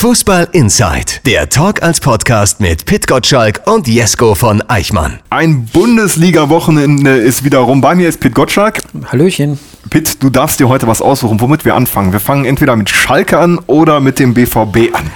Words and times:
Fußball 0.00 0.48
Inside, 0.52 1.20
der 1.26 1.50
Talk 1.50 1.82
als 1.82 2.00
Podcast 2.00 2.58
mit 2.58 2.86
Pit 2.86 3.06
Gottschalk 3.06 3.60
und 3.66 3.86
Jesko 3.86 4.34
von 4.34 4.62
Eichmann. 4.62 5.18
Ein 5.28 5.66
Bundesliga-Wochenende 5.66 7.18
ist 7.18 7.44
wieder 7.44 7.58
rum. 7.58 7.82
Bei 7.82 7.94
mir 7.94 8.08
ist 8.08 8.18
Pit 8.18 8.34
Gottschalk. 8.34 8.80
Hallöchen. 9.12 9.58
Pitt, 9.90 10.22
du 10.22 10.30
darfst 10.30 10.58
dir 10.58 10.70
heute 10.70 10.86
was 10.86 11.02
aussuchen, 11.02 11.38
womit 11.42 11.66
wir 11.66 11.74
anfangen. 11.74 12.12
Wir 12.12 12.20
fangen 12.20 12.46
entweder 12.46 12.76
mit 12.76 12.88
Schalke 12.88 13.38
an 13.38 13.58
oder 13.66 14.00
mit 14.00 14.18
dem 14.18 14.32
BVB 14.32 14.94
an. 14.94 15.10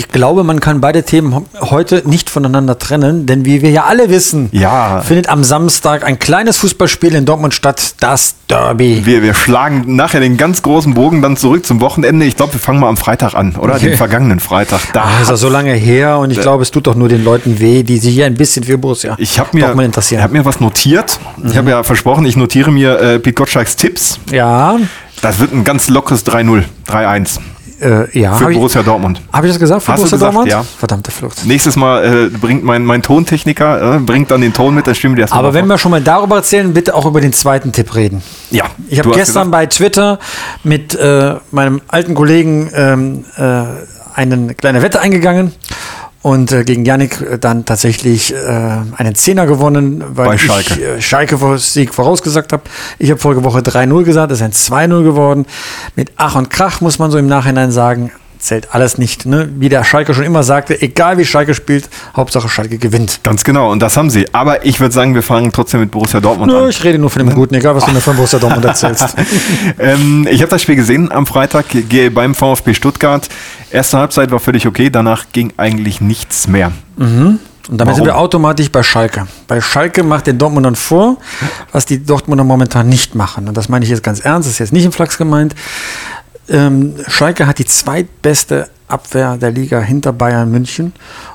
Ich 0.00 0.08
glaube, 0.08 0.44
man 0.44 0.60
kann 0.60 0.80
beide 0.80 1.02
Themen 1.02 1.44
heute 1.60 2.02
nicht 2.06 2.30
voneinander 2.30 2.78
trennen, 2.78 3.26
denn 3.26 3.44
wie 3.44 3.60
wir 3.60 3.68
ja 3.70 3.84
alle 3.84 4.08
wissen, 4.08 4.48
Ja. 4.50 5.02
findet 5.02 5.28
am 5.28 5.44
Samstag 5.44 6.06
ein 6.06 6.18
kleines 6.18 6.56
Fußballspiel 6.56 7.14
in 7.14 7.26
Dortmund 7.26 7.52
statt, 7.52 7.96
das 8.00 8.34
Derby. 8.48 9.02
Wir, 9.04 9.22
wir 9.22 9.34
schlagen 9.34 9.94
nachher 9.96 10.20
den 10.20 10.38
ganz 10.38 10.62
großen 10.62 10.94
Bogen 10.94 11.20
dann 11.20 11.36
zurück 11.36 11.66
zum 11.66 11.82
Wochenende. 11.82 12.24
Ich 12.24 12.34
glaube, 12.34 12.54
wir 12.54 12.60
fangen 12.60 12.80
mal 12.80 12.88
am 12.88 12.96
Freitag 12.96 13.34
an, 13.34 13.56
oder? 13.56 13.74
Okay. 13.74 13.90
Den 13.90 13.98
vergangenen 13.98 14.40
Freitag. 14.40 14.80
Da 14.94 15.02
Ah, 15.02 15.20
ist 15.20 15.28
ja 15.28 15.36
so 15.36 15.50
lange 15.50 15.74
her 15.74 16.16
und 16.18 16.30
ich 16.30 16.40
glaube, 16.40 16.62
es 16.62 16.70
tut 16.70 16.86
doch 16.86 16.94
nur 16.94 17.10
den 17.10 17.22
Leuten 17.22 17.60
weh, 17.60 17.82
die 17.82 17.98
sich 17.98 18.14
hier 18.14 18.24
ein 18.24 18.34
bisschen 18.36 18.64
für 18.64 18.78
Borussia 18.78 19.16
ich 19.18 19.38
habe 19.38 19.50
mir, 19.52 19.64
Dortmund 19.66 19.82
ich 19.84 19.88
interessieren. 19.88 20.22
hab 20.22 20.32
mir 20.32 20.46
was 20.46 20.60
notiert. 20.60 21.20
Ich 21.44 21.58
habe 21.58 21.68
ja 21.68 21.82
versprochen, 21.82 22.24
ich 22.24 22.36
notiere 22.38 22.70
mir 22.72 22.98
äh, 22.98 23.18
Pete 23.18 23.34
Gottschalks 23.34 23.76
Tipps. 23.76 24.18
ja, 24.32 24.78
Das 25.20 25.38
wird 25.40 25.52
ein 25.52 25.64
ganz 25.64 25.90
lockeres 25.90 26.24
3-0, 26.24 26.62
3-1 26.88 27.38
äh, 27.80 28.18
ja. 28.18 28.34
für 28.34 28.44
Hab 28.44 28.50
ich, 28.50 28.56
Borussia 28.56 28.82
Dortmund. 28.82 29.20
hab 29.32 29.44
ich 29.44 29.50
das 29.50 29.58
gesagt 29.58 29.82
für 29.82 29.92
Hast 29.92 29.98
du 29.98 30.02
Borussia 30.02 30.16
gesagt, 30.18 30.34
Dortmund? 30.34 30.52
ja. 30.52 30.64
Verdammte 30.78 31.10
Flucht. 31.10 31.44
Nächstes 31.46 31.76
Mal 31.76 32.04
äh, 32.04 32.28
bringt 32.28 32.62
mein, 32.64 32.84
mein 32.84 33.02
Tontechniker, 33.02 33.96
äh, 33.96 33.98
bringt 33.98 34.30
dann 34.30 34.40
den 34.40 34.52
Ton 34.52 34.74
mit, 34.74 34.86
dann 34.86 34.94
stimmen 34.94 35.16
wir 35.16 35.24
das 35.24 35.32
Aber 35.32 35.54
wenn 35.54 35.64
vor. 35.66 35.74
wir 35.74 35.78
schon 35.78 35.90
mal 35.90 36.00
darüber 36.00 36.36
erzählen, 36.36 36.72
bitte 36.72 36.94
auch 36.94 37.06
über 37.06 37.20
den 37.20 37.32
zweiten 37.32 37.72
Tipp 37.72 37.94
reden. 37.94 38.22
Ja, 38.50 38.64
Ich 38.88 38.98
habe 38.98 39.08
du 39.10 39.14
gestern 39.14 39.44
gesagt- 39.46 39.50
bei 39.52 39.66
Twitter 39.66 40.18
mit 40.64 40.94
äh, 40.94 41.34
meinem 41.50 41.80
alten 41.88 42.14
Kollegen 42.14 42.70
ähm, 42.74 43.24
äh, 43.36 43.62
eine 44.14 44.54
kleine 44.54 44.82
Wette 44.82 45.00
eingegangen 45.00 45.52
und 46.22 46.52
äh, 46.52 46.64
gegen 46.64 46.84
Yannick 46.84 47.20
äh, 47.20 47.38
dann 47.38 47.64
tatsächlich 47.64 48.34
äh, 48.34 48.36
einen 48.96 49.14
Zehner 49.14 49.46
gewonnen, 49.46 50.04
weil 50.08 50.28
Bei 50.28 50.34
ich 50.34 50.42
Schalke. 50.42 50.74
äh, 50.96 51.00
Schalke 51.00 51.38
vor 51.38 51.58
Sieg 51.58 51.94
vorausgesagt 51.94 52.52
habe. 52.52 52.62
Ich 52.98 53.10
habe 53.10 53.20
vorige 53.20 53.42
Woche 53.44 53.60
3-0 53.60 54.04
gesagt, 54.04 54.32
es 54.32 54.40
ist 54.40 54.44
ein 54.70 54.88
2-0 54.90 55.02
geworden. 55.02 55.46
Mit 55.96 56.12
Ach 56.16 56.34
und 56.34 56.50
Krach 56.50 56.80
muss 56.80 56.98
man 56.98 57.10
so 57.10 57.18
im 57.18 57.26
Nachhinein 57.26 57.70
sagen, 57.72 58.12
zählt 58.40 58.74
alles 58.74 58.98
nicht. 58.98 59.26
Ne? 59.26 59.48
Wie 59.56 59.68
der 59.68 59.84
Schalke 59.84 60.14
schon 60.14 60.24
immer 60.24 60.42
sagte, 60.42 60.80
egal 60.80 61.18
wie 61.18 61.24
Schalke 61.24 61.54
spielt, 61.54 61.88
Hauptsache 62.16 62.48
Schalke 62.48 62.78
gewinnt. 62.78 63.20
Ganz 63.22 63.44
genau, 63.44 63.70
und 63.70 63.80
das 63.80 63.96
haben 63.96 64.10
sie. 64.10 64.26
Aber 64.32 64.64
ich 64.64 64.80
würde 64.80 64.94
sagen, 64.94 65.14
wir 65.14 65.22
fangen 65.22 65.52
trotzdem 65.52 65.80
mit 65.80 65.90
Borussia 65.90 66.20
Dortmund 66.20 66.50
Nö, 66.50 66.64
an. 66.64 66.70
ich 66.70 66.82
rede 66.82 66.98
nur 66.98 67.10
von 67.10 67.24
dem 67.24 67.34
Guten, 67.34 67.54
egal 67.54 67.74
was 67.74 67.84
du 67.84 67.92
mir 67.92 68.00
von 68.00 68.16
Borussia 68.16 68.38
Dortmund 68.38 68.64
erzählst. 68.64 69.14
ähm, 69.78 70.26
ich 70.30 70.40
habe 70.42 70.50
das 70.50 70.62
Spiel 70.62 70.76
gesehen 70.76 71.12
am 71.12 71.26
Freitag 71.26 71.66
beim 72.14 72.34
VfB 72.34 72.74
Stuttgart. 72.74 73.28
Erste 73.70 73.98
Halbzeit 73.98 74.30
war 74.30 74.40
völlig 74.40 74.66
okay, 74.66 74.90
danach 74.90 75.26
ging 75.32 75.52
eigentlich 75.56 76.00
nichts 76.00 76.48
mehr. 76.48 76.72
Und 77.70 77.78
damit 77.78 77.92
Warum? 77.92 77.96
sind 77.96 78.04
wir 78.06 78.18
automatisch 78.18 78.72
bei 78.72 78.82
Schalke. 78.82 79.26
Bei 79.46 79.60
Schalke 79.60 80.02
macht 80.02 80.26
den 80.26 80.38
Dortmundern 80.38 80.74
vor, 80.74 81.18
was 81.70 81.86
die 81.86 82.04
Dortmunder 82.04 82.42
momentan 82.42 82.88
nicht 82.88 83.14
machen. 83.14 83.46
Und 83.46 83.56
das 83.56 83.68
meine 83.68 83.84
ich 83.84 83.90
jetzt 83.90 84.02
ganz 84.02 84.20
ernst, 84.20 84.48
das 84.48 84.54
ist 84.54 84.58
jetzt 84.58 84.72
nicht 84.72 84.84
im 84.84 84.92
Flachs 84.92 85.18
gemeint. 85.18 85.54
Ähm, 86.48 86.94
Schalke 87.06 87.46
hat 87.46 87.58
die 87.58 87.64
zweitbeste 87.64 88.68
Abwehr 88.88 89.36
der 89.36 89.52
Liga 89.52 89.80
hinter 89.80 90.12
Bayern 90.12 90.50
München 90.50 90.92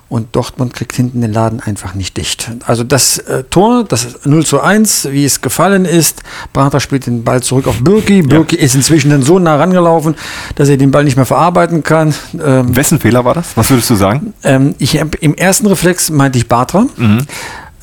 und 0.09 0.35
Dortmund 0.35 0.73
kriegt 0.73 0.93
hinten 0.93 1.21
den 1.21 1.33
Laden 1.33 1.61
einfach 1.61 1.95
nicht 1.95 2.17
dicht. 2.17 2.51
Also 2.65 2.83
das 2.83 3.17
äh, 3.17 3.43
Tor, 3.45 3.85
das 3.85 4.05
ist 4.05 4.25
0 4.25 4.45
zu 4.45 4.61
1, 4.61 5.09
wie 5.11 5.25
es 5.25 5.41
gefallen 5.41 5.85
ist. 5.85 6.21
Prater 6.53 6.79
spielt 6.79 7.07
den 7.07 7.23
Ball 7.23 7.41
zurück 7.41 7.67
auf 7.67 7.81
Birki. 7.81 8.21
Birki 8.21 8.55
ist 8.55 8.75
inzwischen 8.75 9.09
dann 9.09 9.23
so 9.23 9.39
nah 9.39 9.55
rangelaufen, 9.55 10.15
dass 10.55 10.69
er 10.69 10.77
den 10.77 10.91
Ball 10.91 11.05
nicht 11.05 11.15
mehr 11.15 11.25
verarbeiten 11.25 11.81
kann. 11.81 12.13
Ähm, 12.43 12.75
Wessen 12.75 12.99
Fehler 12.99 13.25
war 13.25 13.33
das? 13.33 13.55
Was 13.55 13.69
würdest 13.69 13.89
du 13.89 13.95
sagen? 13.95 14.33
ähm, 14.43 14.75
ich 14.77 14.95
Im 14.95 15.33
ersten 15.33 15.67
Reflex 15.67 16.09
meinte 16.09 16.37
ich 16.37 16.47
Batra. 16.47 16.85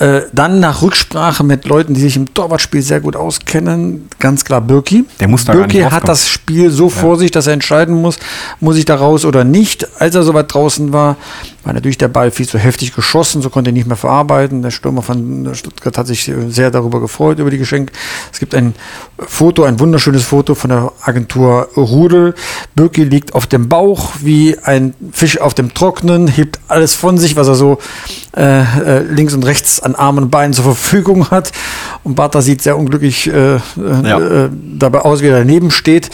Äh, 0.02 0.22
dann 0.32 0.58
nach 0.58 0.82
Rücksprache 0.82 1.44
mit 1.44 1.64
Leuten, 1.64 1.94
die 1.94 2.00
sich 2.00 2.16
im 2.16 2.34
Torwartspiel 2.34 2.82
sehr 2.82 3.00
gut 3.00 3.14
auskennen, 3.14 4.08
ganz 4.18 4.44
klar 4.44 4.60
Birki. 4.60 5.04
Der 5.20 5.28
muss 5.28 5.44
da 5.44 5.52
Birki 5.52 5.78
hat 5.82 6.08
das 6.08 6.28
Spiel 6.28 6.72
so 6.72 6.88
vor 6.88 7.16
sich, 7.16 7.30
dass 7.30 7.46
er 7.46 7.52
entscheiden 7.52 8.02
muss, 8.02 8.18
muss 8.58 8.76
ich 8.76 8.84
da 8.84 8.96
raus 8.96 9.24
oder 9.24 9.44
nicht. 9.44 9.86
Als 10.00 10.16
er 10.16 10.24
soweit 10.24 10.52
draußen 10.52 10.92
war, 10.92 11.18
war 11.64 11.72
natürlich 11.72 11.98
der 11.98 12.08
Ball 12.08 12.30
viel 12.30 12.48
zu 12.48 12.58
heftig 12.58 12.94
geschossen, 12.94 13.40
so 13.42 13.50
konnte 13.50 13.70
er 13.70 13.74
nicht 13.74 13.86
mehr 13.86 13.96
verarbeiten. 13.96 14.62
Der 14.62 14.70
Stürmer 14.70 15.02
von 15.02 15.54
Stuttgart 15.54 15.96
hat 15.96 16.06
sich 16.06 16.30
sehr 16.48 16.70
darüber 16.70 17.00
gefreut, 17.00 17.38
über 17.38 17.50
die 17.50 17.58
Geschenke. 17.58 17.92
Es 18.32 18.40
gibt 18.40 18.54
ein 18.54 18.74
Foto, 19.18 19.62
ein 19.64 19.78
wunderschönes 19.78 20.24
Foto 20.24 20.54
von 20.54 20.70
der 20.70 20.92
Agentur 21.02 21.68
Rudel. 21.76 22.34
Birki 22.74 23.04
liegt 23.04 23.34
auf 23.34 23.46
dem 23.46 23.68
Bauch 23.68 24.10
wie 24.20 24.58
ein 24.58 24.94
Fisch 25.12 25.40
auf 25.40 25.54
dem 25.54 25.72
Trocknen, 25.74 26.26
hebt 26.28 26.58
alles 26.68 26.94
von 26.94 27.18
sich, 27.18 27.36
was 27.36 27.48
er 27.48 27.54
so 27.54 27.78
äh, 28.36 28.62
äh, 28.62 29.02
links 29.02 29.34
und 29.34 29.44
rechts 29.44 29.80
an 29.80 29.94
Armen 29.94 30.24
und 30.24 30.30
Beinen 30.30 30.52
zur 30.54 30.64
Verfügung 30.64 31.30
hat. 31.30 31.52
Und 32.02 32.14
Bata 32.16 32.42
sieht 32.42 32.62
sehr 32.62 32.76
unglücklich 32.76 33.28
äh, 33.28 33.54
äh, 33.54 33.60
Ja. 34.04 34.18
äh, 34.18 34.50
dabei 34.52 35.00
aus, 35.00 35.22
wie 35.22 35.26
er 35.28 35.38
daneben 35.38 35.70
steht, 35.70 36.10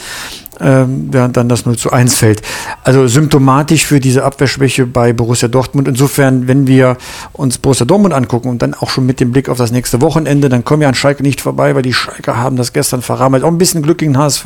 ähm, 0.61 1.09
während 1.11 1.37
dann 1.37 1.49
das 1.49 1.67
0 1.67 1.77
zu 1.77 1.93
1 1.93 2.15
fällt. 2.15 2.43
Also 2.83 3.07
symptomatisch 3.07 3.87
für 3.87 4.01
diese 4.01 4.25
Abwehrschwäche 4.25 4.87
bei 4.87 5.13
Borussia 5.13 5.49
Dortmund. 5.49 5.89
Insofern, 5.89 6.49
wenn 6.49 6.67
wir 6.67 6.97
uns 7.33 7.59
Borussia 7.59 7.87
Dortmund 7.87 8.15
angucken 8.15 8.49
und 8.49 8.63
dann 8.63 8.75
auch 8.75 8.91
schon 8.91 9.07
mit 9.07 9.21
dem 9.21 9.33
Blick 9.33 9.49
auf 9.49 9.59
das 9.59 9.71
nächste 9.71 10.01
Wochenende, 10.01 10.49
dann 10.49 10.65
kommen 10.65 10.81
wir 10.81 10.89
an 10.89 10.95
Schalke 10.95 11.23
nicht 11.23 11.41
vorbei, 11.41 11.75
weil 11.75 11.83
die 11.83 11.93
Schalke 11.93 12.37
haben 12.37 12.57
das 12.57 12.73
gestern 12.73 13.03
verrammelt. 13.03 13.45
Auch 13.45 13.49
ein 13.49 13.59
bisschen 13.59 13.83
Glück 13.83 13.99
gegen 13.99 14.17
HSV, 14.19 14.45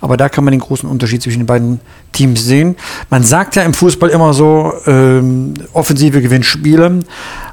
aber 0.00 0.16
da 0.16 0.28
kann 0.28 0.44
man 0.44 0.52
den 0.52 0.60
großen 0.60 0.88
Unterschied 0.88 1.22
zwischen 1.22 1.40
den 1.40 1.46
beiden 1.46 1.80
Teams 2.12 2.44
sehen. 2.44 2.76
Man 3.10 3.22
sagt 3.22 3.56
ja 3.56 3.62
im 3.62 3.74
Fußball 3.74 4.10
immer 4.10 4.32
so, 4.34 4.72
ähm, 4.86 5.54
Offensive 5.72 6.20
gewinnt 6.20 6.46
Spiele, 6.46 7.00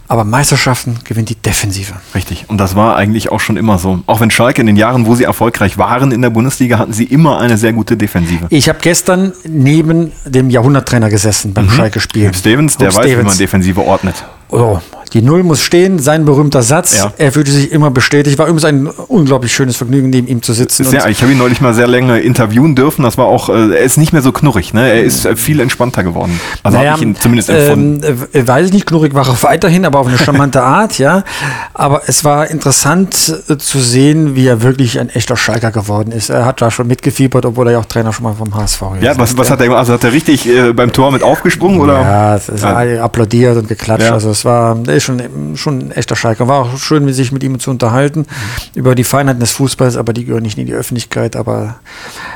aber 0.07 0.23
Meisterschaften 0.23 0.99
gewinnt 1.03 1.29
die 1.29 1.35
Defensive. 1.35 1.93
Richtig. 2.13 2.45
Und 2.47 2.57
das 2.57 2.75
war 2.75 2.95
eigentlich 2.95 3.31
auch 3.31 3.39
schon 3.39 3.57
immer 3.57 3.77
so. 3.77 4.01
Auch 4.05 4.19
wenn 4.19 4.31
Schalke 4.31 4.61
in 4.61 4.67
den 4.67 4.75
Jahren, 4.75 5.05
wo 5.05 5.15
sie 5.15 5.23
erfolgreich 5.23 5.77
waren 5.77 6.11
in 6.11 6.21
der 6.21 6.29
Bundesliga, 6.29 6.77
hatten 6.77 6.93
sie 6.93 7.05
immer 7.05 7.39
eine 7.39 7.57
sehr 7.57 7.73
gute 7.73 7.97
Defensive. 7.97 8.45
Ich 8.49 8.69
habe 8.69 8.79
gestern 8.81 9.33
neben 9.47 10.11
dem 10.25 10.49
Jahrhunderttrainer 10.49 11.09
gesessen 11.09 11.53
beim 11.53 11.69
Schalke-Spiel. 11.69 12.29
Hugh 12.29 12.37
Stevens, 12.37 12.77
der 12.77 12.89
Hugh 12.89 12.97
weiß, 12.97 13.05
wie 13.05 13.09
Stevens. 13.09 13.27
man 13.27 13.37
Defensive 13.37 13.81
ordnet. 13.81 14.15
Oh, 14.49 14.79
die 15.13 15.21
Null 15.21 15.43
muss 15.43 15.61
stehen, 15.61 15.99
sein 15.99 16.25
berühmter 16.25 16.61
Satz. 16.61 16.97
Ja. 16.97 17.13
Er 17.17 17.31
fühlte 17.31 17.51
sich 17.51 17.71
immer 17.71 17.91
bestätigt. 17.91 18.37
War 18.37 18.47
übrigens 18.47 18.65
ein 18.65 18.87
unglaublich 18.87 19.53
schönes 19.53 19.77
Vergnügen, 19.77 20.09
neben 20.09 20.27
ihm 20.27 20.41
zu 20.41 20.53
sitzen. 20.53 20.83
Sehr, 20.83 21.07
ich 21.09 21.21
habe 21.21 21.31
ihn 21.31 21.37
neulich 21.37 21.61
mal 21.61 21.73
sehr 21.73 21.87
lange 21.87 22.19
interviewen 22.19 22.75
dürfen. 22.75 23.03
Das 23.03 23.17
war 23.17 23.25
auch, 23.25 23.49
äh, 23.49 23.75
er 23.75 23.79
ist 23.83 23.97
nicht 23.97 24.13
mehr 24.13 24.21
so 24.21 24.31
knurrig. 24.31 24.73
Ne? 24.73 24.89
Er 24.89 25.03
ist 25.03 25.25
äh, 25.25 25.35
viel 25.35 25.59
entspannter 25.59 26.03
geworden. 26.03 26.39
Also 26.63 26.77
habe 26.77 26.97
ich 26.97 27.01
ihn 27.01 27.15
zumindest 27.15 27.49
empfunden. 27.49 28.01
Ähm, 28.03 28.17
äh, 28.33 28.47
weiß 28.47 28.67
ich 28.67 28.73
nicht, 28.73 28.85
knurig 28.85 29.13
war 29.13 29.27
er 29.27 29.41
weiterhin, 29.43 29.85
aber 29.85 29.99
auf 29.99 30.07
eine 30.07 30.17
charmante 30.17 30.61
Art, 30.61 30.97
ja. 30.97 31.23
Aber 31.73 32.01
es 32.07 32.23
war 32.23 32.49
interessant 32.49 33.41
äh, 33.49 33.57
zu 33.57 33.79
sehen, 33.79 34.35
wie 34.35 34.47
er 34.47 34.61
wirklich 34.61 34.99
ein 34.99 35.09
echter 35.09 35.37
Schalker 35.37 35.71
geworden 35.71 36.11
ist. 36.11 36.29
Er 36.29 36.45
hat 36.45 36.61
da 36.61 36.71
schon 36.71 36.87
mitgefiebert, 36.87 37.45
obwohl 37.45 37.67
er 37.67 37.73
ja 37.73 37.79
auch 37.79 37.85
Trainer 37.85 38.11
schon 38.13 38.23
mal 38.23 38.33
vom 38.33 38.53
HSV 38.55 38.79
gewesen 38.79 39.03
ja, 39.05 39.17
was, 39.17 39.31
ist, 39.31 39.37
was 39.37 39.49
hat 39.49 39.59
er 39.59 39.65
gemacht? 39.67 39.79
Also 39.79 39.93
hat 39.93 40.03
er 40.03 40.11
richtig 40.11 40.47
äh, 40.47 40.73
beim 40.73 40.91
Tor 40.91 41.11
mit 41.11 41.23
aufgesprungen? 41.23 41.79
Oder? 41.79 42.01
Ja, 42.01 42.35
es 42.35 42.49
ist 42.49 42.63
Ja. 42.63 43.03
applaudiert 43.03 43.57
und 43.57 43.67
geklatscht. 43.67 44.05
Ja. 44.05 44.13
Also 44.13 44.29
es 44.31 44.43
war, 44.45 44.77
ist 44.87 45.04
schon, 45.05 45.55
schon 45.55 45.79
ein 45.79 45.91
echter 45.91 46.15
Schalker. 46.15 46.47
War 46.47 46.61
auch 46.61 46.77
schön, 46.77 47.11
sich 47.13 47.31
mit 47.31 47.43
ihm 47.43 47.59
zu 47.59 47.71
unterhalten 47.71 48.25
über 48.73 48.95
die 48.95 49.03
Feinheiten 49.03 49.39
des 49.39 49.51
Fußballs, 49.51 49.97
aber 49.97 50.13
die 50.13 50.25
gehören 50.25 50.43
nicht 50.43 50.57
in 50.57 50.65
die 50.65 50.73
Öffentlichkeit. 50.73 51.35
Aber 51.35 51.79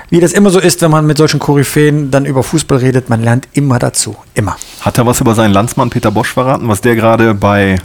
wie 0.09 0.19
das 0.19 0.31
immer 0.31 0.50
so 0.50 0.59
ist, 0.59 0.81
wenn 0.81 0.91
man 0.91 1.06
mit 1.06 1.18
solchen 1.18 1.40
Koryphäen 1.40 2.12
dann 2.12 2.25
über 2.25 2.44
Fußball 2.44 2.78
redet, 2.78 3.09
man 3.09 3.22
lernt 3.22 3.47
immer 3.53 3.80
dazu. 3.80 4.16
Immer. 4.34 4.56
Hat 4.81 4.97
er 4.97 5.06
was 5.06 5.19
über 5.19 5.35
seinen 5.35 5.52
Landsmann 5.52 5.90
Peter 5.90 6.12
Bosch 6.12 6.34
verraten, 6.34 6.68
was 6.68 6.81
der 6.81 6.96
gerade 6.96 7.34
bei 7.34 7.78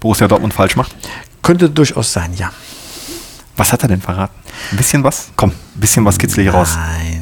Borussia 0.00 0.28
Dortmund 0.28 0.52
falsch 0.52 0.76
macht? 0.76 0.94
Könnte 1.42 1.70
durchaus 1.70 2.12
sein, 2.12 2.32
ja. 2.36 2.50
Was 3.56 3.72
hat 3.72 3.82
er 3.82 3.88
denn 3.88 4.00
verraten? 4.00 4.34
Ein 4.70 4.76
bisschen 4.76 5.04
was? 5.04 5.28
Komm, 5.36 5.50
ein 5.50 5.80
bisschen 5.80 6.04
was 6.04 6.18
kitzel 6.18 6.42
hier 6.42 6.52
raus. 6.52 6.76
Nein, 6.76 7.21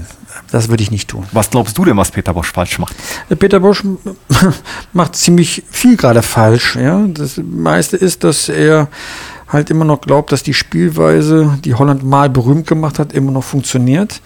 das 0.50 0.68
würde 0.68 0.82
ich 0.82 0.90
nicht 0.90 1.08
tun. 1.08 1.26
Was 1.32 1.50
glaubst 1.50 1.76
du 1.78 1.84
denn, 1.84 1.96
was 1.96 2.10
Peter 2.10 2.34
Bosch 2.34 2.52
falsch 2.52 2.78
macht? 2.78 2.94
Peter 3.38 3.60
Bosch 3.60 3.82
macht 4.92 5.16
ziemlich 5.16 5.62
viel 5.70 5.96
gerade 5.96 6.22
falsch. 6.22 6.76
Ja? 6.76 7.06
Das 7.06 7.40
meiste 7.42 7.96
ist, 7.96 8.24
dass 8.24 8.48
er 8.48 8.88
halt 9.48 9.70
immer 9.70 9.84
noch 9.84 10.00
glaubt, 10.00 10.32
dass 10.32 10.42
die 10.42 10.54
Spielweise, 10.54 11.58
die 11.64 11.74
Holland 11.74 12.04
mal 12.04 12.30
berühmt 12.30 12.66
gemacht 12.66 12.98
hat, 12.98 13.12
immer 13.12 13.32
noch 13.32 13.44
funktioniert. 13.44 14.20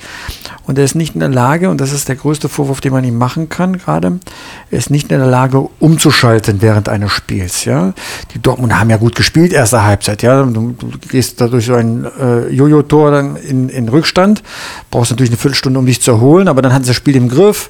Und 0.66 0.78
er 0.78 0.84
ist 0.84 0.94
nicht 0.94 1.14
in 1.14 1.20
der 1.20 1.28
Lage, 1.28 1.69
und 1.69 1.81
das 1.81 1.93
ist 1.93 2.08
der 2.08 2.16
größte 2.16 2.49
Vorwurf, 2.49 2.81
den 2.81 2.93
man 2.93 3.05
ihm 3.05 3.19
machen 3.19 3.49
kann 3.49 3.78
gerade, 3.78 4.19
er 4.70 4.78
ist 4.78 4.90
nicht 4.90 5.12
in 5.12 5.19
der 5.19 5.28
Lage, 5.28 5.69
umzuschalten 5.78 6.62
während 6.62 6.88
eines 6.88 7.12
Spiels. 7.12 7.64
Ja? 7.64 7.93
Die 8.34 8.40
Dortmunder 8.40 8.81
haben 8.81 8.90
ja 8.90 8.96
gut 8.96 9.14
gespielt, 9.14 9.52
erste 9.52 9.84
Halbzeit. 9.84 10.22
Ja? 10.22 10.43
Du, 10.43 10.72
du 10.72 10.99
gehst 11.08 11.40
dadurch 11.40 11.66
so 11.66 11.75
ein 11.75 12.06
äh, 12.20 12.49
Jojo-Tor 12.49 13.11
dann 13.11 13.37
in, 13.37 13.69
in 13.69 13.88
Rückstand, 13.88 14.43
brauchst 14.90 15.11
natürlich 15.11 15.31
eine 15.31 15.38
Viertelstunde, 15.38 15.78
um 15.78 15.87
dich 15.87 16.00
zu 16.00 16.12
erholen, 16.12 16.49
aber 16.49 16.62
dann 16.62 16.72
hat 16.72 16.88
das 16.88 16.96
Spiel 16.96 17.16
im 17.16 17.28
Griff. 17.28 17.69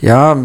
ja, 0.00 0.36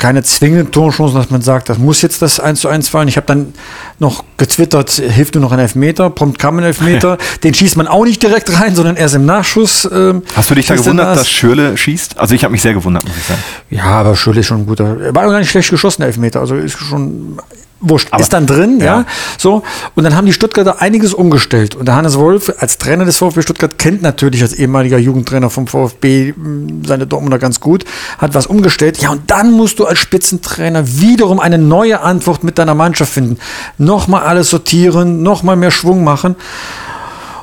keine 0.00 0.24
zwingenden 0.24 0.72
Torchancen, 0.72 1.14
dass 1.16 1.30
man 1.30 1.42
sagt, 1.42 1.68
das 1.68 1.78
muss 1.78 2.02
jetzt 2.02 2.20
das 2.22 2.40
1 2.40 2.60
zu 2.60 2.68
1 2.68 2.88
fallen. 2.88 3.06
Ich 3.06 3.16
habe 3.16 3.26
dann 3.26 3.54
noch 4.00 4.24
getwittert, 4.36 4.90
hilft 4.90 5.34
nur 5.36 5.42
noch 5.42 5.52
ein 5.52 5.58
Elfmeter, 5.60 6.10
prompt 6.10 6.38
kam 6.40 6.58
ein 6.58 6.64
Elfmeter. 6.64 7.18
Den 7.44 7.54
schießt 7.54 7.76
man 7.76 7.86
auch 7.86 8.04
nicht 8.04 8.20
direkt 8.22 8.52
rein, 8.60 8.74
sondern 8.74 8.96
erst 8.96 9.14
im 9.14 9.26
Nachschuss. 9.26 9.88
Ähm, 9.92 10.22
Hast 10.34 10.50
du 10.50 10.54
dich 10.56 10.66
da 10.66 10.74
er 10.74 10.80
gewundert, 10.80 11.06
das. 11.08 11.18
dass 11.18 11.30
Schürle 11.30 11.76
schießt? 11.76 12.18
Also 12.18 12.34
ich 12.34 12.42
habe 12.42 12.50
mich 12.52 12.62
sehr 12.62 12.74
gewundert, 12.74 13.04
muss 13.06 13.16
ich 13.16 13.24
sagen. 13.24 13.40
Ja, 13.70 13.84
aber 13.84 14.16
Schürrle 14.16 14.40
ist 14.40 14.46
schon 14.46 14.62
ein 14.62 14.66
guter. 14.66 14.96
Er 15.00 15.14
war 15.14 15.28
gar 15.30 15.38
nicht 15.38 15.50
schlecht 15.50 15.70
geschossen, 15.70 16.02
Elfmeter. 16.02 16.40
Also 16.40 16.56
ist 16.56 16.76
schon. 16.78 17.38
Wurscht, 17.82 18.08
Aber- 18.10 18.20
ist 18.22 18.30
dann 18.34 18.46
drin, 18.46 18.78
ja. 18.78 18.84
ja. 18.84 19.04
So. 19.38 19.62
Und 19.94 20.04
dann 20.04 20.14
haben 20.14 20.26
die 20.26 20.34
Stuttgarter 20.34 20.82
einiges 20.82 21.14
umgestellt. 21.14 21.74
Und 21.76 21.86
der 21.88 21.94
Hannes 21.96 22.18
Wolf 22.18 22.52
als 22.58 22.76
Trainer 22.76 23.06
des 23.06 23.16
VfB 23.16 23.40
Stuttgart 23.40 23.78
kennt 23.78 24.02
natürlich 24.02 24.42
als 24.42 24.52
ehemaliger 24.52 24.98
Jugendtrainer 24.98 25.48
vom 25.48 25.66
VfB 25.66 26.34
mh, 26.36 26.86
seine 26.86 27.06
Dortmunder 27.06 27.38
ganz 27.38 27.58
gut, 27.58 27.86
hat 28.18 28.34
was 28.34 28.46
umgestellt. 28.46 28.98
Ja, 28.98 29.08
und 29.12 29.30
dann 29.30 29.52
musst 29.52 29.78
du 29.78 29.86
als 29.90 29.98
Spitzentrainer 29.98 31.00
wiederum 31.00 31.40
eine 31.40 31.58
neue 31.58 32.00
Antwort 32.00 32.44
mit 32.44 32.58
deiner 32.58 32.74
Mannschaft 32.74 33.12
finden. 33.12 33.38
Nochmal 33.76 34.22
alles 34.22 34.50
sortieren, 34.50 35.22
nochmal 35.22 35.56
mehr 35.56 35.70
Schwung 35.70 36.04
machen. 36.04 36.36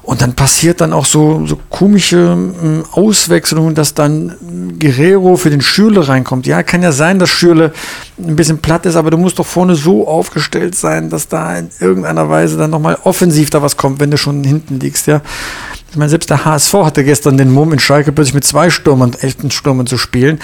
Und 0.07 0.21
dann 0.21 0.35
passiert 0.35 0.79
dann 0.79 0.93
auch 0.93 1.05
so, 1.05 1.45
so 1.45 1.59
komische 1.69 2.17
ähm, 2.17 2.85
Auswechslungen, 2.93 3.75
dass 3.75 3.93
dann 3.93 4.37
Guerrero 4.79 5.35
für 5.35 5.49
den 5.49 5.59
Schürle 5.59 6.07
reinkommt. 6.07 6.47
Ja, 6.47 6.63
kann 6.63 6.81
ja 6.81 6.93
sein, 6.93 7.19
dass 7.19 7.29
Schürle 7.29 7.73
ein 8.17 8.37
bisschen 8.37 8.59
platt 8.59 8.85
ist, 8.85 8.95
aber 8.95 9.11
du 9.11 9.17
musst 9.17 9.37
doch 9.37 9.45
vorne 9.45 9.75
so 9.75 10.07
aufgestellt 10.07 10.75
sein, 10.75 11.09
dass 11.09 11.27
da 11.27 11.57
in 11.57 11.69
irgendeiner 11.81 12.29
Weise 12.29 12.57
dann 12.57 12.69
nochmal 12.69 12.97
offensiv 13.03 13.49
da 13.49 13.61
was 13.61 13.75
kommt, 13.75 13.99
wenn 13.99 14.09
du 14.09 14.17
schon 14.17 14.45
hinten 14.45 14.79
liegst, 14.79 15.07
ja. 15.07 15.19
Ich 15.89 15.95
meine, 15.95 16.09
selbst 16.09 16.29
der 16.29 16.43
HSV 16.43 16.73
hatte 16.73 17.03
gestern 17.03 17.37
den 17.37 17.51
Mumm 17.51 17.71
in 17.73 17.79
Schalke 17.79 18.11
plötzlich 18.11 18.35
mit 18.35 18.43
zwei 18.43 18.69
Stürmern, 18.69 19.13
echten 19.21 19.51
Stürmern 19.51 19.87
zu 19.87 19.97
spielen. 19.97 20.39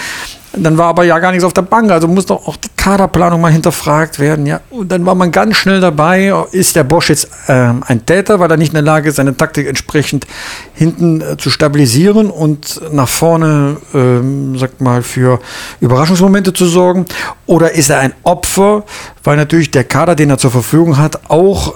Dann 0.56 0.78
war 0.78 0.86
aber 0.86 1.04
ja 1.04 1.18
gar 1.18 1.32
nichts 1.32 1.44
auf 1.44 1.54
der 1.54 1.64
Bank, 1.64 1.92
also 1.92 2.08
muss 2.08 2.28
doch 2.28 2.48
auch 2.48 2.56
die 2.58 2.70
Kaderplanung 2.78 3.42
mal 3.42 3.52
hinterfragt 3.52 4.20
werden, 4.20 4.46
ja. 4.46 4.62
Und 4.70 4.92
dann 4.92 5.04
war 5.04 5.16
man 5.16 5.32
ganz 5.32 5.56
schnell 5.56 5.80
dabei, 5.80 6.32
ist 6.52 6.76
der 6.76 6.84
Bosch 6.84 7.10
jetzt 7.10 7.28
ähm, 7.48 7.84
ein 7.88 8.06
Täter, 8.06 8.40
weil 8.40 8.52
er 8.52 8.58
nicht 8.58 8.70
in 8.70 8.76
der 8.76 8.84
Lage 8.84 9.10
ist, 9.10 9.16
seine 9.16 9.36
Taktik 9.36 9.68
entsprechend 9.68 10.28
hinten 10.76 11.22
äh, 11.22 11.38
zu 11.38 11.50
stabilisieren 11.50 12.30
und 12.30 12.82
nach 12.92 13.10
vorne, 13.10 13.78
ähm, 13.96 14.56
sagt 14.60 14.80
mal, 14.80 15.02
für 15.02 15.40
Überraschungsmomente 15.80 16.54
zu 16.54 16.68
sorgen? 16.68 17.08
Oder 17.48 17.72
ist 17.72 17.90
er 17.90 18.00
ein 18.00 18.14
Opfer, 18.22 18.84
weil 19.24 19.38
natürlich 19.38 19.72
der 19.72 19.86
Kader, 19.86 20.14
den 20.14 20.30
er 20.30 20.38
zur 20.38 20.52
Verfügung 20.52 21.00
hat, 21.00 21.32
auch 21.32 21.74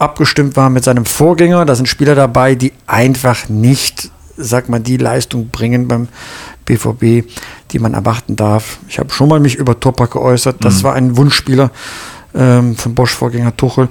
abgestimmt 0.00 0.56
war 0.56 0.70
mit 0.70 0.84
seinem 0.84 1.04
Vorgänger. 1.04 1.64
Da 1.64 1.74
sind 1.74 1.88
Spieler 1.88 2.14
dabei, 2.14 2.54
die 2.54 2.72
einfach 2.86 3.48
nicht, 3.48 4.10
sag 4.36 4.68
mal, 4.68 4.80
die 4.80 4.96
Leistung 4.96 5.48
bringen 5.50 5.88
beim 5.88 6.08
BVB, 6.64 7.28
die 7.70 7.78
man 7.78 7.94
erwarten 7.94 8.36
darf. 8.36 8.78
Ich 8.88 8.98
habe 8.98 9.10
schon 9.10 9.28
mal 9.28 9.40
mich 9.40 9.56
über 9.56 9.78
Topak 9.78 10.12
geäußert. 10.12 10.64
Das 10.64 10.82
war 10.82 10.94
ein 10.94 11.16
Wunschspieler 11.16 11.70
ähm, 12.34 12.76
von 12.76 12.94
Bosch-Vorgänger 12.94 13.56
Tuchel. 13.56 13.88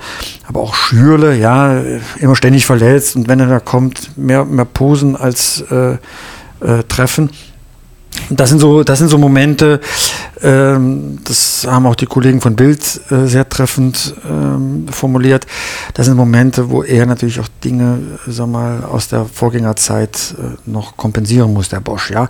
Aber 0.48 0.62
auch 0.62 0.76
Schürle, 0.76 1.36
ja, 1.36 1.82
immer 2.20 2.36
ständig 2.36 2.66
verletzt. 2.66 3.16
Und 3.16 3.28
wenn 3.28 3.40
er 3.40 3.48
da 3.48 3.60
kommt, 3.60 4.18
mehr, 4.18 4.46
mehr 4.46 4.66
Posen 4.66 5.16
als 5.16 5.62
äh, 5.70 5.98
äh, 6.62 6.84
Treffen. 6.88 7.30
Das 8.30 8.50
sind 8.50 8.60
so, 8.60 8.84
das 8.84 9.00
sind 9.00 9.08
so 9.08 9.18
Momente, 9.18 9.80
ähm, 10.42 11.20
das 11.24 11.66
haben 11.68 11.86
auch 11.88 11.96
die 11.96 12.06
Kollegen 12.06 12.42
von 12.42 12.56
Bild 12.56 13.02
äh, 13.10 13.26
sehr 13.26 13.48
treffend 13.50 14.14
ähm, 14.30 14.88
formuliert. 14.90 15.48
Das 15.96 16.06
sind 16.06 16.16
Momente, 16.16 16.70
wo 16.70 16.84
er 16.84 17.06
natürlich 17.06 17.40
auch 17.40 17.48
Dinge, 17.64 18.00
äh, 18.28 18.32
sag 18.32 18.48
mal, 18.48 18.84
aus 18.84 19.08
der 19.08 19.26
Vorgängerzeit 19.26 20.36
äh, 20.38 20.70
noch 20.70 20.96
kompensieren 20.96 21.54
muss, 21.54 21.70
der 21.70 21.80
Bosch, 21.80 22.12
ja. 22.12 22.28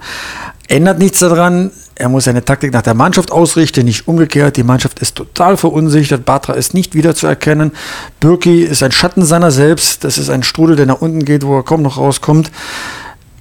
Ändert 0.68 1.00
nichts 1.00 1.20
daran, 1.20 1.72
er 2.00 2.08
muss 2.08 2.24
seine 2.24 2.46
Taktik 2.46 2.72
nach 2.72 2.82
der 2.82 2.94
Mannschaft 2.94 3.30
ausrichten, 3.30 3.84
nicht 3.84 4.08
umgekehrt. 4.08 4.56
Die 4.56 4.64
Mannschaft 4.64 5.00
ist 5.00 5.16
total 5.16 5.58
verunsichert. 5.58 6.24
Batra 6.24 6.54
ist 6.54 6.74
nicht 6.74 6.96
wiederzuerkennen. 6.96 7.74
Birki 8.22 8.62
ist 8.64 8.84
ein 8.84 8.94
Schatten 8.94 9.26
seiner 9.26 9.52
selbst. 9.52 10.06
Das 10.06 10.18
ist 10.18 10.30
ein 10.30 10.44
Strudel, 10.44 10.78
der 10.78 10.86
nach 10.86 11.02
unten 11.02 11.26
geht, 11.26 11.46
wo 11.46 11.58
er 11.58 11.64
kaum 11.64 11.82
noch 11.82 11.98
rauskommt. 11.98 12.52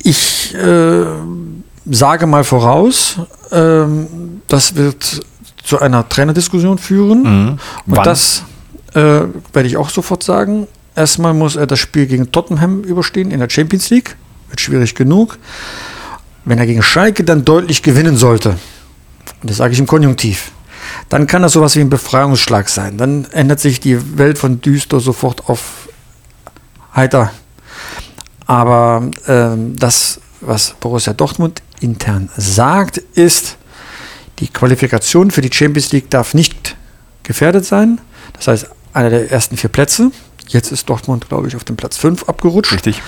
Ich 0.02 0.56
äh, 0.56 1.05
sage 1.90 2.26
mal 2.26 2.44
voraus, 2.44 3.19
ähm, 3.50 4.43
das 4.49 4.75
wird 4.75 5.23
zu 5.62 5.81
einer 5.81 6.08
Trainerdiskussion 6.08 6.79
führen. 6.79 7.23
Mhm. 7.23 7.49
Und 7.87 7.96
Wann? 7.96 8.05
das 8.05 8.44
äh, 8.94 9.00
werde 9.52 9.67
ich 9.67 9.76
auch 9.76 9.90
sofort 9.90 10.23
sagen. 10.23 10.67
Erstmal 10.96 11.35
muss 11.35 11.56
er 11.56 11.67
das 11.67 11.79
Spiel 11.79 12.06
gegen 12.06 12.32
Tottenham 12.32 12.82
überstehen 12.82 13.31
in 13.31 13.40
der 13.40 13.50
Champions 13.50 13.90
League. 13.90 14.17
Wird 14.49 14.61
schwierig 14.61 14.94
genug. 14.94 15.38
Wenn 16.44 16.58
er 16.58 16.67
gegen 16.67 16.82
Schalke 16.82 17.25
dann 17.25 17.44
deutlich 17.44 17.82
gewinnen 17.82 18.17
sollte, 18.17 18.58
und 19.43 19.50
das 19.50 19.58
sage 19.58 19.75
ich 19.75 19.79
im 19.79 19.87
Konjunktiv, 19.87 20.52
dann 21.08 21.26
kann 21.26 21.43
das 21.43 21.52
sowas 21.52 21.76
wie 21.76 21.81
ein 21.81 21.91
Befreiungsschlag 21.91 22.69
sein. 22.69 22.96
Dann 22.96 23.26
ändert 23.32 23.61
sich 23.61 23.81
die 23.81 24.19
Welt 24.19 24.38
von 24.38 24.61
düster 24.61 25.00
sofort 25.00 25.49
auf 25.49 25.88
heiter. 26.94 27.31
Aber 28.46 29.11
ähm, 29.26 29.76
das, 29.76 30.20
was 30.41 30.75
Borussia 30.81 31.12
Dortmund 31.12 31.62
intern 31.81 32.31
sagt, 32.37 32.99
ist, 32.99 33.57
die 34.39 34.49
Qualifikation 34.49 35.31
für 35.31 35.41
die 35.41 35.51
Champions 35.53 35.93
League 35.93 36.11
darf 36.11 36.35
nicht 36.35 36.77
gefährdet 37.23 37.65
sein. 37.65 38.01
Das 38.35 38.49
heißt, 38.49 38.67
einer 38.93 39.11
der 39.11 39.31
ersten 39.31 39.57
vier 39.57 39.71
Plätze. 39.71 40.11
Jetzt 40.49 40.73
ist 40.73 40.89
Dortmund, 40.89 41.29
glaube 41.29 41.47
ich, 41.47 41.57
auf 41.57 41.65
dem 41.65 41.77
Platz 41.77 41.99
5 41.99 42.25
abgerutscht. 42.25 42.73
Richtig. 42.73 43.03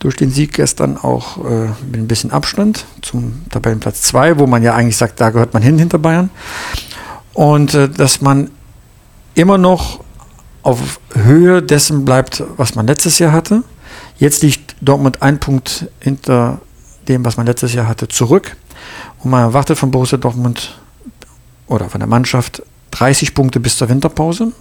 Durch 0.00 0.16
den 0.16 0.30
Sieg 0.30 0.54
gestern 0.54 0.96
auch 0.96 1.38
äh, 1.44 1.66
mit 1.86 1.96
ein 1.96 2.08
bisschen 2.08 2.32
Abstand 2.32 2.84
zum 3.00 3.42
Tabellenplatz 3.50 4.02
2, 4.02 4.38
wo 4.38 4.46
man 4.46 4.62
ja 4.62 4.74
eigentlich 4.74 4.96
sagt, 4.96 5.20
da 5.20 5.30
gehört 5.30 5.54
man 5.54 5.62
hin 5.62 5.78
hinter 5.78 5.98
Bayern. 5.98 6.30
Und 7.32 7.74
äh, 7.74 7.88
dass 7.88 8.20
man 8.20 8.50
immer 9.34 9.56
noch 9.56 10.00
auf 10.62 10.98
Höhe 11.14 11.62
dessen 11.62 12.04
bleibt, 12.04 12.42
was 12.56 12.74
man 12.74 12.86
letztes 12.86 13.18
Jahr 13.18 13.32
hatte. 13.32 13.62
Jetzt 14.18 14.42
liegt 14.42 14.74
Dortmund 14.80 15.22
ein 15.22 15.38
Punkt 15.38 15.88
hinter 16.00 16.60
dem, 17.08 17.24
was 17.24 17.36
man 17.36 17.46
letztes 17.46 17.72
Jahr 17.74 17.86
hatte, 17.88 18.08
zurück. 18.08 18.56
Und 19.20 19.30
man 19.30 19.42
erwartet 19.42 19.78
von 19.78 19.90
Borussia 19.90 20.18
Dortmund 20.18 20.78
oder 21.66 21.88
von 21.88 22.00
der 22.00 22.08
Mannschaft 22.08 22.62
30 22.92 23.34
Punkte 23.34 23.60
bis 23.60 23.76
zur 23.76 23.88
Winterpause. 23.88 24.52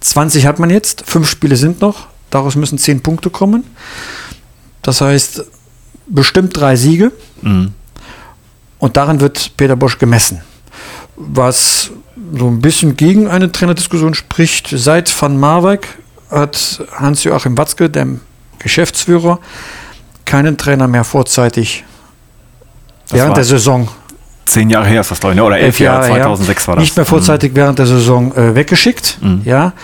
20 0.00 0.46
hat 0.46 0.58
man 0.58 0.70
jetzt, 0.70 1.04
fünf 1.06 1.28
Spiele 1.28 1.56
sind 1.56 1.80
noch, 1.80 2.06
daraus 2.30 2.54
müssen 2.54 2.78
10 2.78 3.02
Punkte 3.02 3.30
kommen. 3.30 3.64
Das 4.82 5.00
heißt, 5.00 5.44
bestimmt 6.06 6.56
drei 6.56 6.76
Siege 6.76 7.12
Mhm. 7.42 7.72
und 8.78 8.96
daran 8.96 9.20
wird 9.20 9.56
Peter 9.56 9.76
Bosch 9.76 9.98
gemessen. 9.98 10.40
Was 11.16 11.90
so 12.36 12.46
ein 12.46 12.60
bisschen 12.60 12.96
gegen 12.96 13.26
eine 13.28 13.50
Trainerdiskussion 13.50 14.14
spricht, 14.14 14.68
seit 14.70 15.10
Van 15.20 15.38
Marwijk 15.38 15.98
hat 16.30 16.82
Hans-Joachim 16.92 17.56
Watzke, 17.58 17.90
der 17.90 18.06
Geschäftsführer, 18.58 19.40
keinen 20.28 20.56
Trainer 20.56 20.86
mehr 20.86 21.04
vorzeitig 21.04 21.84
Das 23.08 23.18
während 23.18 23.36
der 23.36 23.44
Saison 23.44 23.88
Zehn 24.48 24.70
Jahre 24.70 24.86
her 24.86 25.02
ist 25.02 25.10
das, 25.10 25.20
glaube 25.20 25.34
ich, 25.34 25.36
ne? 25.36 25.44
oder 25.44 25.58
elf 25.58 25.78
Jahre, 25.78 26.06
2006 26.06 26.68
war 26.68 26.76
das. 26.76 26.82
Nicht 26.82 26.96
mehr 26.96 27.04
vorzeitig 27.04 27.52
während 27.54 27.78
der 27.78 27.84
Saison 27.84 28.34
äh, 28.34 28.54
weggeschickt. 28.54 29.18
Mhm. 29.20 29.42
Ja. 29.44 29.74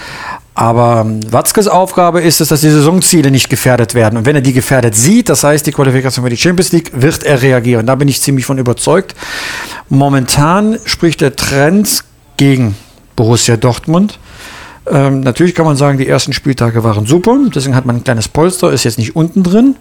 Aber 0.54 1.04
ähm, 1.04 1.20
Watzkes 1.30 1.68
Aufgabe 1.68 2.22
ist 2.22 2.40
es, 2.40 2.48
dass 2.48 2.62
die 2.62 2.70
Saisonziele 2.70 3.30
nicht 3.30 3.50
gefährdet 3.50 3.94
werden. 3.94 4.16
Und 4.16 4.24
wenn 4.24 4.36
er 4.36 4.40
die 4.40 4.54
gefährdet 4.54 4.94
sieht, 4.94 5.28
das 5.28 5.44
heißt 5.44 5.66
die 5.66 5.72
Qualifikation 5.72 6.24
für 6.24 6.30
die 6.30 6.38
Champions 6.38 6.72
League, 6.72 6.92
wird 6.94 7.24
er 7.24 7.42
reagieren. 7.42 7.86
Da 7.86 7.94
bin 7.94 8.08
ich 8.08 8.22
ziemlich 8.22 8.46
von 8.46 8.56
überzeugt. 8.56 9.14
Momentan 9.90 10.78
spricht 10.86 11.20
der 11.20 11.36
Trend 11.36 12.04
gegen 12.38 12.74
Borussia 13.16 13.56
Dortmund. 13.58 14.18
Ähm, 14.86 15.20
natürlich 15.20 15.54
kann 15.54 15.66
man 15.66 15.76
sagen, 15.76 15.98
die 15.98 16.08
ersten 16.08 16.32
Spieltage 16.32 16.84
waren 16.84 17.04
super. 17.04 17.36
Deswegen 17.54 17.74
hat 17.74 17.84
man 17.84 17.96
ein 17.96 18.04
kleines 18.04 18.28
Polster, 18.28 18.72
ist 18.72 18.84
jetzt 18.84 18.98
nicht 18.98 19.16
unten 19.16 19.42
drin. 19.42 19.76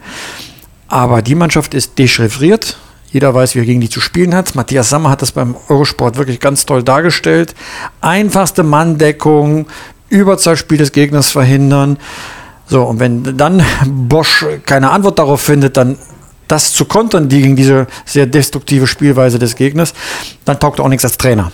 Aber 0.94 1.24
die 1.24 1.34
Mannschaft 1.34 1.74
ist 1.74 1.98
dechiffriert. 1.98 2.78
Jeder 3.12 3.34
weiß, 3.34 3.56
wie 3.56 3.60
er 3.60 3.66
gegen 3.66 3.82
die 3.82 3.90
zu 3.90 4.00
spielen 4.00 4.36
hat. 4.36 4.54
Matthias 4.54 4.90
Sammer 4.90 5.10
hat 5.10 5.24
das 5.24 5.32
beim 5.32 5.56
Eurosport 5.68 6.18
wirklich 6.18 6.40
ganz 6.40 6.68
toll 6.68 6.84
dargestellt. 6.84 7.56
Einfachste 8.00 8.62
Manndeckung, 8.62 9.66
Überzahlspiel 10.10 10.78
des 10.78 10.92
Gegners 10.92 11.32
verhindern. 11.32 11.98
So, 12.68 12.84
und 12.84 13.00
wenn 13.00 13.36
dann 13.36 13.66
Bosch 14.08 14.46
keine 14.68 14.92
Antwort 14.92 15.18
darauf 15.18 15.42
findet, 15.42 15.78
dann 15.78 15.98
das 16.48 16.74
zu 16.74 16.86
kontern, 16.86 17.28
die 17.28 17.42
gegen 17.42 17.56
diese 17.56 17.88
sehr 18.06 18.28
destruktive 18.28 18.86
Spielweise 18.86 19.40
des 19.40 19.56
Gegners, 19.56 19.96
dann 20.46 20.60
taugt 20.60 20.80
auch 20.80 20.90
nichts 20.90 21.06
als 21.06 21.18
Trainer. 21.18 21.52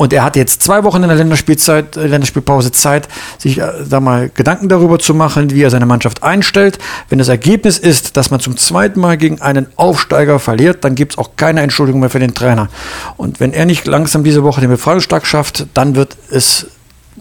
Und 0.00 0.14
er 0.14 0.24
hat 0.24 0.34
jetzt 0.34 0.62
zwei 0.62 0.82
Wochen 0.84 1.02
in 1.02 1.10
der 1.10 1.18
Länderspielzeit, 1.18 1.94
äh, 1.98 2.06
Länderspielpause 2.06 2.72
Zeit, 2.72 3.06
sich 3.36 3.58
äh, 3.58 3.70
da 3.86 4.00
mal 4.00 4.30
Gedanken 4.30 4.70
darüber 4.70 4.98
zu 4.98 5.12
machen, 5.12 5.50
wie 5.50 5.62
er 5.62 5.68
seine 5.68 5.84
Mannschaft 5.84 6.22
einstellt. 6.22 6.78
Wenn 7.10 7.18
das 7.18 7.28
Ergebnis 7.28 7.78
ist, 7.78 8.16
dass 8.16 8.30
man 8.30 8.40
zum 8.40 8.56
zweiten 8.56 8.98
Mal 8.98 9.18
gegen 9.18 9.42
einen 9.42 9.66
Aufsteiger 9.76 10.38
verliert, 10.38 10.84
dann 10.84 10.94
gibt 10.94 11.12
es 11.12 11.18
auch 11.18 11.32
keine 11.36 11.60
Entschuldigung 11.60 12.00
mehr 12.00 12.08
für 12.08 12.18
den 12.18 12.32
Trainer. 12.32 12.70
Und 13.18 13.40
wenn 13.40 13.52
er 13.52 13.66
nicht 13.66 13.86
langsam 13.86 14.24
diese 14.24 14.42
Woche 14.42 14.62
den 14.62 14.70
Befreiungsschlag 14.70 15.26
schafft, 15.26 15.66
dann 15.74 15.94
wird 15.94 16.16
es 16.30 16.68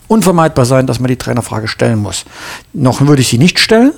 unvermeidbar 0.07 0.63
sein, 0.63 0.88
dass 0.88 1.01
man 1.01 1.09
die 1.09 1.17
Trainerfrage 1.17 1.67
stellen 1.67 2.00
muss. 2.00 2.24
Noch 2.71 3.01
würde 3.01 3.21
ich 3.21 3.27
sie 3.27 3.39
nicht 3.39 3.59
stellen, 3.59 3.91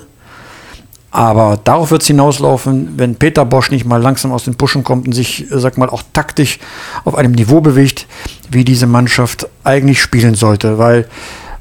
Aber 1.14 1.58
darauf 1.62 1.90
wird 1.90 2.00
es 2.00 2.08
hinauslaufen, 2.08 2.94
wenn 2.96 3.16
Peter 3.16 3.44
Bosch 3.44 3.70
nicht 3.70 3.84
mal 3.84 4.00
langsam 4.00 4.32
aus 4.32 4.44
den 4.44 4.54
Puschen 4.54 4.82
kommt 4.82 5.06
und 5.06 5.12
sich, 5.12 5.50
äh, 5.52 5.58
sag 5.58 5.76
mal, 5.76 5.90
auch 5.90 6.02
taktisch 6.14 6.58
auf 7.04 7.14
einem 7.14 7.32
Niveau 7.32 7.60
bewegt, 7.60 8.06
wie 8.50 8.64
diese 8.64 8.86
Mannschaft 8.86 9.46
eigentlich 9.62 10.00
spielen 10.00 10.34
sollte. 10.34 10.78
Weil 10.78 11.06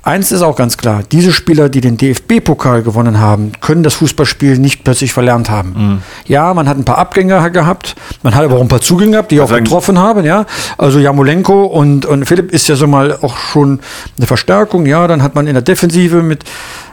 Eins 0.03 0.31
ist 0.31 0.41
auch 0.41 0.55
ganz 0.55 0.77
klar, 0.77 1.03
diese 1.11 1.31
Spieler, 1.31 1.69
die 1.69 1.79
den 1.79 1.95
DFB-Pokal 1.95 2.81
gewonnen 2.81 3.19
haben, 3.19 3.51
können 3.61 3.83
das 3.83 3.93
Fußballspiel 3.95 4.57
nicht 4.57 4.83
plötzlich 4.83 5.13
verlernt 5.13 5.51
haben. 5.51 5.73
Mhm. 5.75 6.01
Ja, 6.25 6.55
man 6.55 6.67
hat 6.67 6.77
ein 6.77 6.85
paar 6.85 6.97
Abgänger 6.97 7.51
gehabt, 7.51 7.95
man 8.23 8.33
hat 8.33 8.43
aber 8.43 8.55
auch 8.55 8.61
ein 8.61 8.67
paar 8.67 8.81
Zugänge 8.81 9.11
gehabt, 9.11 9.31
die 9.31 9.39
auch 9.39 9.53
getroffen 9.53 9.99
haben, 9.99 10.25
ja. 10.25 10.47
Also 10.79 10.97
Jamolenko 10.97 11.65
und, 11.65 12.07
und 12.07 12.25
Philipp 12.25 12.51
ist 12.51 12.67
ja 12.67 12.75
so 12.75 12.87
mal 12.87 13.15
auch 13.21 13.37
schon 13.37 13.79
eine 14.17 14.25
Verstärkung, 14.25 14.87
ja. 14.87 15.07
Dann 15.07 15.21
hat 15.21 15.35
man 15.35 15.45
in 15.45 15.53
der 15.53 15.61
Defensive 15.61 16.23
mit 16.23 16.45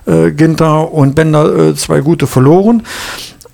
äh, 0.06 0.30
Ginter 0.32 0.92
und 0.92 1.14
Bender 1.14 1.70
äh, 1.70 1.74
zwei 1.74 2.00
gute 2.00 2.26
verloren. 2.26 2.82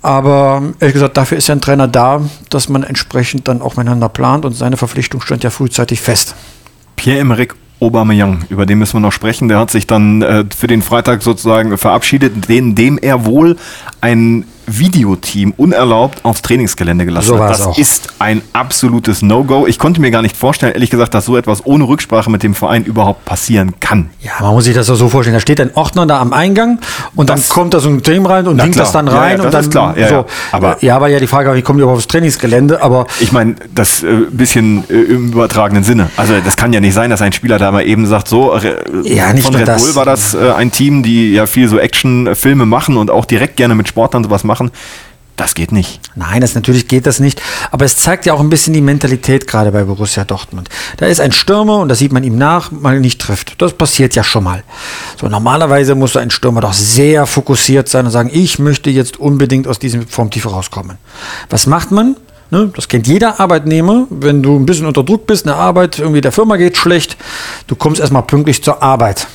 Aber 0.01 0.61
ehrlich 0.81 0.93
gesagt, 0.93 1.15
dafür 1.15 1.37
ist 1.37 1.47
ja 1.47 1.55
ein 1.55 1.61
Trainer 1.61 1.87
da, 1.87 2.21
dass 2.49 2.67
man 2.67 2.83
entsprechend 2.83 3.47
dann 3.47 3.61
auch 3.61 3.77
miteinander 3.77 4.09
plant 4.09 4.43
und 4.43 4.53
seine 4.53 4.75
Verpflichtung 4.75 5.21
stand 5.21 5.45
ja 5.45 5.49
frühzeitig 5.49 6.01
fest. 6.01 6.35
Pierre-Emerick 6.97 7.55
Aubameyang, 7.79 8.45
über 8.49 8.65
den 8.65 8.79
müssen 8.79 8.93
wir 8.93 9.01
noch 9.01 9.11
sprechen. 9.11 9.47
Der 9.47 9.59
hat 9.59 9.71
sich 9.71 9.85
dann 9.87 10.21
äh, 10.21 10.45
für 10.55 10.67
den 10.67 10.81
Freitag 10.81 11.21
sozusagen 11.21 11.77
verabschiedet, 11.77 12.47
den, 12.47 12.75
dem 12.75 12.97
er 12.97 13.25
wohl 13.25 13.57
ein 14.01 14.45
Videoteam 14.67 15.53
unerlaubt 15.57 16.23
aufs 16.23 16.41
Trainingsgelände 16.41 17.05
gelassen 17.05 17.27
so 17.27 17.39
hat. 17.39 17.51
Das 17.51 17.67
auch. 17.67 17.77
ist 17.77 18.13
ein 18.19 18.41
absolutes 18.53 19.21
No-Go. 19.21 19.67
Ich 19.67 19.79
konnte 19.79 20.01
mir 20.01 20.11
gar 20.11 20.21
nicht 20.21 20.35
vorstellen, 20.35 20.73
ehrlich 20.73 20.89
gesagt, 20.89 21.13
dass 21.13 21.25
so 21.25 21.37
etwas 21.37 21.65
ohne 21.65 21.87
Rücksprache 21.87 22.29
mit 22.29 22.43
dem 22.43 22.55
Verein 22.55 22.83
überhaupt 22.83 23.25
passieren 23.25 23.73
kann. 23.79 24.09
Ja, 24.21 24.31
man 24.41 24.53
muss 24.53 24.65
sich 24.65 24.73
das 24.73 24.87
so 24.87 25.09
vorstellen. 25.09 25.35
Da 25.35 25.39
steht 25.39 25.61
ein 25.61 25.71
Ordner 25.75 26.05
da 26.05 26.19
am 26.19 26.33
Eingang 26.33 26.79
und 27.15 27.29
das, 27.29 27.47
dann 27.47 27.49
kommt 27.49 27.73
da 27.73 27.79
so 27.79 27.89
ein 27.89 28.01
Team 28.01 28.25
rein 28.25 28.47
und 28.47 28.61
winkt 28.61 28.77
das 28.77 28.91
dann 28.91 29.07
rein. 29.07 29.37
Ja, 29.37 29.43
ja, 29.43 29.43
das 29.43 29.45
und 29.45 29.53
dann, 29.53 29.61
ist 29.61 29.71
klar. 29.71 29.97
Ja, 29.97 30.09
so. 30.09 30.25
aber, 30.51 30.83
ja, 30.83 30.95
aber 30.95 31.07
ja 31.07 31.19
die 31.19 31.27
Frage, 31.27 31.53
wie 31.55 31.61
kommen 31.61 31.77
die 31.77 31.83
überhaupt 31.83 31.97
aufs 31.97 32.07
Trainingsgelände? 32.07 32.81
Aber 32.81 33.07
ich 33.19 33.31
meine, 33.31 33.55
das 33.73 34.03
äh, 34.03 34.25
bisschen 34.31 34.83
äh, 34.89 34.93
im 34.93 35.31
übertragenen 35.31 35.83
Sinne. 35.83 36.09
Also 36.17 36.33
das 36.43 36.57
kann 36.57 36.73
ja 36.73 36.79
nicht 36.79 36.93
sein, 36.93 37.09
dass 37.09 37.21
ein 37.21 37.33
Spieler 37.33 37.57
da 37.57 37.71
mal 37.71 37.85
eben 37.85 38.05
sagt, 38.05 38.27
so 38.27 38.55
äh, 38.55 38.75
ja, 39.03 39.33
nicht 39.33 39.45
von 39.45 39.55
Red 39.55 39.67
das. 39.67 39.83
Bull 39.83 39.95
war 39.95 40.05
das 40.05 40.33
äh, 40.33 40.51
ein 40.51 40.71
Team, 40.71 41.03
die 41.03 41.33
ja 41.33 41.45
viel 41.45 41.67
so 41.67 41.77
Actionfilme 41.77 42.65
machen 42.65 42.97
und 42.97 43.11
auch 43.11 43.25
direkt 43.25 43.57
gerne 43.57 43.75
mit 43.75 43.87
Sportlern 43.87 44.23
sowas 44.23 44.43
machen. 44.43 44.54
Das 45.35 45.53
geht 45.53 45.73
nicht. 45.73 45.99
Nein, 46.15 46.39
das 46.39 46.55
natürlich 46.55 46.87
geht 46.87 47.05
das 47.05 47.19
nicht. 47.19 47.41
Aber 47.71 47.83
es 47.83 47.97
zeigt 47.97 48.25
ja 48.25 48.33
auch 48.33 48.39
ein 48.39 48.49
bisschen 48.49 48.73
die 48.73 48.81
Mentalität 48.81 49.47
gerade 49.47 49.71
bei 49.71 49.83
Borussia 49.83 50.23
Dortmund. 50.23 50.69
Da 50.95 51.07
ist 51.07 51.19
ein 51.19 51.33
Stürmer 51.33 51.79
und 51.79 51.89
das 51.89 51.99
sieht 51.99 52.13
man 52.13 52.23
ihm 52.23 52.37
nach, 52.37 52.71
mal 52.71 53.01
nicht 53.01 53.19
trifft. 53.19 53.61
Das 53.61 53.73
passiert 53.73 54.15
ja 54.15 54.23
schon 54.23 54.45
mal. 54.45 54.63
So 55.19 55.27
normalerweise 55.27 55.93
muss 55.93 56.15
ein 56.15 56.31
Stürmer 56.31 56.61
doch 56.61 56.73
sehr 56.73 57.25
fokussiert 57.25 57.89
sein 57.89 58.05
und 58.05 58.11
sagen, 58.11 58.29
ich 58.31 58.59
möchte 58.59 58.89
jetzt 58.89 59.19
unbedingt 59.19 59.67
aus 59.67 59.77
diesem 59.77 60.07
Formtief 60.07 60.45
rauskommen. 60.45 60.97
Was 61.49 61.67
macht 61.67 61.91
man? 61.91 62.15
Ne, 62.51 62.71
das 62.73 62.87
kennt 62.87 63.07
jeder 63.07 63.39
Arbeitnehmer. 63.39 64.07
Wenn 64.09 64.41
du 64.41 64.55
ein 64.55 64.65
bisschen 64.65 64.85
unter 64.85 65.03
Druck 65.03 65.27
bist, 65.27 65.45
eine 65.45 65.55
Arbeit, 65.55 65.99
irgendwie 65.99 66.21
der 66.21 66.31
Firma 66.31 66.55
geht 66.55 66.77
schlecht, 66.77 67.17
du 67.67 67.75
kommst 67.75 67.99
erstmal 67.99 68.23
pünktlich 68.23 68.63
zur 68.63 68.81
Arbeit. 68.81 69.27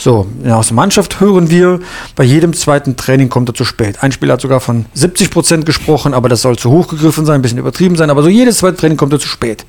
So, 0.00 0.26
aus 0.48 0.68
der 0.68 0.76
Mannschaft 0.76 1.20
hören 1.20 1.50
wir, 1.50 1.78
bei 2.16 2.24
jedem 2.24 2.54
zweiten 2.54 2.96
Training 2.96 3.28
kommt 3.28 3.50
er 3.50 3.54
zu 3.54 3.66
spät. 3.66 4.02
Ein 4.02 4.12
Spieler 4.12 4.32
hat 4.32 4.40
sogar 4.40 4.60
von 4.60 4.86
70 4.94 5.30
Prozent 5.30 5.66
gesprochen, 5.66 6.14
aber 6.14 6.30
das 6.30 6.40
soll 6.40 6.56
zu 6.56 6.70
hoch 6.70 6.88
gegriffen 6.88 7.26
sein, 7.26 7.34
ein 7.34 7.42
bisschen 7.42 7.58
übertrieben 7.58 7.96
sein, 7.96 8.08
aber 8.08 8.22
so 8.22 8.30
jedes 8.30 8.56
zweite 8.56 8.78
Training 8.78 8.96
kommt 8.96 9.12
er 9.12 9.20
zu 9.20 9.28
spät. 9.28 9.66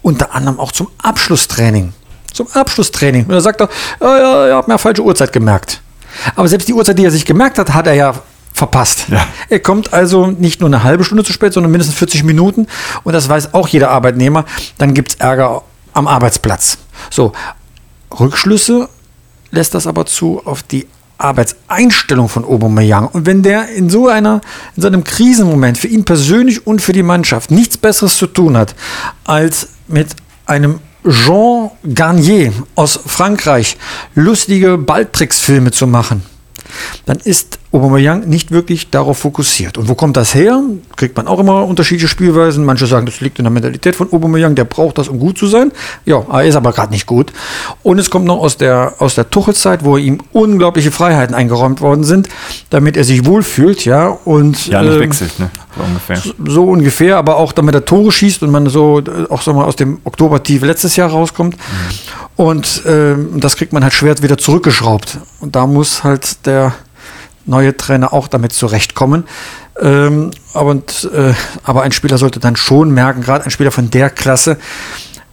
Unter 0.00 0.36
anderem 0.36 0.60
auch 0.60 0.70
zum 0.70 0.86
Abschlusstraining. 1.02 1.92
Zum 2.32 2.46
Abschlusstraining. 2.52 3.24
Und 3.24 3.32
da 3.32 3.40
sagt 3.40 3.60
er, 3.60 3.68
ja, 4.00 4.18
ja, 4.18 4.48
ja, 4.50 4.56
hab 4.56 4.68
mir 4.68 4.78
falsche 4.78 5.02
Uhrzeit 5.02 5.32
gemerkt. 5.32 5.82
Aber 6.36 6.46
selbst 6.46 6.68
die 6.68 6.74
Uhrzeit, 6.74 6.96
die 6.96 7.04
er 7.04 7.10
sich 7.10 7.24
gemerkt 7.24 7.58
hat, 7.58 7.74
hat 7.74 7.88
er 7.88 7.94
ja 7.94 8.14
verpasst. 8.52 9.06
Ja. 9.08 9.26
Er 9.48 9.58
kommt 9.58 9.92
also 9.92 10.28
nicht 10.28 10.60
nur 10.60 10.68
eine 10.68 10.84
halbe 10.84 11.02
Stunde 11.02 11.24
zu 11.24 11.32
spät, 11.32 11.54
sondern 11.54 11.72
mindestens 11.72 11.98
40 11.98 12.22
Minuten. 12.22 12.68
Und 13.02 13.14
das 13.14 13.28
weiß 13.28 13.52
auch 13.52 13.66
jeder 13.66 13.90
Arbeitnehmer. 13.90 14.44
Dann 14.78 14.94
gibt 14.94 15.10
es 15.10 15.14
Ärger 15.16 15.62
am 15.92 16.06
Arbeitsplatz. 16.06 16.78
So, 17.10 17.32
Rückschlüsse 18.20 18.88
lässt 19.52 19.74
das 19.74 19.86
aber 19.86 20.06
zu 20.06 20.42
auf 20.44 20.64
die 20.64 20.88
Arbeitseinstellung 21.18 22.28
von 22.28 22.44
Aubameyang. 22.44 23.06
Und 23.06 23.26
wenn 23.26 23.42
der 23.42 23.68
in 23.68 23.88
so 23.88 24.08
einer, 24.08 24.40
in 24.74 24.82
so 24.82 24.88
einem 24.88 25.04
Krisenmoment 25.04 25.78
für 25.78 25.86
ihn 25.86 26.04
persönlich 26.04 26.66
und 26.66 26.82
für 26.82 26.92
die 26.92 27.04
Mannschaft 27.04 27.52
nichts 27.52 27.78
Besseres 27.78 28.16
zu 28.16 28.26
tun 28.26 28.56
hat, 28.56 28.74
als 29.24 29.68
mit 29.86 30.08
einem 30.46 30.80
Jean 31.08 31.70
Garnier 31.94 32.52
aus 32.74 32.98
Frankreich 33.06 33.76
lustige 34.14 34.78
Balltricksfilme 34.78 35.70
zu 35.70 35.86
machen, 35.86 36.22
dann 37.06 37.18
ist 37.18 37.58
Aubameyang 37.72 38.28
nicht 38.28 38.50
wirklich 38.50 38.90
darauf 38.90 39.18
fokussiert. 39.18 39.78
Und 39.78 39.88
wo 39.88 39.94
kommt 39.94 40.18
das 40.18 40.34
her? 40.34 40.60
Kriegt 40.96 41.16
man 41.16 41.26
auch 41.26 41.38
immer 41.38 41.64
unterschiedliche 41.64 42.06
Spielweisen. 42.06 42.66
Manche 42.66 42.86
sagen, 42.86 43.06
das 43.06 43.22
liegt 43.22 43.38
in 43.38 43.44
der 43.44 43.50
Mentalität 43.50 43.96
von 43.96 44.12
Aubameyang, 44.12 44.54
der 44.54 44.64
braucht 44.64 44.98
das, 44.98 45.08
um 45.08 45.18
gut 45.18 45.38
zu 45.38 45.46
sein. 45.46 45.72
Ja, 46.04 46.22
er 46.30 46.44
ist 46.44 46.54
aber 46.54 46.72
gerade 46.72 46.92
nicht 46.92 47.06
gut. 47.06 47.32
Und 47.82 47.98
es 47.98 48.10
kommt 48.10 48.26
noch 48.26 48.38
aus 48.38 48.58
der, 48.58 48.94
aus 48.98 49.14
der 49.14 49.30
Tuchelzeit, 49.30 49.84
wo 49.84 49.96
ihm 49.96 50.18
unglaubliche 50.32 50.90
Freiheiten 50.90 51.34
eingeräumt 51.34 51.80
worden 51.80 52.04
sind, 52.04 52.28
damit 52.68 52.98
er 52.98 53.04
sich 53.04 53.24
wohlfühlt, 53.24 53.86
ja. 53.86 54.06
Und, 54.08 54.66
ja, 54.66 54.82
nicht 54.82 54.92
ähm, 54.92 55.00
wechselt, 55.00 55.38
ne? 55.38 55.50
So 55.74 55.82
ungefähr. 55.82 56.16
So, 56.16 56.32
so, 56.44 56.64
ungefähr, 56.64 57.16
aber 57.16 57.36
auch 57.36 57.52
damit 57.52 57.74
er 57.74 57.86
Tore 57.86 58.12
schießt 58.12 58.42
und 58.42 58.50
man 58.50 58.68
so 58.68 59.00
äh, 59.00 59.30
auch 59.30 59.40
so 59.40 59.54
mal 59.54 59.64
aus 59.64 59.76
dem 59.76 59.98
Oktobertief 60.04 60.62
letztes 60.62 60.96
Jahr 60.96 61.08
rauskommt. 61.08 61.56
Mhm. 61.56 62.44
Und 62.44 62.84
äh, 62.84 63.14
das 63.36 63.56
kriegt 63.56 63.72
man 63.72 63.82
halt 63.82 63.94
schwer 63.94 64.20
wieder 64.22 64.36
zurückgeschraubt. 64.36 65.18
Und 65.40 65.56
da 65.56 65.66
muss 65.66 66.04
halt 66.04 66.44
der 66.44 66.74
neue 67.46 67.76
Trainer 67.76 68.12
auch 68.12 68.28
damit 68.28 68.52
zurechtkommen. 68.52 69.24
Ähm, 69.80 70.30
aber, 70.54 70.74
äh, 70.74 71.34
aber 71.64 71.82
ein 71.82 71.92
Spieler 71.92 72.18
sollte 72.18 72.40
dann 72.40 72.56
schon 72.56 72.92
merken, 72.92 73.22
gerade 73.22 73.44
ein 73.44 73.50
Spieler 73.50 73.70
von 73.70 73.90
der 73.90 74.10
Klasse, 74.10 74.58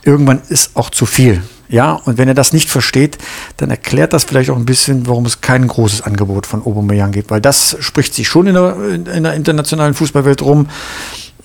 irgendwann 0.04 0.42
ist 0.50 0.76
auch 0.76 0.90
zu 0.90 1.06
viel. 1.06 1.44
Ja, 1.68 1.94
und 1.94 2.18
wenn 2.18 2.28
er 2.28 2.34
das 2.34 2.52
nicht 2.52 2.70
versteht, 2.70 3.20
dann 3.58 3.70
erklärt 3.70 4.14
das 4.14 4.24
vielleicht 4.24 4.50
auch 4.50 4.56
ein 4.56 4.66
bisschen, 4.66 5.06
warum 5.06 5.26
es 5.28 5.42
kein 5.42 5.68
großes 5.68 6.02
Angebot 6.02 6.48
von 6.48 6.66
Aubameyang 6.66 7.12
gibt, 7.12 7.30
weil 7.30 7.42
das 7.42 7.78
spricht 7.80 8.16
sich 8.16 8.28
schon 8.28 8.48
in 8.48 8.56
der, 8.56 8.76
in 9.16 9.24
der 9.24 9.34
internationalen 9.36 9.94
Fußballwelt 9.94 10.42
rum, 10.42 10.68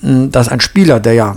dass 0.00 0.48
ein 0.48 0.60
Spieler, 0.60 0.98
der 0.98 1.12
ja 1.12 1.36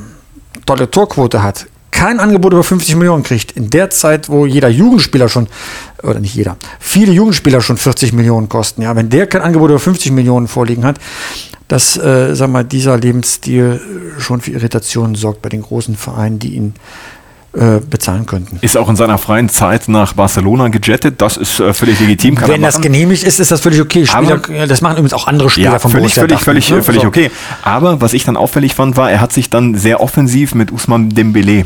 tolle 0.66 0.90
Torquote 0.90 1.44
hat, 1.44 1.66
kein 1.92 2.20
Angebot 2.20 2.54
über 2.54 2.64
50 2.64 2.96
Millionen 2.96 3.24
kriegt, 3.24 3.52
in 3.52 3.70
der 3.70 3.90
Zeit, 3.90 4.30
wo 4.30 4.46
jeder 4.46 4.70
Jugendspieler 4.70 5.30
schon, 5.30 5.48
oder 6.04 6.20
nicht 6.20 6.36
jeder, 6.36 6.58
viele 6.80 7.12
Jugendspieler 7.12 7.62
schon 7.62 7.78
40 7.78 8.14
Millionen 8.14 8.50
kosten, 8.50 8.82
ja, 8.82 8.96
wenn 8.96 9.10
der 9.10 9.28
kein 9.28 9.42
Angebot 9.42 9.70
über 9.70 9.80
50 9.80 10.12
Millionen 10.12 10.48
vorliegen 10.48 10.86
hat, 10.86 11.00
dass, 11.68 11.98
äh, 11.98 12.34
sag 12.34 12.50
mal, 12.50 12.64
dieser 12.64 12.98
Lebensstil 12.98 13.82
schon 14.20 14.42
für 14.42 14.52
Irritationen 14.52 15.16
sorgt 15.16 15.42
bei 15.42 15.50
den 15.50 15.62
großen 15.62 15.96
Vereinen, 15.96 16.40
die 16.40 16.56
ihn 16.56 16.76
äh, 17.58 17.80
bezahlen 17.80 18.26
könnten. 18.26 18.60
Ist 18.62 18.78
auch 18.78 18.90
in 18.90 18.96
seiner 18.96 19.18
freien 19.18 19.50
Zeit 19.50 19.88
nach 19.88 20.14
Barcelona 20.14 20.68
gejettet. 20.68 21.22
Das 21.22 21.38
ist 21.38 21.60
äh, 21.60 21.74
völlig 21.74 22.00
legitim. 22.00 22.36
Kann 22.36 22.50
Wenn 22.50 22.62
das 22.62 22.82
genehmigt 22.82 23.24
ist, 23.24 23.40
ist 23.40 23.52
das 23.52 23.62
völlig 23.62 23.82
okay. 23.82 24.06
Spieler, 24.06 24.42
Aber, 24.44 24.68
das 24.68 24.82
machen 24.82 24.98
übrigens 24.98 25.14
auch 25.14 25.28
andere 25.28 25.50
Spieler 25.50 25.72
ja, 25.72 25.80
vom 25.80 25.92
völlig, 25.92 26.16
Borussia 26.16 26.24
völlig, 26.24 26.44
völlig, 26.44 26.70
ne? 26.70 26.84
völlig 26.84 27.06
okay. 27.06 27.32
Aber 27.64 28.00
was 28.02 28.14
ich 28.14 28.24
dann 28.26 28.38
auffällig 28.38 28.76
fand, 28.76 28.96
war, 28.96 29.10
er 29.10 29.22
hat 29.22 29.34
sich 29.34 29.50
dann 29.50 29.76
sehr 29.76 30.02
offensiv 30.02 30.56
mit 30.56 30.72
Usman 30.72 31.10
Dembele 31.10 31.66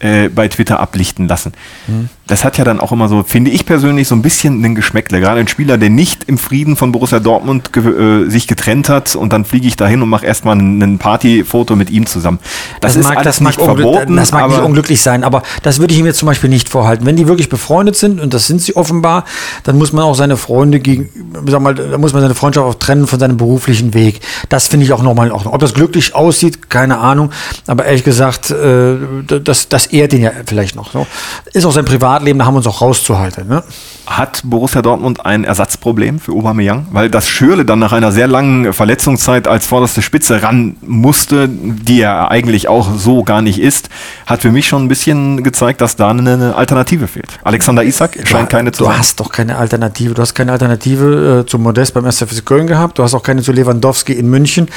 äh, 0.00 0.28
bei 0.28 0.48
Twitter 0.48 0.80
ablichten 0.80 1.28
lassen. 1.28 1.52
Mhm 1.86 2.08
das 2.30 2.44
hat 2.44 2.58
ja 2.58 2.64
dann 2.64 2.78
auch 2.78 2.92
immer 2.92 3.08
so, 3.08 3.24
finde 3.24 3.50
ich 3.50 3.66
persönlich, 3.66 4.06
so 4.06 4.14
ein 4.14 4.22
bisschen 4.22 4.64
einen 4.64 4.76
Geschmäckle. 4.76 5.18
Gerade 5.18 5.40
ein 5.40 5.48
Spieler, 5.48 5.78
der 5.78 5.90
nicht 5.90 6.24
im 6.24 6.38
Frieden 6.38 6.76
von 6.76 6.92
Borussia 6.92 7.18
Dortmund 7.18 7.72
ge 7.72 7.82
äh, 7.82 8.30
sich 8.30 8.46
getrennt 8.46 8.88
hat 8.88 9.16
und 9.16 9.32
dann 9.32 9.44
fliege 9.44 9.66
ich 9.66 9.76
dahin 9.76 10.00
und 10.00 10.08
mache 10.08 10.24
erstmal 10.24 10.56
ein 10.56 10.98
Partyfoto 10.98 11.74
mit 11.74 11.90
ihm 11.90 12.06
zusammen. 12.06 12.38
Das, 12.80 12.94
das 12.94 13.00
ist 13.00 13.14
mag, 13.14 13.24
das 13.24 13.40
nicht 13.40 13.60
verboten. 13.60 14.14
Das 14.14 14.30
mag 14.30 14.48
nicht 14.48 14.60
unglücklich 14.60 15.02
sein, 15.02 15.24
aber 15.24 15.42
das 15.64 15.80
würde 15.80 15.92
ich 15.92 15.98
ihm 15.98 16.06
jetzt 16.06 16.18
zum 16.18 16.26
Beispiel 16.26 16.48
nicht 16.48 16.68
vorhalten. 16.68 17.04
Wenn 17.04 17.16
die 17.16 17.26
wirklich 17.26 17.48
befreundet 17.48 17.96
sind, 17.96 18.20
und 18.20 18.32
das 18.32 18.46
sind 18.46 18.62
sie 18.62 18.76
offenbar, 18.76 19.24
dann 19.64 19.76
muss 19.76 19.92
man 19.92 20.04
auch 20.04 20.14
seine 20.14 20.36
Freunde 20.36 20.78
gegen, 20.78 21.08
sag 21.48 21.60
mal, 21.60 21.74
da 21.74 21.98
muss 21.98 22.12
man 22.12 22.22
seine 22.22 22.36
Freundschaft 22.36 22.64
auch 22.64 22.74
trennen 22.74 23.08
von 23.08 23.18
seinem 23.18 23.38
beruflichen 23.38 23.92
Weg. 23.92 24.20
Das 24.48 24.68
finde 24.68 24.86
ich 24.86 24.92
auch 24.92 25.02
nochmal 25.02 25.26
in 25.26 25.32
Ordnung. 25.32 25.52
Ob 25.52 25.60
das 25.60 25.74
glücklich 25.74 26.14
aussieht, 26.14 26.70
keine 26.70 26.98
Ahnung. 26.98 27.30
Aber 27.66 27.86
ehrlich 27.86 28.04
gesagt, 28.04 28.52
äh, 28.52 28.94
das, 29.42 29.68
das 29.68 29.86
ehrt 29.92 30.12
ihn 30.12 30.22
ja 30.22 30.32
vielleicht 30.46 30.76
noch. 30.76 30.92
So. 30.92 31.06
Ist 31.52 31.64
auch 31.64 31.72
sein 31.72 31.84
Privat 31.84 32.20
Privatleben, 32.20 32.38
da 32.38 32.46
haben 32.46 32.54
wir 32.54 32.58
uns 32.58 32.66
auch 32.66 32.80
rauszuhalten. 32.80 33.46
Ne? 33.46 33.62
Hat 34.06 34.42
Borussia 34.44 34.82
Dortmund 34.82 35.24
ein 35.24 35.44
Ersatzproblem 35.44 36.18
für 36.18 36.32
Aubameyang? 36.32 36.88
Weil 36.90 37.08
das 37.08 37.28
Schürle 37.28 37.64
dann 37.64 37.78
nach 37.78 37.92
einer 37.92 38.10
sehr 38.10 38.26
langen 38.26 38.72
Verletzungszeit 38.72 39.46
als 39.46 39.66
vorderste 39.66 40.02
Spitze 40.02 40.42
ran 40.42 40.76
musste, 40.80 41.48
die 41.48 42.00
er 42.00 42.30
eigentlich 42.30 42.68
auch 42.68 42.88
so 42.96 43.22
gar 43.22 43.42
nicht 43.42 43.60
ist, 43.60 43.88
hat 44.26 44.42
für 44.42 44.50
mich 44.50 44.66
schon 44.66 44.84
ein 44.84 44.88
bisschen 44.88 45.42
gezeigt, 45.42 45.80
dass 45.80 45.96
da 45.96 46.10
eine 46.10 46.54
Alternative 46.56 47.06
fehlt. 47.06 47.28
Alexander 47.44 47.84
Isak 47.84 48.18
scheint 48.24 48.50
keine 48.50 48.72
zu 48.72 48.84
Du 48.84 48.92
hast 48.92 49.20
doch 49.20 49.30
keine 49.30 49.56
Alternative. 49.56 50.14
Du 50.14 50.22
hast 50.22 50.34
keine 50.34 50.52
Alternative 50.52 51.42
äh, 51.42 51.46
zu 51.46 51.58
Modest 51.58 51.94
beim 51.94 52.06
SFC 52.06 52.44
Köln 52.44 52.66
gehabt. 52.66 52.98
Du 52.98 53.02
hast 53.02 53.14
auch 53.14 53.22
keine 53.22 53.42
zu 53.42 53.52
Lewandowski 53.52 54.14
in 54.14 54.28
München. 54.28 54.68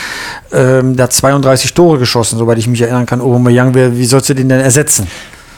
Ähm, 0.51 0.95
der 0.95 1.05
hat 1.05 1.13
32 1.13 1.73
Tore 1.73 1.99
geschossen, 1.99 2.37
soweit 2.37 2.57
ich 2.57 2.67
mich 2.67 2.81
erinnern 2.81 3.05
kann. 3.05 3.21
Aubameyang, 3.21 3.73
wie 3.73 4.05
sollst 4.05 4.29
du 4.29 4.35
den 4.35 4.49
denn 4.49 4.59
ersetzen? 4.59 5.02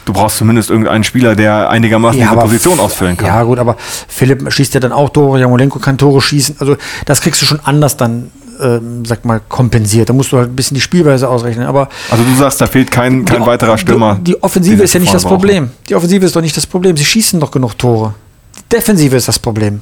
Du 0.04 0.12
brauchst 0.12 0.36
zumindest 0.36 0.70
irgendeinen 0.70 1.02
Spieler, 1.02 1.34
der 1.34 1.68
einigermaßen 1.68 2.18
Ja, 2.20 2.26
diese 2.26 2.32
aber 2.38 2.42
Position 2.42 2.78
ausfüllen 2.78 3.16
kann. 3.16 3.26
Ja, 3.26 3.42
gut, 3.42 3.58
aber 3.58 3.76
Philipp 3.78 4.52
schießt 4.52 4.72
ja 4.74 4.80
dann 4.80 4.92
auch 4.92 5.08
Tore, 5.10 5.40
Jamolenko 5.40 5.80
kann 5.80 5.98
Tore 5.98 6.20
schießen. 6.20 6.56
Also 6.60 6.76
das 7.06 7.20
kriegst 7.20 7.42
du 7.42 7.46
schon 7.46 7.58
anders 7.64 7.96
dann, 7.96 8.30
ähm, 8.62 9.04
sag 9.04 9.24
mal, 9.24 9.40
kompensiert. 9.48 10.08
Da 10.08 10.12
musst 10.12 10.30
du 10.30 10.36
halt 10.38 10.50
ein 10.50 10.54
bisschen 10.54 10.76
die 10.76 10.80
Spielweise 10.80 11.28
ausrechnen. 11.28 11.66
Aber 11.66 11.88
Also 12.08 12.22
du 12.22 12.32
sagst, 12.36 12.60
da 12.60 12.68
fehlt 12.68 12.92
kein, 12.92 13.24
kein 13.24 13.40
die, 13.42 13.46
weiterer 13.48 13.76
Stürmer. 13.78 14.14
Die, 14.14 14.32
die 14.34 14.42
Offensive 14.44 14.80
ist 14.80 14.94
ja 14.94 15.00
nicht 15.00 15.12
das 15.12 15.24
brauchen. 15.24 15.38
Problem. 15.38 15.70
Die 15.88 15.96
Offensive 15.96 16.24
ist 16.24 16.36
doch 16.36 16.40
nicht 16.40 16.56
das 16.56 16.66
Problem. 16.66 16.96
Sie 16.96 17.04
schießen 17.04 17.40
doch 17.40 17.50
genug 17.50 17.76
Tore. 17.76 18.14
Die 18.56 18.76
Defensive 18.76 19.16
ist 19.16 19.26
das 19.26 19.40
Problem. 19.40 19.80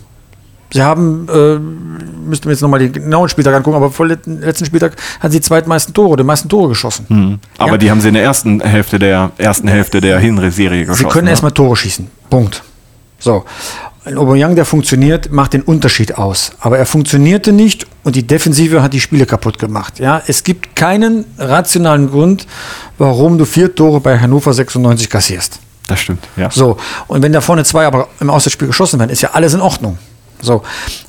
Sie 0.73 0.83
haben, 0.83 1.29
äh, 1.29 1.59
müssten 2.29 2.47
wir 2.47 2.53
jetzt 2.53 2.63
nochmal 2.63 2.81
den 2.81 2.93
genauen 2.93 3.29
Spieltag 3.29 3.55
angucken, 3.55 3.77
aber 3.77 3.91
vor 3.91 4.07
letzten 4.07 4.41
letzten 4.41 4.65
Spieltag 4.67 4.97
hatten 5.21 5.33
sie 5.33 5.39
die 5.39 5.45
zweitmeisten 5.45 5.95
Tore, 5.95 6.17
die 6.17 6.25
meisten 6.25 6.49
Tore 6.49 6.69
geschossen. 6.71 7.07
Mhm. 7.09 7.39
Aber 7.59 7.73
Ja. 7.73 7.77
die 7.79 7.91
haben 7.91 8.01
sie 8.01 8.09
in 8.09 8.15
der 8.15 8.25
ersten 8.25 8.61
Hälfte 8.61 8.99
der 8.99 9.31
ersten 9.39 9.69
Hälfte 9.69 10.01
der 10.01 10.19
Hinserie 10.19 10.87
geschossen. 10.87 11.05
Sie 11.07 11.13
können 11.13 11.25
ne? 11.27 11.31
erstmal 11.31 11.53
Tore 11.53 11.77
schießen. 11.77 12.09
Punkt. 12.31 12.63
So. 13.19 13.45
Ein 14.07 14.19
Aubameyang, 14.19 14.55
der 14.55 14.67
funktioniert, 14.67 15.33
macht 15.33 15.55
den 15.55 15.63
Unterschied 15.63 16.19
aus. 16.19 16.53
Aber 16.61 16.77
er 16.77 16.85
funktionierte 16.85 17.53
nicht 17.53 17.87
und 18.03 18.17
die 18.17 18.27
Defensive 18.27 18.83
hat 18.83 18.93
die 18.93 19.01
Spiele 19.01 19.25
kaputt 19.25 19.59
gemacht. 19.59 19.99
Ja, 19.99 20.21
es 20.27 20.45
gibt 20.45 20.77
keinen 20.77 21.25
rationalen 21.39 22.11
Grund, 22.11 22.47
warum 22.99 23.39
du 23.39 23.47
vier 23.47 23.75
Tore 23.75 24.01
bei 24.01 24.19
Hannover 24.19 24.53
96 24.53 25.09
kassierst. 25.09 25.59
Das 25.87 26.01
stimmt, 26.01 26.27
ja. 26.37 26.51
So. 26.51 26.77
Und 27.07 27.23
wenn 27.23 27.33
da 27.33 27.41
vorne 27.41 27.65
zwei 27.65 27.87
aber 27.87 28.09
im 28.21 28.29
Auswärtsspiel 28.29 28.69
geschossen 28.69 28.99
werden, 28.99 29.11
ist 29.11 29.23
ja 29.23 29.31
alles 29.33 29.55
in 29.55 29.61
Ordnung. 29.61 29.97
So. 30.45 30.63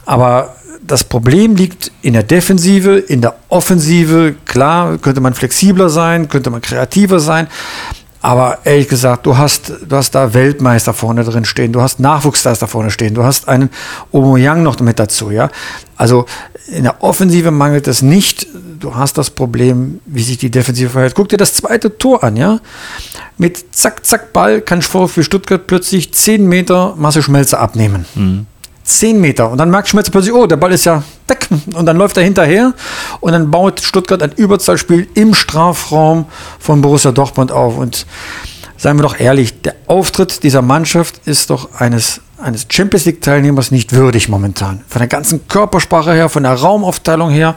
Aber 0.05 0.55
das 0.85 1.03
Problem 1.03 1.55
liegt 1.55 1.91
in 2.01 2.13
der 2.13 2.23
Defensive, 2.23 2.97
in 2.97 3.21
der 3.21 3.35
Offensive. 3.49 4.35
Klar, 4.45 4.97
könnte 4.97 5.21
man 5.21 5.33
flexibler 5.33 5.89
sein, 5.89 6.27
könnte 6.29 6.49
man 6.49 6.61
kreativer 6.61 7.19
sein. 7.19 7.47
Aber 8.21 8.57
ehrlich 8.63 8.87
gesagt, 8.87 9.27
du 9.27 9.37
hast, 9.37 9.71
du 9.87 9.95
hast 9.95 10.15
da 10.15 10.33
Weltmeister 10.33 10.95
vorne 10.95 11.23
drin 11.23 11.45
stehen, 11.45 11.71
du 11.71 11.81
hast 11.81 11.99
Nachwuchsstars 11.99 12.57
da 12.57 12.65
vorne 12.65 12.89
stehen, 12.89 13.13
du 13.13 13.23
hast 13.23 13.47
einen 13.47 13.69
Omoyang 14.11 14.63
noch 14.63 14.79
mit 14.79 14.97
dazu, 14.97 15.29
ja. 15.29 15.51
Also 15.95 16.25
in 16.67 16.85
der 16.85 17.03
Offensive 17.03 17.51
mangelt 17.51 17.87
es 17.87 18.01
nicht. 18.01 18.47
Du 18.79 18.95
hast 18.95 19.19
das 19.19 19.29
Problem, 19.29 20.01
wie 20.07 20.23
sich 20.23 20.39
die 20.39 20.49
Defensive 20.49 20.89
verhält. 20.89 21.13
Guck 21.13 21.29
dir 21.29 21.37
das 21.37 21.53
zweite 21.53 21.99
Tor 21.99 22.23
an, 22.23 22.35
ja. 22.35 22.59
Mit 23.37 23.75
zack, 23.75 24.03
zack, 24.03 24.33
Ball 24.33 24.61
kann 24.61 24.81
VfB 24.81 25.21
Stuttgart 25.21 25.67
plötzlich 25.67 26.11
10 26.11 26.47
Meter 26.47 26.95
Masse 26.97 27.21
Schmelzer 27.21 27.59
abnehmen. 27.59 28.05
10 28.85 29.19
Meter. 29.19 29.49
Und 29.49 29.57
dann 29.57 29.69
merkt 29.69 29.89
Schmelzer 29.89 30.11
plötzlich, 30.11 30.33
oh, 30.33 30.45
der 30.45 30.57
Ball 30.57 30.71
ist 30.71 30.85
ja 30.85 31.03
weg. 31.27 31.47
Und 31.73 31.85
dann 31.85 31.97
läuft 31.97 32.17
er 32.17 32.23
hinterher 32.23 32.73
und 33.19 33.31
dann 33.31 33.51
baut 33.51 33.81
Stuttgart 33.81 34.21
ein 34.21 34.31
Überzahlspiel 34.31 35.07
im 35.15 35.33
Strafraum 35.33 36.25
von 36.59 36.81
Borussia 36.81 37.11
Dortmund 37.11 37.51
auf. 37.51 37.77
Und 37.77 38.05
seien 38.77 38.97
wir 38.97 39.03
doch 39.03 39.19
ehrlich, 39.19 39.61
der 39.61 39.75
Auftritt 39.87 40.43
dieser 40.43 40.61
Mannschaft 40.61 41.21
ist 41.25 41.49
doch 41.49 41.79
eines, 41.79 42.21
eines 42.37 42.67
Champions 42.69 43.05
League-Teilnehmers 43.05 43.71
nicht 43.71 43.93
würdig 43.93 44.29
momentan. 44.29 44.83
Von 44.87 44.99
der 44.99 45.07
ganzen 45.07 45.47
Körpersprache 45.47 46.13
her, 46.13 46.29
von 46.29 46.43
der 46.43 46.53
Raumaufteilung 46.53 47.31
her. 47.31 47.55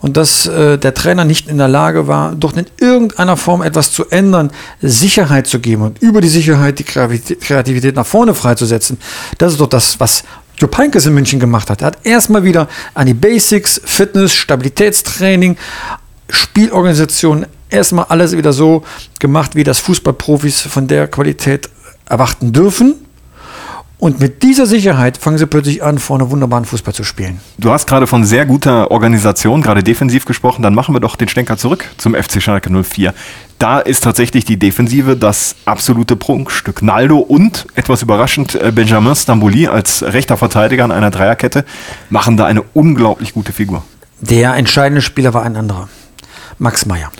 Und 0.00 0.16
dass 0.16 0.46
äh, 0.46 0.76
der 0.76 0.92
Trainer 0.92 1.24
nicht 1.24 1.48
in 1.48 1.58
der 1.58 1.68
Lage 1.68 2.08
war, 2.08 2.34
doch 2.34 2.56
in 2.56 2.66
irgendeiner 2.80 3.36
Form 3.36 3.62
etwas 3.62 3.92
zu 3.92 4.06
ändern, 4.10 4.50
Sicherheit 4.80 5.46
zu 5.46 5.60
geben 5.60 5.82
und 5.82 6.02
über 6.02 6.20
die 6.20 6.28
Sicherheit 6.28 6.78
die 6.78 6.84
Kreativität 6.84 7.40
Kreativität 7.40 7.94
nach 7.94 8.06
vorne 8.06 8.34
freizusetzen. 8.34 8.98
Das 9.38 9.52
ist 9.52 9.60
doch 9.60 9.68
das, 9.68 10.00
was 10.00 10.24
Jupp 10.58 10.76
Heynckes 10.78 11.06
in 11.06 11.14
München 11.14 11.40
gemacht 11.40 11.70
hat. 11.70 11.82
Er 11.82 11.88
hat 11.88 11.98
erstmal 12.04 12.44
wieder 12.44 12.68
an 12.94 13.06
die 13.06 13.14
Basics, 13.14 13.80
Fitness, 13.84 14.34
Stabilitätstraining, 14.34 15.56
Spielorganisation, 16.28 17.46
erstmal 17.68 18.06
alles 18.08 18.36
wieder 18.36 18.52
so 18.52 18.84
gemacht, 19.18 19.54
wie 19.54 19.64
das 19.64 19.78
Fußballprofis 19.80 20.62
von 20.62 20.86
der 20.86 21.08
Qualität 21.08 21.68
erwarten 22.06 22.52
dürfen. 22.52 23.03
Und 23.98 24.20
mit 24.20 24.42
dieser 24.42 24.66
Sicherheit 24.66 25.16
fangen 25.16 25.38
sie 25.38 25.46
plötzlich 25.46 25.82
an, 25.82 25.98
vorne 25.98 26.30
wunderbaren 26.30 26.64
Fußball 26.64 26.92
zu 26.92 27.04
spielen. 27.04 27.40
Du 27.58 27.70
hast 27.70 27.86
gerade 27.86 28.06
von 28.06 28.24
sehr 28.24 28.44
guter 28.44 28.90
Organisation, 28.90 29.62
gerade 29.62 29.82
defensiv 29.82 30.24
gesprochen. 30.24 30.62
Dann 30.62 30.74
machen 30.74 30.94
wir 30.94 31.00
doch 31.00 31.16
den 31.16 31.28
Schlenker 31.28 31.56
zurück 31.56 31.88
zum 31.96 32.14
FC 32.14 32.42
Schalke 32.42 32.70
04. 32.70 33.14
Da 33.58 33.78
ist 33.78 34.02
tatsächlich 34.02 34.44
die 34.44 34.58
Defensive 34.58 35.16
das 35.16 35.54
absolute 35.64 36.16
Prunkstück. 36.16 36.82
Naldo 36.82 37.18
und, 37.18 37.66
etwas 37.76 38.02
überraschend, 38.02 38.56
äh, 38.56 38.72
Benjamin 38.72 39.14
Stambouli 39.14 39.68
als 39.68 40.02
rechter 40.02 40.36
Verteidiger 40.36 40.84
an 40.84 40.92
einer 40.92 41.10
Dreierkette 41.10 41.64
machen 42.10 42.36
da 42.36 42.46
eine 42.46 42.62
unglaublich 42.74 43.32
gute 43.32 43.52
Figur. 43.52 43.84
Der 44.20 44.54
entscheidende 44.56 45.02
Spieler 45.02 45.34
war 45.34 45.44
ein 45.44 45.56
anderer. 45.56 45.88
Max 46.58 46.84
Meyer. 46.84 47.10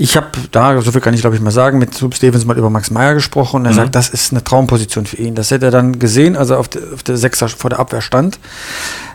Ich 0.00 0.16
habe 0.16 0.28
da, 0.52 0.80
so 0.80 0.92
viel 0.92 1.00
kann 1.00 1.12
ich 1.12 1.22
glaube 1.22 1.34
ich 1.34 1.42
mal 1.42 1.50
sagen, 1.50 1.80
mit 1.80 1.92
Sub 1.92 2.14
Stevens 2.14 2.44
mal 2.44 2.56
über 2.56 2.70
Max 2.70 2.92
Meyer 2.92 3.14
gesprochen 3.14 3.56
und 3.56 3.66
er 3.66 3.72
sagt, 3.72 3.96
das 3.96 4.08
ist 4.08 4.30
eine 4.30 4.44
Traumposition 4.44 5.06
für 5.06 5.16
ihn. 5.16 5.34
Das 5.34 5.50
hätte 5.50 5.66
er 5.66 5.70
dann 5.72 5.98
gesehen, 5.98 6.36
als 6.36 6.50
er 6.50 6.60
auf 6.60 6.68
der, 6.68 6.82
auf 6.94 7.02
der 7.02 7.16
Sechser 7.16 7.48
vor 7.48 7.68
der 7.68 7.80
Abwehr 7.80 8.00
stand. 8.00 8.38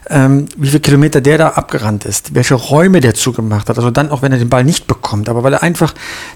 Ähm, 0.09 0.47
wie 0.57 0.67
viele 0.67 0.81
Kilometer 0.81 1.21
der 1.21 1.37
da 1.37 1.49
abgerannt 1.51 2.03
ist, 2.03 2.35
welche 2.35 2.55
Räume 2.55 2.99
der 2.99 3.13
zugemacht 3.13 3.69
hat. 3.69 3.77
Also 3.77 3.91
dann 3.91 4.11
auch, 4.11 4.21
wenn 4.21 4.33
er 4.33 4.37
den 4.37 4.49
Ball 4.49 4.65
nicht 4.65 4.85
bekommt, 4.85 5.29
aber 5.29 5.43
weil 5.43 5.53
er 5.53 5.63
einfach 5.63 5.93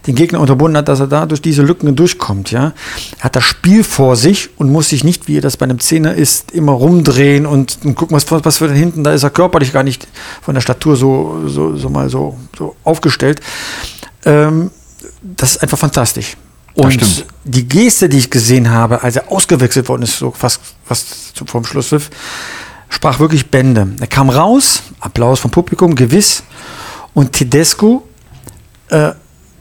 den 0.07 0.15
Gegner 0.15 0.39
unterbunden 0.39 0.77
hat, 0.77 0.87
dass 0.87 1.01
er 1.01 1.07
da 1.07 1.25
durch 1.25 1.41
diese 1.41 1.63
Lücken 1.63 1.93
durchkommt. 1.93 2.49
Ja, 2.51 2.71
er 3.17 3.23
hat 3.25 3.35
das 3.35 3.43
Spiel 3.43 3.83
vor 3.83 4.15
sich 4.15 4.49
und 4.57 4.71
muss 4.71 4.87
sich 4.87 5.03
nicht, 5.03 5.27
wie 5.27 5.41
das 5.41 5.57
bei 5.57 5.65
einem 5.65 5.79
Zehner 5.81 6.15
ist, 6.15 6.53
immer 6.53 6.71
rumdrehen 6.71 7.45
und, 7.45 7.79
und 7.83 7.95
gucken, 7.95 8.15
was, 8.15 8.25
was 8.31 8.59
für 8.59 8.69
den 8.69 8.77
hinten. 8.77 9.03
Da 9.03 9.11
ist 9.11 9.23
er 9.23 9.29
körperlich 9.29 9.73
gar 9.73 9.83
nicht 9.83 10.07
von 10.41 10.55
der 10.55 10.61
Statur 10.61 10.95
so, 10.95 11.41
so, 11.47 11.75
so 11.75 11.89
mal 11.89 12.07
so, 12.07 12.37
so 12.57 12.77
aufgestellt. 12.85 13.41
Ähm, 14.27 14.71
das 15.21 15.51
ist 15.51 15.63
einfach 15.63 15.77
fantastisch. 15.77 16.37
Und 16.75 17.25
die 17.43 17.67
Geste, 17.67 18.07
die 18.07 18.17
ich 18.19 18.29
gesehen 18.29 18.69
habe, 18.69 19.01
als 19.01 19.15
er 19.15 19.31
ausgewechselt 19.31 19.89
worden 19.89 20.03
ist, 20.03 20.17
so 20.19 20.31
fast, 20.31 20.59
fast 20.85 21.35
zum- 21.35 21.47
vom 21.47 21.65
Schlusspfiff, 21.65 22.09
sprach 22.89 23.19
wirklich 23.19 23.49
Bände. 23.49 23.87
Er 23.99 24.07
kam 24.07 24.29
raus, 24.29 24.83
Applaus 24.99 25.39
vom 25.39 25.49
Publikum, 25.49 25.95
gewiss, 25.95 26.43
und 27.15 27.31
Tedesco 27.33 28.07
äh, 28.89 29.11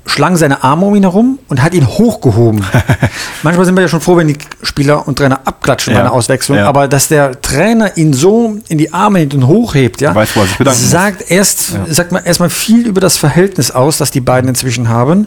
schlang 0.07 0.37
seine 0.37 0.63
Arme 0.63 0.87
um 0.87 0.95
ihn 0.95 1.03
herum 1.03 1.39
und 1.49 1.63
hat 1.63 1.75
ihn 1.75 1.87
hochgehoben. 1.87 2.65
Manchmal 3.43 3.67
sind 3.67 3.75
wir 3.75 3.83
ja 3.83 3.89
schon 3.89 4.01
froh, 4.01 4.17
wenn 4.17 4.29
die 4.29 4.37
Spieler 4.63 5.07
und 5.07 5.19
Trainer 5.19 5.41
abklatschen 5.45 5.93
bei 5.93 5.99
Ja, 5.99 6.05
einer 6.07 6.13
Auswechslung, 6.15 6.57
ja. 6.59 6.67
aber 6.69 6.89
dass 6.89 7.09
der 7.09 7.41
Trainer 7.41 7.97
ihn 7.97 8.13
so 8.13 8.57
in 8.69 8.79
die 8.79 8.93
Arme 8.93 9.19
nimmt 9.19 9.35
und 9.35 9.47
hochhebt, 9.47 10.01
ja, 10.01 10.15
Weiß, 10.15 10.33
bedanken 10.33 10.65
muss. 10.65 10.91
sagt 10.91 11.31
erst, 11.31 11.73
sagt 11.89 12.13
mal 12.13 12.23
erstmal 12.25 12.51
viel 12.51 12.87
über 12.87 13.01
das 13.01 13.17
Verhältnis 13.17 13.71
aus, 13.71 13.99
das 13.99 14.11
die 14.11 14.21
beiden 14.21 14.49
inzwischen 14.49 14.89
haben 14.89 15.27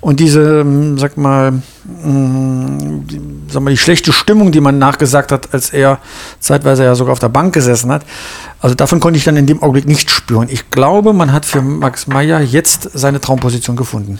und 0.00 0.20
diese, 0.20 0.60
ähm, 0.60 0.98
sag 0.98 1.16
mal, 1.16 1.52
mh, 1.52 3.02
die, 3.10 3.20
sag 3.48 3.62
mal, 3.62 3.70
die 3.70 3.76
schlechte 3.76 4.12
Stimmung, 4.12 4.52
die 4.52 4.60
man 4.60 4.78
nachgesagt 4.78 5.32
hat, 5.32 5.52
als 5.52 5.70
er 5.70 5.98
zeitweise 6.40 6.84
ja 6.84 6.94
sogar 6.94 7.12
auf 7.12 7.18
der 7.18 7.28
Bank 7.28 7.54
gesessen 7.54 7.90
hat. 7.90 8.02
Also 8.60 8.74
davon 8.74 9.00
konnte 9.00 9.18
ich 9.18 9.24
dann 9.24 9.36
in 9.36 9.46
dem 9.46 9.62
Augenblick 9.62 9.86
nicht 9.86 10.10
spüren. 10.10 10.48
Ich 10.50 10.70
glaube, 10.70 11.12
man 11.12 11.32
hat 11.32 11.46
für 11.46 11.62
Max 11.62 12.06
Meyer 12.06 12.40
jetzt 12.40 12.90
seine 12.94 13.20
Traumposition 13.20 13.76
gefunden. 13.76 14.18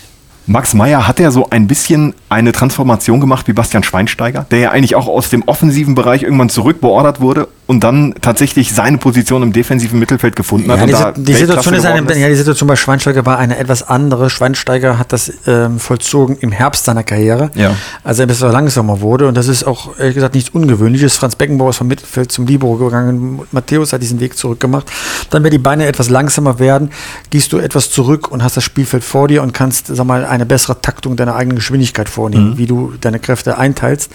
Max 0.48 0.74
Meyer 0.74 1.08
hat 1.08 1.18
ja 1.18 1.32
so 1.32 1.50
ein 1.50 1.66
bisschen 1.66 2.14
eine 2.28 2.52
Transformation 2.52 3.20
gemacht 3.20 3.48
wie 3.48 3.52
Bastian 3.52 3.82
Schweinsteiger, 3.82 4.46
der 4.50 4.58
ja 4.60 4.70
eigentlich 4.70 4.94
auch 4.94 5.08
aus 5.08 5.28
dem 5.28 5.42
offensiven 5.42 5.96
Bereich 5.96 6.22
irgendwann 6.22 6.48
zurückbeordert 6.48 7.20
wurde 7.20 7.48
und 7.66 7.82
dann 7.82 8.14
tatsächlich 8.20 8.72
seine 8.72 8.98
Position 8.98 9.42
im 9.42 9.52
defensiven 9.52 9.98
Mittelfeld 9.98 10.36
gefunden 10.36 10.70
hat. 10.70 10.88
Ja, 10.88 11.10
die, 11.10 11.24
die, 11.24 11.34
Situation 11.34 11.74
ist 11.74 11.84
eine, 11.84 12.02
geworden 12.02 12.20
ja, 12.20 12.28
die 12.28 12.36
Situation 12.36 12.68
bei 12.68 12.76
Schweinsteiger 12.76 13.26
war 13.26 13.38
eine 13.38 13.58
etwas 13.58 13.82
andere. 13.82 14.30
Schweinsteiger 14.30 14.98
hat 14.98 15.12
das 15.12 15.32
ähm, 15.46 15.80
vollzogen 15.80 16.36
im 16.38 16.52
Herbst 16.52 16.84
seiner 16.84 17.02
Karriere, 17.02 17.50
Ja. 17.54 17.74
als 18.04 18.20
er 18.20 18.26
ein 18.26 18.28
bisschen 18.28 18.52
langsamer 18.52 19.00
wurde. 19.00 19.26
Und 19.26 19.36
das 19.36 19.48
ist 19.48 19.64
auch, 19.64 19.98
ehrlich 19.98 20.14
gesagt, 20.14 20.34
nichts 20.34 20.50
Ungewöhnliches. 20.50 21.16
Franz 21.16 21.34
Beckenbauer 21.34 21.70
ist 21.70 21.78
vom 21.78 21.88
Mittelfeld 21.88 22.30
zum 22.30 22.46
Libero 22.46 22.76
gegangen. 22.76 23.40
Matthäus 23.50 23.92
hat 23.92 24.00
diesen 24.00 24.20
Weg 24.20 24.36
zurückgemacht. 24.36 24.90
Dann, 25.30 25.42
wenn 25.42 25.50
die 25.50 25.58
Beine 25.58 25.86
etwas 25.86 26.08
langsamer 26.08 26.60
werden, 26.60 26.90
gehst 27.30 27.52
du 27.52 27.58
etwas 27.58 27.90
zurück 27.90 28.30
und 28.30 28.44
hast 28.44 28.56
das 28.56 28.62
Spielfeld 28.62 29.02
vor 29.02 29.26
dir 29.26 29.42
und 29.42 29.52
kannst, 29.52 29.88
sag 29.88 30.06
mal, 30.06 30.24
eine 30.24 30.46
bessere 30.46 30.80
Taktung 30.80 31.16
deiner 31.16 31.34
eigenen 31.34 31.56
Geschwindigkeit 31.56 32.08
vornehmen, 32.08 32.58
wie 32.58 32.66
du 32.66 32.92
deine 33.00 33.18
Kräfte 33.18 33.58
einteilst. 33.58 34.12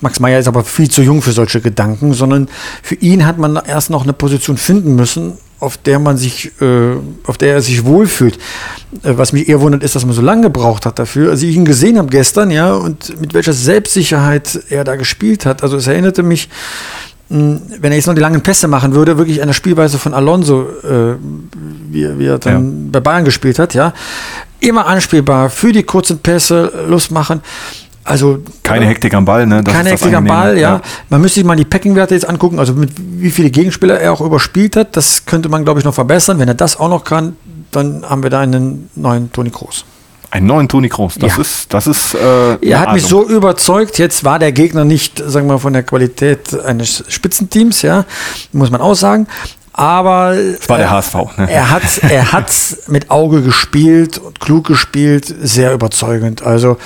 Max 0.00 0.20
Meyer 0.20 0.38
ist 0.38 0.48
aber 0.48 0.64
viel 0.64 0.90
zu 0.90 1.02
jung 1.02 1.20
für 1.20 1.32
solche 1.32 1.60
Gedanken, 1.60 2.14
sondern 2.14 2.48
für 2.82 2.93
ihn 3.00 3.26
hat 3.26 3.38
man 3.38 3.58
erst 3.66 3.90
noch 3.90 4.02
eine 4.02 4.12
Position 4.12 4.56
finden 4.56 4.96
müssen, 4.96 5.34
auf 5.60 5.78
der 5.78 5.98
man 5.98 6.16
sich, 6.16 6.52
äh, 6.60 6.96
auf 7.26 7.38
der 7.38 7.54
er 7.54 7.62
sich 7.62 7.84
wohlfühlt. 7.84 8.38
Äh, 9.02 9.16
was 9.16 9.32
mich 9.32 9.48
eher 9.48 9.60
wundert, 9.60 9.82
ist, 9.82 9.94
dass 9.94 10.04
man 10.04 10.14
so 10.14 10.22
lange 10.22 10.42
gebraucht 10.42 10.86
hat 10.86 10.98
dafür. 10.98 11.30
Als 11.30 11.42
ich 11.42 11.56
ihn 11.56 11.64
gesehen 11.64 11.98
habe 11.98 12.08
gestern, 12.08 12.50
ja, 12.50 12.74
und 12.74 13.20
mit 13.20 13.34
welcher 13.34 13.52
Selbstsicherheit 13.52 14.60
er 14.68 14.84
da 14.84 14.96
gespielt 14.96 15.46
hat. 15.46 15.62
Also 15.62 15.76
es 15.76 15.86
erinnerte 15.86 16.22
mich, 16.22 16.48
mh, 17.30 17.60
wenn 17.80 17.92
er 17.92 17.96
jetzt 17.96 18.06
noch 18.06 18.14
die 18.14 18.20
langen 18.20 18.42
Pässe 18.42 18.68
machen 18.68 18.94
würde, 18.94 19.16
wirklich 19.16 19.40
an 19.40 19.48
der 19.48 19.54
Spielweise 19.54 19.98
von 19.98 20.12
Alonso, 20.12 20.66
äh, 20.82 21.16
wie, 21.90 22.18
wie 22.18 22.26
er 22.26 22.38
dann 22.38 22.90
bei 22.90 23.00
Bayern 23.00 23.24
gespielt 23.24 23.58
hat, 23.58 23.74
ja. 23.74 23.94
Immer 24.60 24.86
anspielbar, 24.86 25.50
für 25.50 25.72
die 25.72 25.82
kurzen 25.82 26.18
Pässe, 26.18 26.72
Lust 26.88 27.10
machen. 27.10 27.40
Also 28.04 28.40
Keine 28.62 28.84
Hektik 28.86 29.14
am 29.14 29.24
Ball, 29.24 29.46
ne? 29.46 29.62
Das 29.62 29.72
keine 29.74 29.90
Hektik 29.90 30.12
am. 30.14 30.26
Ball, 30.26 30.58
ja. 30.58 30.82
Man 31.08 31.20
müsste 31.22 31.36
sich 31.40 31.44
mal 31.46 31.56
die 31.56 31.64
Packing-Werte 31.64 32.14
jetzt 32.14 32.28
angucken, 32.28 32.58
also 32.58 32.74
mit 32.74 32.90
wie 32.98 33.30
viele 33.30 33.50
Gegenspieler 33.50 33.98
er 33.98 34.12
auch 34.12 34.20
überspielt 34.20 34.76
hat. 34.76 34.94
Das 34.96 35.24
könnte 35.24 35.48
man, 35.48 35.64
glaube 35.64 35.80
ich, 35.80 35.86
noch 35.86 35.94
verbessern. 35.94 36.38
Wenn 36.38 36.48
er 36.48 36.54
das 36.54 36.78
auch 36.78 36.90
noch 36.90 37.04
kann, 37.04 37.36
dann 37.70 38.04
haben 38.08 38.22
wir 38.22 38.28
da 38.30 38.40
einen 38.40 38.90
neuen 38.94 39.32
Toni 39.32 39.50
Kroos. 39.50 39.84
Einen 40.30 40.46
neuen 40.46 40.68
Toni 40.68 40.88
Kroos. 40.90 41.14
Das 41.14 41.36
Ja. 41.36 41.40
ist, 41.40 41.72
das 41.72 41.86
ist. 41.86 42.14
Äh, 42.14 42.18
Er 42.60 42.80
hat 42.80 42.88
eine 42.88 42.96
mich 42.96 43.06
Ahnung. 43.06 43.26
so 43.26 43.28
überzeugt. 43.28 43.98
Jetzt 43.98 44.22
war 44.24 44.38
der 44.38 44.52
Gegner 44.52 44.84
nicht, 44.84 45.18
sagen 45.24 45.46
wir, 45.46 45.54
mal, 45.54 45.58
von 45.58 45.72
der 45.72 45.82
Qualität 45.84 46.60
eines 46.62 47.04
Spitzenteams, 47.08 47.80
ja, 47.82 48.04
muss 48.52 48.70
man 48.70 48.80
auch 48.82 48.94
sagen. 48.96 49.26
Aber 49.72 50.34
Das 50.36 50.68
war 50.68 50.78
der 50.78 50.90
HSV. 50.90 51.14
Ne? 51.38 51.50
er 51.50 51.70
hat 51.70 51.82
er 52.02 52.32
hat's 52.32 52.82
mit 52.88 53.10
Auge 53.10 53.42
gespielt 53.42 54.18
und 54.18 54.38
klug 54.40 54.66
gespielt, 54.66 55.34
sehr 55.42 55.72
überzeugend. 55.72 56.42
Also 56.42 56.76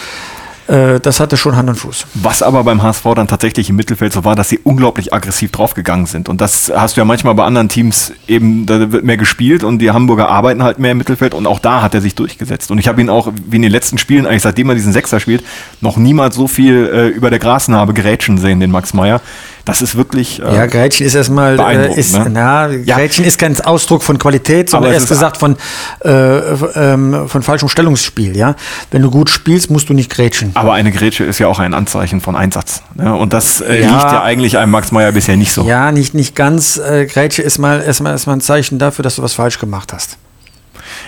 äh, 0.69 1.01
das 1.01 1.19
hatte 1.19 1.37
schon 1.37 1.57
Hand 1.57 1.69
und 1.69 1.77
Fuß. 1.77 2.07
Was 2.15 2.43
aber 2.43 2.63
beim 2.63 2.83
HSV 2.83 3.03
dann 3.17 3.27
tatsächlich 3.27 3.71
im 3.71 3.77
Mittelfeld 3.77 4.13
so 4.13 4.25
war, 4.25 4.37
dass 4.37 4.51
sie 4.51 4.61
unglaublich 4.63 5.13
aggressiv 5.13 5.51
draufgegangen 5.51 6.07
sind. 6.07 6.29
Und 6.29 6.41
das 6.41 6.71
hast 6.75 6.97
du 6.97 7.01
ja 7.01 7.05
manchmal 7.05 7.35
bei 7.35 7.45
anderen 7.45 7.69
Teams 7.69 8.13
eben, 8.27 8.67
da 8.67 8.93
wird 8.93 9.05
mehr 9.05 9.17
gespielt 9.17 9.65
und 9.65 9.79
die 9.79 9.91
Hamburger 9.91 10.29
arbeiten 10.29 10.63
halt 10.63 10.79
mehr 10.79 10.93
im 10.93 10.99
Mittelfeld 10.99 11.33
und 11.33 11.47
auch 11.47 11.59
da 11.59 11.81
hat 11.81 11.95
er 11.95 12.03
sich 12.03 12.15
durchgesetzt. 12.15 12.71
Und 12.71 12.79
ich 12.79 12.87
habe 12.87 13.01
ihn 13.01 13.09
auch, 13.09 13.33
wie 13.47 13.57
in 13.57 13.63
den 13.63 13.73
letzten 13.73 13.97
Spielen, 13.97 14.27
eigentlich 14.27 14.43
seitdem 14.43 14.69
er 14.69 14.75
diesen 14.75 14.93
Sechser 14.93 15.21
spielt, 15.21 15.43
noch 15.81 15.97
niemals 15.97 16.37
so 16.37 16.47
viel 16.47 16.91
äh, 16.93 17.09
über 17.09 17.31
der 17.31 17.39
Grasnarbe 17.39 17.95
gerätschen 17.95 18.37
sehen, 18.37 18.61
den 18.61 18.71
Max 18.71 18.93
Meyer. 18.93 19.23
Das 19.69 19.83
ist 19.83 19.97
wirklich. 19.97 20.41
Äh, 20.43 20.55
Ja, 20.57 20.67
Grätchen 20.67 21.07
ist 21.07 21.15
erstmal, 21.15 21.59
äh, 21.61 21.95
ist, 21.95 22.17
ne? 22.19 22.27
na, 22.31 22.69
Ja. 22.71 22.97
Grätchen 22.97 23.25
ist 23.25 23.39
kein 23.39 23.61
Ausdruck 23.61 24.03
von 24.03 24.19
Qualität, 24.19 24.71
sondern 24.71 24.93
erst 24.93 25.09
gesagt 25.09 25.37
von, 25.37 25.57
äh, 26.05 26.11
ähm, 26.11 27.29
von 27.29 27.43
falschem 27.43 27.69
Stellungsspiel, 27.69 28.37
ja. 28.37 28.57
Wenn 28.91 29.03
du 29.03 29.11
gut 29.11 29.31
spielst, 29.31 29.71
musst 29.71 29.89
du 29.89 29.95
nicht 29.95 30.11
grätschen. 30.11 30.53
aber 30.55 30.73
eine 30.73 30.91
Grätsche 30.91 31.25
ist 31.25 31.39
ja 31.39 31.47
auch 31.49 31.59
ein 31.59 31.75
Anzeichen 31.75 32.21
von 32.21 32.35
Einsatz. 32.35 32.83
Ne? 32.95 33.15
Und 33.15 33.33
das 33.33 33.61
äh, 33.61 33.83
Ja. 33.83 33.89
liegt 33.91 34.03
ja 34.13 34.23
eigentlich 34.23 34.59
einem 34.59 34.73
Max 34.73 34.91
Meyer 34.91 35.13
bisher 35.13 35.37
nicht 35.37 35.53
so. 35.53 35.65
Ja, 35.69 35.93
nicht, 35.93 36.15
nicht 36.15 36.35
ganz. 36.35 36.79
Äh, 36.79 37.07
Grätsche 37.07 37.43
ist 37.43 37.59
mal 37.59 37.83
erstmal 37.83 38.13
erstmal 38.13 38.37
ein 38.37 38.41
Zeichen 38.41 38.79
dafür, 38.79 39.03
dass 39.03 39.17
du 39.17 39.23
was 39.23 39.35
falsch 39.35 39.59
gemacht 39.59 39.93
hast. 39.93 40.17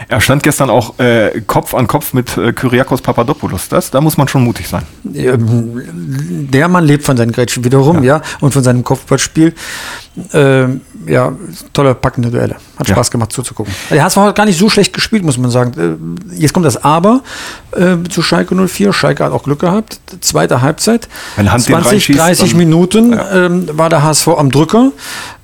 Er 0.08 0.20
stand 0.20 0.42
gestern 0.42 0.70
auch 0.70 0.98
äh, 0.98 1.40
Kopf 1.46 1.74
an 1.74 1.86
Kopf 1.86 2.12
mit 2.12 2.36
äh, 2.36 2.52
Kyriakos 2.52 3.02
Papadopoulos. 3.02 3.68
Das, 3.68 3.90
da 3.90 4.00
muss 4.00 4.16
man 4.16 4.28
schon 4.28 4.42
mutig 4.44 4.66
sein. 4.68 4.82
Der 5.04 6.68
Mann 6.68 6.84
lebt 6.84 7.04
von 7.04 7.16
seinen 7.16 7.32
Grätschen 7.32 7.64
wiederum, 7.64 8.02
ja, 8.02 8.20
und 8.40 8.52
von 8.52 8.62
seinem 8.62 8.82
Kopfballspiel. 8.84 9.54
Ähm, 10.32 10.80
ja, 11.06 11.32
tolle, 11.72 11.94
packende 11.94 12.30
Duelle. 12.30 12.56
Hat 12.76 12.88
Ja. 12.88 12.94
Spaß 12.96 13.10
gemacht 13.12 13.32
zuzugucken. 13.32 13.72
Der 13.90 14.02
HSV 14.02 14.16
hat 14.18 14.34
gar 14.36 14.44
nicht 14.44 14.58
so 14.58 14.68
schlecht 14.68 14.92
gespielt, 14.92 15.24
muss 15.24 15.38
man 15.38 15.50
sagen. 15.50 16.20
Äh, 16.32 16.34
Jetzt 16.40 16.52
kommt 16.52 16.66
das 16.66 16.82
Aber 16.82 17.22
äh, 17.72 17.96
zu 18.08 18.20
Schalke 18.22 18.54
04. 18.54 18.92
Schalke 18.92 19.24
hat 19.24 19.32
auch 19.32 19.44
Glück 19.44 19.60
gehabt. 19.60 20.00
Zweite 20.20 20.62
Halbzeit. 20.62 21.08
Wenn 21.36 21.50
Hand 21.52 21.66
den 21.68 21.74
20, 21.74 21.92
reinschießt, 21.92 22.18
30 22.18 22.50
dann- 22.50 22.58
Minuten 22.58 23.12
Ja. 23.12 23.46
ähm, 23.46 23.68
war 23.72 23.88
der 23.88 24.02
HSV 24.02 24.28
am 24.28 24.50
Drücker. 24.50 24.90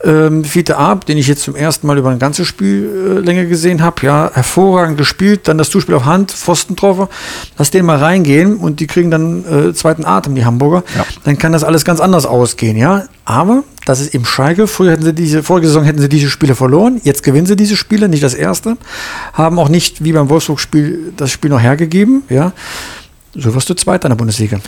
Ähm, 0.05 0.45
Fiete 0.45 0.77
Ab, 0.77 1.07
den 1.07 1.17
ich 1.17 1.27
jetzt 1.27 1.43
zum 1.43 1.57
ersten 1.57 1.87
Mal 1.87 1.97
über 1.99 2.11
eine 2.11 2.19
ganze 2.19 2.45
Spiellänge 2.45 3.47
gesehen 3.49 3.83
habe, 3.83 4.05
ja, 4.05 4.31
hervorragend 4.33 4.99
gespielt. 4.99 5.49
Dann 5.49 5.59
das 5.59 5.71
Zuspiel 5.71 5.95
auf 5.95 6.05
Hand, 6.05 6.33
Pfostentreffer. 6.33 7.09
Lass 7.57 7.71
den 7.71 7.87
mal 7.87 7.99
reingehen 7.99 8.57
und 8.57 8.81
die 8.81 8.87
kriegen 8.87 9.11
dann 9.11 9.45
äh, 9.45 9.75
zweiten 9.75 10.05
Atem, 10.05 10.35
die 10.35 10.45
Hamburger. 10.45 10.85
Ja. 10.97 11.07
Dann 11.25 11.39
kann 11.39 11.53
das 11.53 11.65
alles 11.65 11.85
ganz 11.85 12.01
anders 12.01 12.27
ausgehen, 12.27 12.77
ja. 12.77 13.05
Aber 13.25 13.65
das 13.87 14.01
ist 14.01 14.15
eben 14.15 14.25
Schalke. 14.25 14.67
Früher 14.67 14.93
hätten 14.93 15.05
sie 15.05 15.15
diese, 15.15 15.43
vorige 15.43 15.67
Saison 15.67 15.85
hätten 15.85 16.01
sie 16.01 16.09
diese 16.09 16.29
Spiele 16.29 16.55
verloren. 16.55 17.01
Jetzt 17.03 17.23
gewinnen 17.23 17.47
sie 17.47 17.57
diese 17.57 17.77
Spiele, 17.77 18.09
nicht 18.09 18.23
das 18.23 18.35
erste. 18.35 18.77
Haben 19.33 19.59
auch 19.59 19.69
nicht, 19.69 20.05
wie 20.05 20.13
beim 20.13 20.29
Wolfsburg-Spiel, 20.29 21.15
das 21.17 21.31
Spiel 21.31 21.51
noch 21.51 21.61
hergegeben, 21.61 22.23
ja. 22.29 22.53
So 23.39 23.55
wirst 23.55 23.69
du 23.69 23.75
Zweiter 23.75 24.07
in 24.07 24.11
der 24.11 24.17
Bundesliga. 24.17 24.59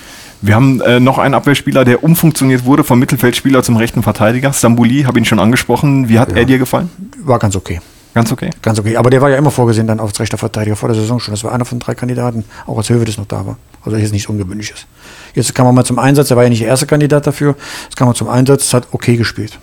Wir 0.43 0.55
haben 0.55 0.81
äh, 0.83 1.01
noch 1.01 1.19
einen 1.19 1.35
Abwehrspieler, 1.35 1.85
der 1.85 2.05
umfunktioniert 2.05 2.65
wurde 2.65 2.85
vom 2.85 2.99
Mittelfeldspieler 2.99 3.63
zum 3.63 3.77
rechten 3.77 4.03
Verteidiger. 4.03 4.53
Stambouli, 4.53 5.05
habe 5.05 5.19
ihn 5.19 5.25
schon 5.25 5.39
angesprochen. 5.39 6.09
Wie 6.09 6.19
hat 6.19 6.33
er 6.33 6.45
dir 6.45 6.59
gefallen? 6.59 6.91
War 7.23 7.39
ganz 7.39 7.57
okay. 7.57 7.81
Ganz 8.15 8.33
okay. 8.33 8.51
Ganz 8.63 8.79
okay. 8.79 8.97
Aber 8.97 9.11
der 9.11 9.21
war 9.21 9.31
ja 9.31 9.37
immer 9.37 9.51
vorgesehen 9.51 9.87
dann 9.87 10.01
als 10.01 10.19
rechter 10.19 10.39
Verteidiger 10.39 10.77
vor 10.77 10.89
der 10.89 10.97
Saison 10.97 11.21
schon. 11.21 11.33
Das 11.33 11.45
war 11.45 11.53
einer 11.53 11.65
von 11.65 11.79
drei 11.79 11.95
Kandidaten, 11.95 12.45
auch 12.67 12.77
als 12.77 12.91
Höwe 12.91 13.05
das 13.05 13.17
noch 13.17 13.27
da 13.27 13.47
war. 13.47 13.57
Also 13.85 13.97
jetzt 13.97 14.13
nichts 14.13 14.29
Ungewöhnliches. 14.29 14.87
Jetzt 15.35 15.55
kam 15.55 15.67
er 15.67 15.73
mal 15.73 15.85
zum 15.85 15.99
Einsatz, 15.99 16.31
er 16.31 16.37
war 16.37 16.45
ja 16.45 16.51
nicht 16.51 16.63
der 16.63 16.69
erste 16.69 16.87
Kandidat 16.87 17.27
dafür. 17.27 17.55
Jetzt 17.85 17.97
kam 17.97 18.09
er 18.09 18.15
zum 18.15 18.29
Einsatz, 18.29 18.75
hat 18.75 18.89
okay 18.93 19.17
gespielt. 19.17 19.59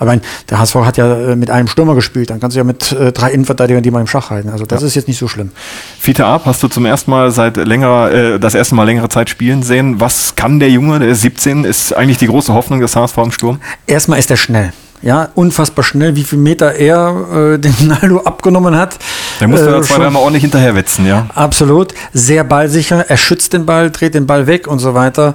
Aber 0.00 0.10
ein- 0.10 0.20
der 0.48 0.58
HSV 0.58 0.74
hat 0.76 0.96
ja 0.96 1.30
äh, 1.30 1.36
mit 1.36 1.50
einem 1.50 1.68
Stürmer 1.68 1.94
gespielt, 1.94 2.30
dann 2.30 2.40
kannst 2.40 2.56
du 2.56 2.58
ja 2.58 2.64
mit 2.64 2.90
äh, 2.90 3.12
drei 3.12 3.30
Innenverteidigern 3.30 3.82
die 3.84 3.92
mal 3.92 4.00
im 4.00 4.08
Schach 4.08 4.30
halten. 4.30 4.48
Also 4.48 4.66
das 4.66 4.82
ist 4.82 4.96
jetzt 4.96 5.06
nicht 5.06 5.18
so 5.18 5.28
schlimm. 5.28 5.52
Fiete 6.00 6.26
Ab 6.26 6.42
hast 6.46 6.62
du 6.64 6.68
zum 6.68 6.84
ersten 6.86 7.12
Mal 7.12 7.30
seit 7.30 7.56
längerer, 7.56 8.10
äh, 8.10 8.40
das 8.40 8.54
erste 8.54 8.74
Mal 8.74 8.84
längere 8.84 9.08
Zeit 9.08 9.30
spielen 9.30 9.62
sehen. 9.62 10.00
Was 10.00 10.34
kann 10.34 10.58
der 10.58 10.70
Junge? 10.70 10.98
Der 10.98 11.10
ist 11.10 11.20
17, 11.20 11.64
ist 11.64 11.96
eigentlich 11.96 12.18
die 12.18 12.26
große 12.26 12.52
Hoffnung 12.52 12.80
des 12.80 12.96
HSV 12.96 13.16
im 13.18 13.30
Sturm. 13.30 13.60
Erstmal 13.86 14.18
ist 14.18 14.30
er 14.30 14.36
schnell. 14.36 14.72
Ja, 15.02 15.30
unfassbar 15.34 15.82
schnell, 15.82 16.14
wie 16.14 16.24
viel 16.24 16.38
Meter 16.38 16.74
er 16.74 17.54
äh, 17.54 17.58
den 17.58 17.74
Naldo 17.88 18.20
abgenommen 18.20 18.76
hat. 18.76 18.98
Der 19.40 19.48
musste 19.48 19.74
Äh, 19.74 19.80
zwei, 19.80 19.96
dreimal 19.96 20.22
ordentlich 20.22 20.42
hinterherwetzen, 20.42 21.06
ja. 21.06 21.26
Absolut, 21.34 21.94
sehr 22.12 22.44
ballsicher. 22.44 23.06
Er 23.08 23.16
schützt 23.16 23.54
den 23.54 23.64
Ball, 23.64 23.90
dreht 23.90 24.14
den 24.14 24.26
Ball 24.26 24.46
weg 24.46 24.66
und 24.66 24.78
so 24.78 24.94
weiter. 24.94 25.34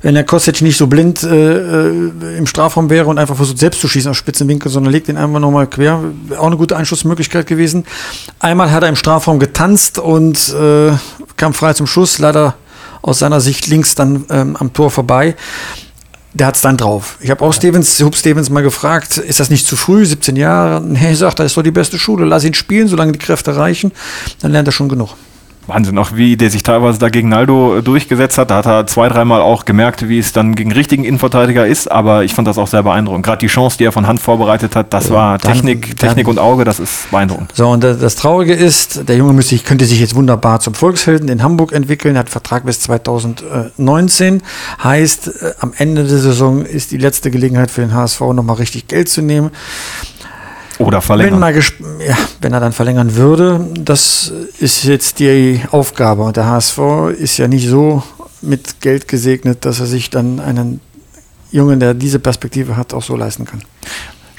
Wenn 0.00 0.14
der 0.14 0.24
Kostic 0.24 0.62
nicht 0.62 0.78
so 0.78 0.86
blind 0.86 1.22
äh, 1.22 1.28
äh, 1.28 2.38
im 2.38 2.46
Strafraum 2.46 2.88
wäre 2.88 3.06
und 3.06 3.18
einfach 3.18 3.36
versucht 3.36 3.58
selbst 3.58 3.82
zu 3.82 3.88
schießen 3.88 4.10
aus 4.10 4.16
spitzen 4.16 4.48
Winkel, 4.48 4.70
sondern 4.70 4.92
legt 4.92 5.08
ihn 5.08 5.18
einfach 5.18 5.40
nochmal 5.40 5.66
quer, 5.66 6.00
wäre 6.28 6.40
auch 6.40 6.46
eine 6.46 6.56
gute 6.56 6.76
Einschussmöglichkeit 6.76 7.46
gewesen. 7.46 7.84
Einmal 8.40 8.70
hat 8.70 8.82
er 8.82 8.88
im 8.88 8.96
Strafraum 8.96 9.38
getanzt 9.38 9.98
und 9.98 10.54
äh, 10.54 10.92
kam 11.36 11.52
frei 11.52 11.74
zum 11.74 11.86
Schuss, 11.86 12.18
leider 12.18 12.54
aus 13.02 13.18
seiner 13.18 13.40
Sicht 13.40 13.66
links 13.66 13.94
dann 13.94 14.24
ähm, 14.30 14.56
am 14.56 14.72
Tor 14.72 14.90
vorbei. 14.90 15.34
Der 16.34 16.46
hat 16.46 16.56
es 16.56 16.62
dann 16.62 16.78
drauf. 16.78 17.18
Ich 17.20 17.30
habe 17.30 17.44
auch 17.44 17.52
Stevens, 17.52 18.00
Hub 18.00 18.16
Stevens 18.16 18.48
mal 18.48 18.62
gefragt, 18.62 19.18
ist 19.18 19.38
das 19.38 19.50
nicht 19.50 19.66
zu 19.66 19.76
früh, 19.76 20.06
17 20.06 20.36
Jahre? 20.36 20.80
Nee, 20.80 21.14
sagt 21.14 21.38
er, 21.40 21.44
ist 21.44 21.56
doch 21.56 21.62
die 21.62 21.70
beste 21.70 21.98
Schule. 21.98 22.24
Lass 22.24 22.44
ihn 22.44 22.54
spielen, 22.54 22.88
solange 22.88 23.12
die 23.12 23.18
Kräfte 23.18 23.54
reichen, 23.54 23.92
dann 24.40 24.52
lernt 24.52 24.68
er 24.68 24.72
schon 24.72 24.88
genug. 24.88 25.10
Wahnsinn, 25.66 25.96
auch 25.98 26.10
wie 26.14 26.36
der 26.36 26.50
sich 26.50 26.62
teilweise 26.64 26.98
da 26.98 27.08
gegen 27.08 27.28
Naldo 27.28 27.76
äh, 27.78 27.82
durchgesetzt 27.82 28.36
hat. 28.38 28.50
Da 28.50 28.56
hat 28.56 28.66
er 28.66 28.86
zwei, 28.86 29.08
dreimal 29.08 29.40
auch 29.40 29.64
gemerkt, 29.64 30.08
wie 30.08 30.18
es 30.18 30.32
dann 30.32 30.54
gegen 30.54 30.72
richtigen 30.72 31.04
Innenverteidiger 31.04 31.66
ist. 31.66 31.90
Aber 31.90 32.24
ich 32.24 32.34
fand 32.34 32.48
das 32.48 32.58
auch 32.58 32.66
sehr 32.66 32.82
beeindruckend. 32.82 33.24
Gerade 33.24 33.38
die 33.38 33.46
Chance, 33.46 33.78
die 33.78 33.84
er 33.84 33.92
von 33.92 34.06
Hand 34.06 34.20
vorbereitet 34.20 34.74
hat, 34.74 34.92
das 34.92 35.10
war 35.10 35.38
dann- 35.38 35.52
Technik, 35.52 35.96
dann- 35.96 36.08
Technik 36.08 36.26
und 36.28 36.38
Auge, 36.38 36.64
das 36.64 36.80
ist 36.80 37.10
beeindruckend. 37.10 37.52
So, 37.54 37.68
und 37.68 37.84
das, 37.84 37.98
das 37.98 38.16
Traurige 38.16 38.54
ist, 38.54 39.08
der 39.08 39.16
Junge 39.16 39.32
müsste, 39.34 39.56
könnte 39.58 39.84
sich 39.84 40.00
jetzt 40.00 40.14
wunderbar 40.14 40.58
zum 40.60 40.74
Volkshelden 40.74 41.28
in 41.28 41.42
Hamburg 41.42 41.72
entwickeln, 41.72 42.18
hat 42.18 42.28
Vertrag 42.28 42.64
bis 42.66 42.80
2019. 42.80 44.42
Heißt, 44.82 45.28
äh, 45.42 45.52
am 45.60 45.72
Ende 45.76 46.04
der 46.04 46.18
Saison 46.18 46.64
ist 46.64 46.90
die 46.90 46.98
letzte 46.98 47.30
Gelegenheit 47.30 47.70
für 47.70 47.82
den 47.82 47.94
HSV 47.94 48.20
nochmal 48.32 48.56
richtig 48.56 48.88
Geld 48.88 49.08
zu 49.08 49.22
nehmen. 49.22 49.50
Oder 50.86 51.00
verlängern. 51.00 51.42
gesp- 51.44 51.82
ja, 52.06 52.16
wenn 52.40 52.52
er 52.52 52.60
dann 52.60 52.72
verlängern 52.72 53.14
würde, 53.16 53.66
das 53.78 54.32
ist 54.58 54.84
jetzt 54.84 55.18
die 55.18 55.60
Aufgabe. 55.70 56.22
Und 56.22 56.36
der 56.36 56.46
HSV 56.46 56.78
ist 57.18 57.36
ja 57.38 57.48
nicht 57.48 57.68
so 57.68 58.02
mit 58.40 58.80
Geld 58.80 59.08
gesegnet, 59.08 59.64
dass 59.64 59.80
er 59.80 59.86
sich 59.86 60.10
dann 60.10 60.40
einen 60.40 60.80
Jungen, 61.50 61.80
der 61.80 61.94
diese 61.94 62.18
Perspektive 62.18 62.76
hat, 62.76 62.94
auch 62.94 63.02
so 63.02 63.14
leisten 63.16 63.44
kann. 63.44 63.62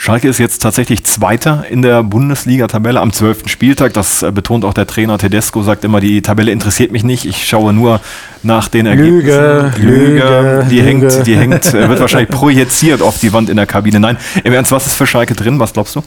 Schalke 0.03 0.27
ist 0.27 0.37
jetzt 0.37 0.61
tatsächlich 0.61 1.05
Zweiter 1.05 1.63
in 1.69 1.81
der 1.81 2.03
Bundesliga-Tabelle 2.03 2.99
am 2.99 3.13
12. 3.13 3.47
Spieltag. 3.47 3.93
Das 3.93 4.21
äh, 4.21 4.33
betont 4.33 4.65
auch 4.65 4.73
der 4.73 4.85
Trainer 4.85 5.17
Tedesco, 5.17 5.63
sagt 5.63 5.85
immer, 5.85 6.01
die 6.01 6.21
Tabelle 6.21 6.51
interessiert 6.51 6.91
mich 6.91 7.05
nicht. 7.05 7.23
Ich 7.23 7.47
schaue 7.47 7.71
nur 7.71 8.01
nach 8.43 8.67
den 8.67 8.85
Lüge, 8.85 9.31
Ergebnissen. 9.31 9.81
Lüge, 9.81 10.67
Die 10.69 10.75
Lüge. 10.81 10.85
hängt, 10.85 11.25
die 11.25 11.37
hängt, 11.37 11.73
äh, 11.73 11.87
wird 11.87 12.01
wahrscheinlich 12.01 12.29
projiziert 12.37 13.01
auf 13.01 13.21
die 13.21 13.31
Wand 13.31 13.47
in 13.47 13.55
der 13.55 13.65
Kabine. 13.65 14.01
Nein, 14.01 14.17
im 14.43 14.51
Ernst, 14.51 14.73
was 14.73 14.87
ist 14.87 14.95
für 14.95 15.07
Schalke 15.07 15.35
drin? 15.35 15.57
Was 15.59 15.71
glaubst 15.71 15.95
du? 15.95 16.03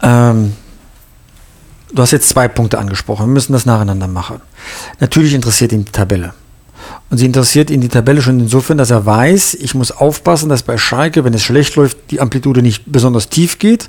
Ähm, 0.00 0.54
du 1.92 2.00
hast 2.00 2.12
jetzt 2.12 2.30
zwei 2.30 2.48
Punkte 2.48 2.78
angesprochen. 2.78 3.26
Wir 3.26 3.32
müssen 3.34 3.52
das 3.52 3.66
nacheinander 3.66 4.08
machen. 4.08 4.40
Natürlich 5.00 5.34
interessiert 5.34 5.72
ihn 5.72 5.84
die 5.84 5.92
Tabelle. 5.92 6.32
Und 7.10 7.18
sie 7.18 7.26
interessiert 7.26 7.70
ihn 7.70 7.80
die 7.80 7.88
Tabelle 7.88 8.22
schon 8.22 8.40
insofern, 8.40 8.78
dass 8.78 8.90
er 8.90 9.06
weiß, 9.06 9.54
ich 9.54 9.74
muss 9.74 9.92
aufpassen, 9.92 10.48
dass 10.48 10.62
bei 10.62 10.78
Schalke, 10.78 11.24
wenn 11.24 11.34
es 11.34 11.42
schlecht 11.42 11.76
läuft, 11.76 11.98
die 12.10 12.20
Amplitude 12.20 12.62
nicht 12.62 12.84
besonders 12.86 13.28
tief 13.28 13.58
geht 13.58 13.88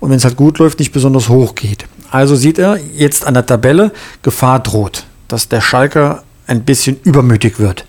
und 0.00 0.10
wenn 0.10 0.16
es 0.16 0.24
halt 0.24 0.36
gut 0.36 0.58
läuft, 0.58 0.78
nicht 0.78 0.92
besonders 0.92 1.28
hoch 1.28 1.54
geht. 1.54 1.86
Also 2.10 2.36
sieht 2.36 2.58
er 2.58 2.78
jetzt 2.94 3.26
an 3.26 3.34
der 3.34 3.46
Tabelle, 3.46 3.92
Gefahr 4.22 4.60
droht, 4.60 5.04
dass 5.28 5.48
der 5.48 5.60
Schalker 5.60 6.22
ein 6.46 6.64
bisschen 6.64 6.98
übermütig 7.04 7.58
wird. 7.58 7.84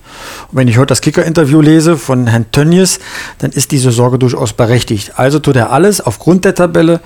Und 0.51 0.57
wenn 0.57 0.67
ich 0.67 0.77
heute 0.77 0.87
das 0.87 1.01
Kicker-Interview 1.01 1.61
lese 1.61 1.97
von 1.97 2.27
Herrn 2.27 2.51
Tönnies, 2.51 2.99
dann 3.39 3.51
ist 3.51 3.71
diese 3.71 3.91
Sorge 3.91 4.19
durchaus 4.19 4.53
berechtigt. 4.53 5.13
Also 5.17 5.39
tut 5.39 5.55
er 5.55 5.71
alles 5.71 6.01
aufgrund 6.01 6.45
der 6.45 6.55
Tabelle, 6.55 7.01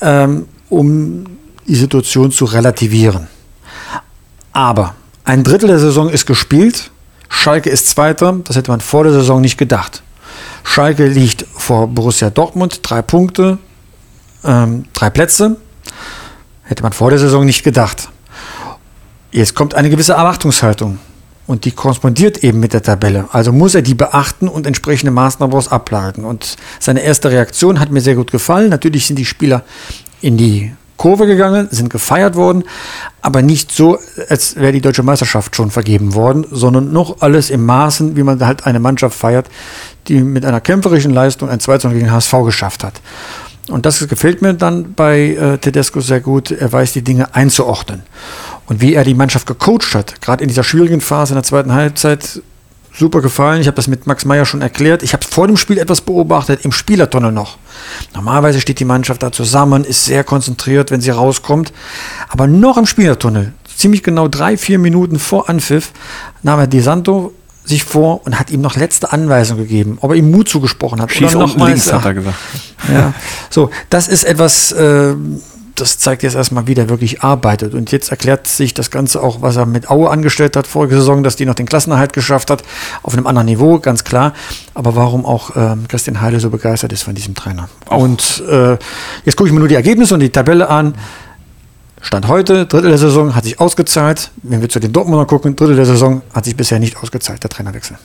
ähm, 0.00 0.46
um 0.68 1.24
die 1.66 1.74
Situation 1.74 2.30
zu 2.32 2.44
relativieren. 2.44 3.28
Aber 4.52 4.94
ein 5.28 5.44
Drittel 5.44 5.68
der 5.68 5.78
Saison 5.78 6.08
ist 6.08 6.24
gespielt. 6.24 6.90
Schalke 7.28 7.68
ist 7.68 7.90
Zweiter. 7.90 8.40
Das 8.44 8.56
hätte 8.56 8.70
man 8.70 8.80
vor 8.80 9.04
der 9.04 9.12
Saison 9.12 9.42
nicht 9.42 9.58
gedacht. 9.58 10.02
Schalke 10.64 11.06
liegt 11.06 11.44
vor 11.54 11.86
Borussia 11.86 12.30
Dortmund. 12.30 12.80
Drei 12.82 13.02
Punkte, 13.02 13.58
ähm, 14.42 14.86
drei 14.94 15.10
Plätze. 15.10 15.58
Hätte 16.62 16.82
man 16.82 16.94
vor 16.94 17.10
der 17.10 17.18
Saison 17.18 17.44
nicht 17.44 17.62
gedacht. 17.62 18.08
Jetzt 19.30 19.54
kommt 19.54 19.74
eine 19.74 19.90
gewisse 19.90 20.14
Erwartungshaltung. 20.14 20.98
Und 21.46 21.66
die 21.66 21.72
korrespondiert 21.72 22.42
eben 22.42 22.58
mit 22.58 22.72
der 22.72 22.82
Tabelle. 22.82 23.28
Also 23.30 23.52
muss 23.52 23.74
er 23.74 23.82
die 23.82 23.94
beachten 23.94 24.48
und 24.48 24.66
entsprechende 24.66 25.10
Maßnahmen 25.10 25.50
daraus 25.50 25.70
ableiten. 25.70 26.24
Und 26.24 26.56
seine 26.80 27.02
erste 27.02 27.30
Reaktion 27.30 27.80
hat 27.80 27.90
mir 27.90 28.00
sehr 28.00 28.14
gut 28.14 28.30
gefallen. 28.30 28.70
Natürlich 28.70 29.06
sind 29.06 29.16
die 29.16 29.26
Spieler 29.26 29.62
in 30.22 30.38
die 30.38 30.72
Kurve 30.98 31.26
gegangen, 31.26 31.68
sind 31.70 31.88
gefeiert 31.88 32.34
worden, 32.34 32.64
aber 33.22 33.40
nicht 33.40 33.72
so, 33.72 33.98
als 34.28 34.56
wäre 34.56 34.72
die 34.72 34.82
deutsche 34.82 35.02
Meisterschaft 35.02 35.56
schon 35.56 35.70
vergeben 35.70 36.14
worden, 36.14 36.46
sondern 36.50 36.92
noch 36.92 37.22
alles 37.22 37.48
im 37.48 37.64
Maßen, 37.64 38.16
wie 38.16 38.22
man 38.22 38.44
halt 38.44 38.66
eine 38.66 38.80
Mannschaft 38.80 39.16
feiert, 39.16 39.48
die 40.08 40.20
mit 40.20 40.44
einer 40.44 40.60
kämpferischen 40.60 41.12
Leistung 41.12 41.48
ein 41.48 41.60
2 41.60 41.78
gegen 41.94 42.10
HSV 42.10 42.34
geschafft 42.44 42.84
hat. 42.84 43.00
Und 43.68 43.86
das 43.86 44.06
gefällt 44.08 44.42
mir 44.42 44.54
dann 44.54 44.94
bei 44.94 45.34
äh, 45.34 45.58
Tedesco 45.58 46.00
sehr 46.00 46.20
gut. 46.20 46.50
Er 46.50 46.72
weiß, 46.72 46.94
die 46.94 47.02
Dinge 47.02 47.34
einzuordnen. 47.34 48.02
Und 48.66 48.80
wie 48.80 48.94
er 48.94 49.04
die 49.04 49.14
Mannschaft 49.14 49.46
gecoacht 49.46 49.94
hat, 49.94 50.20
gerade 50.20 50.42
in 50.42 50.48
dieser 50.48 50.64
schwierigen 50.64 51.00
Phase 51.00 51.32
in 51.32 51.36
der 51.36 51.42
zweiten 51.42 51.72
Halbzeit, 51.72 52.42
super 52.92 53.20
gefallen. 53.20 53.60
Ich 53.60 53.66
habe 53.66 53.76
das 53.76 53.88
mit 53.88 54.06
Max 54.06 54.24
Meyer 54.24 54.44
schon 54.44 54.62
erklärt. 54.62 55.02
Ich 55.02 55.12
habe 55.12 55.24
vor 55.24 55.46
dem 55.46 55.56
Spiel 55.56 55.78
etwas 55.78 56.00
beobachtet, 56.00 56.64
im 56.64 56.72
Spielertunnel 56.72 57.32
noch. 57.32 57.58
Normalerweise 58.14 58.60
steht 58.60 58.80
die 58.80 58.84
Mannschaft 58.84 59.22
da 59.22 59.32
zusammen, 59.32 59.84
ist 59.84 60.04
sehr 60.04 60.24
konzentriert, 60.24 60.90
wenn 60.90 61.00
sie 61.00 61.10
rauskommt. 61.10 61.72
Aber 62.28 62.46
noch 62.46 62.76
im 62.76 62.86
Spielertunnel, 62.86 63.52
ziemlich 63.76 64.02
genau 64.02 64.28
drei, 64.28 64.56
vier 64.56 64.78
Minuten 64.78 65.18
vor 65.18 65.48
Anpfiff, 65.48 65.92
nahm 66.42 66.60
er 66.60 66.66
Di 66.66 66.80
Santo 66.80 67.32
sich 67.64 67.84
vor 67.84 68.24
und 68.24 68.38
hat 68.38 68.50
ihm 68.50 68.62
noch 68.62 68.76
letzte 68.76 69.12
Anweisung 69.12 69.58
gegeben, 69.58 69.98
ob 70.00 70.10
er 70.10 70.16
ihm 70.16 70.30
Mut 70.30 70.48
zugesprochen 70.48 71.02
hat. 71.02 71.12
Schieß 71.12 71.34
oder 71.34 71.44
unten 71.44 71.64
links, 71.64 71.92
hat 71.92 72.04
er 72.04 72.14
gesagt. 72.14 72.36
Ja, 72.92 73.12
so, 73.50 73.70
das 73.90 74.08
ist 74.08 74.24
etwas, 74.24 74.72
äh, 74.72 75.14
das 75.80 75.98
zeigt 75.98 76.22
jetzt 76.22 76.34
erstmal, 76.34 76.66
wie 76.66 76.74
der 76.74 76.88
wirklich 76.88 77.22
arbeitet. 77.22 77.74
Und 77.74 77.92
jetzt 77.92 78.10
erklärt 78.10 78.46
sich 78.46 78.74
das 78.74 78.90
Ganze 78.90 79.22
auch, 79.22 79.42
was 79.42 79.56
er 79.56 79.66
mit 79.66 79.90
Aue 79.90 80.10
angestellt 80.10 80.56
hat 80.56 80.66
vorige 80.66 80.96
Saison, 80.96 81.22
dass 81.22 81.36
die 81.36 81.46
noch 81.46 81.54
den 81.54 81.66
Klassenerhalt 81.66 82.12
geschafft 82.12 82.50
hat, 82.50 82.62
auf 83.02 83.12
einem 83.12 83.26
anderen 83.26 83.46
Niveau, 83.46 83.78
ganz 83.78 84.04
klar. 84.04 84.32
Aber 84.74 84.96
warum 84.96 85.24
auch 85.24 85.56
ähm, 85.56 85.86
Christian 85.88 86.20
Heile 86.20 86.40
so 86.40 86.50
begeistert 86.50 86.92
ist 86.92 87.02
von 87.02 87.14
diesem 87.14 87.34
Trainer. 87.34 87.68
Auch. 87.88 88.02
Und 88.02 88.42
äh, 88.48 88.76
jetzt 89.24 89.36
gucke 89.36 89.48
ich 89.48 89.52
mir 89.52 89.60
nur 89.60 89.68
die 89.68 89.74
Ergebnisse 89.74 90.14
und 90.14 90.20
die 90.20 90.30
Tabelle 90.30 90.68
an. 90.68 90.94
Stand 92.00 92.28
heute, 92.28 92.66
Drittel 92.66 92.90
der 92.90 92.98
Saison 92.98 93.34
hat 93.34 93.44
sich 93.44 93.60
ausgezahlt. 93.60 94.30
Wenn 94.42 94.60
wir 94.60 94.68
zu 94.68 94.78
den 94.78 94.92
Dortmundern 94.92 95.26
gucken, 95.26 95.56
Drittel 95.56 95.76
der 95.76 95.86
Saison 95.86 96.22
hat 96.32 96.44
sich 96.44 96.56
bisher 96.56 96.78
nicht 96.78 96.96
ausgezahlt, 96.96 97.42
der 97.42 97.50
Trainerwechsel. 97.50 97.98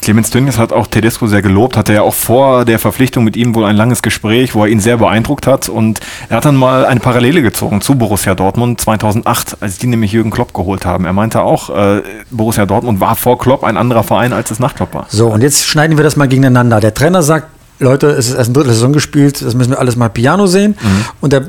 Clemens 0.00 0.30
Tönnies 0.30 0.58
hat 0.58 0.72
auch 0.72 0.86
Tedesco 0.86 1.26
sehr 1.26 1.42
gelobt, 1.42 1.76
hatte 1.76 1.92
ja 1.92 2.02
auch 2.02 2.14
vor 2.14 2.64
der 2.64 2.78
Verpflichtung 2.78 3.24
mit 3.24 3.36
ihm 3.36 3.54
wohl 3.54 3.64
ein 3.64 3.76
langes 3.76 4.02
Gespräch, 4.02 4.54
wo 4.54 4.64
er 4.64 4.70
ihn 4.70 4.80
sehr 4.80 4.96
beeindruckt 4.96 5.46
hat 5.46 5.68
und 5.68 6.00
er 6.28 6.38
hat 6.38 6.44
dann 6.44 6.56
mal 6.56 6.84
eine 6.84 7.00
Parallele 7.00 7.42
gezogen 7.42 7.80
zu 7.80 7.94
Borussia 7.94 8.34
Dortmund 8.34 8.80
2008, 8.80 9.58
als 9.60 9.78
die 9.78 9.86
nämlich 9.86 10.12
Jürgen 10.12 10.30
Klopp 10.30 10.54
geholt 10.54 10.84
haben. 10.84 11.04
Er 11.04 11.12
meinte 11.12 11.42
auch, 11.42 11.70
äh, 11.70 12.02
Borussia 12.30 12.66
Dortmund 12.66 13.00
war 13.00 13.14
vor 13.14 13.38
Klopp 13.38 13.62
ein 13.62 13.76
anderer 13.76 14.02
Verein, 14.02 14.32
als 14.32 14.50
es 14.50 14.58
nach 14.58 14.74
Klopp 14.74 14.94
war. 14.94 15.06
So, 15.08 15.28
und 15.28 15.42
jetzt 15.42 15.66
schneiden 15.66 15.96
wir 15.96 16.04
das 16.04 16.16
mal 16.16 16.26
gegeneinander. 16.28 16.80
Der 16.80 16.94
Trainer 16.94 17.22
sagt, 17.22 17.46
Leute, 17.80 18.08
es 18.10 18.28
ist 18.28 18.34
erst 18.36 18.50
ein 18.50 18.54
Drittel 18.54 18.68
der 18.68 18.74
Saison 18.74 18.92
gespielt, 18.92 19.42
das 19.42 19.54
müssen 19.54 19.70
wir 19.70 19.78
alles 19.78 19.96
mal 19.96 20.08
Piano 20.08 20.46
sehen. 20.46 20.76
Und 21.20 21.32
der 21.32 21.48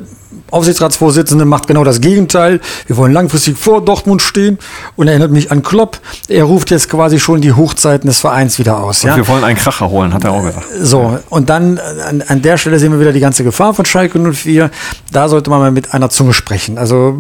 Aufsichtsratsvorsitzende 0.50 1.46
macht 1.46 1.68
genau 1.68 1.84
das 1.86 2.02
Gegenteil. 2.02 2.60
Wir 2.88 2.98
wollen 2.98 3.14
langfristig 3.14 3.58
vor 3.58 3.84
Dortmund 3.84 4.22
stehen 4.22 4.60
und 4.98 5.08
er 5.08 5.14
erinnert 5.14 5.32
mich 5.32 5.50
an 5.52 5.64
Klopp. 5.64 6.00
Er 6.28 6.44
ruft 6.44 6.72
jetzt 6.72 6.90
quasi 6.90 7.20
schon 7.20 7.40
die 7.42 7.54
Hochzeiten 7.54 8.08
des 8.08 8.20
Vereins 8.20 8.60
wieder 8.60 8.78
aus. 8.84 9.04
Und 9.04 9.12
Ja? 9.12 9.16
wir 9.16 9.28
wollen 9.30 9.44
einen 9.46 9.58
Kracher 9.58 9.90
holen, 9.90 10.14
hat 10.14 10.24
er 10.26 10.32
auch 10.32 10.44
gesagt. 10.44 10.66
So, 10.82 11.20
und 11.30 11.50
dann 11.50 11.80
an, 12.08 12.22
an 12.28 12.42
der 12.42 12.58
Stelle 12.58 12.80
sehen 12.80 12.92
wir 12.92 13.00
wieder 13.00 13.14
die 13.14 13.20
ganze 13.22 13.44
Gefahr 13.46 13.74
von 13.74 13.86
Schalke 13.86 14.20
04. 14.20 14.72
Da 15.12 15.30
sollte 15.30 15.50
man 15.50 15.60
mal 15.60 15.72
mit 15.72 15.94
einer 15.94 16.10
Zunge 16.10 16.34
sprechen. 16.34 16.78
Also 16.78 17.18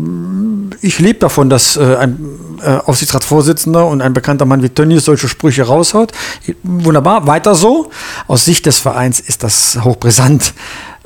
ich 0.82 1.00
lebe 1.00 1.20
davon, 1.20 1.50
dass 1.50 1.78
äh, 1.78 1.96
ein 1.96 2.20
äh, 2.64 2.78
Aufsichtsratsvorsitzender 2.86 3.88
und 3.88 4.02
ein 4.02 4.14
bekannter 4.14 4.46
Mann 4.46 4.62
wie 4.62 4.70
Tönnies 4.70 5.06
solche 5.06 5.28
Sprüche 5.28 5.64
raushaut. 5.64 6.12
Wunderbar, 6.64 7.28
weiter 7.28 7.56
so. 7.56 7.90
Aus 8.28 8.46
Sicht 8.46 8.66
des 8.66 8.80
Vereins 8.80 9.01
ist 9.10 9.44
das 9.44 9.80
hochbrisant. 9.84 10.54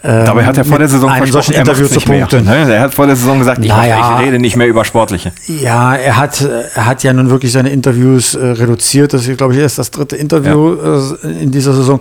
ähm, 0.03 0.25
Dabei 0.25 0.45
hat 0.45 0.57
er 0.57 0.65
vor 0.65 0.77
der 0.77 0.87
Saison 0.87 1.09
einem 1.09 1.31
solchen 1.31 1.53
er 1.53 1.61
Interview 1.61 1.87
zu 1.87 1.95
nicht 1.95 2.07
mehr. 2.07 2.19
punkten. 2.27 2.45
Ne? 2.45 2.73
Er 2.73 2.81
hat 2.81 2.93
vor 2.93 3.07
der 3.07 3.15
Saison 3.15 3.39
gesagt, 3.39 3.59
ich, 3.63 3.69
Naja. 3.69 4.19
ich 4.19 4.25
rede 4.27 4.39
nicht 4.39 4.55
mehr 4.55 4.67
über 4.67 4.83
Sportliche. 4.85 5.31
Ja, 5.47 5.95
er 5.95 6.17
hat, 6.17 6.41
er 6.75 6.85
hat 6.85 7.03
ja 7.03 7.13
nun 7.13 7.29
wirklich 7.29 7.51
seine 7.51 7.69
Interviews 7.69 8.35
äh, 8.35 8.45
reduziert. 8.45 9.13
Das 9.13 9.27
ist, 9.27 9.37
glaube 9.37 9.53
ich, 9.53 9.59
erst 9.59 9.77
das 9.79 9.91
dritte 9.91 10.15
Interview 10.15 10.75
äh, 11.23 11.27
in 11.41 11.51
dieser 11.51 11.73
Saison. 11.73 11.99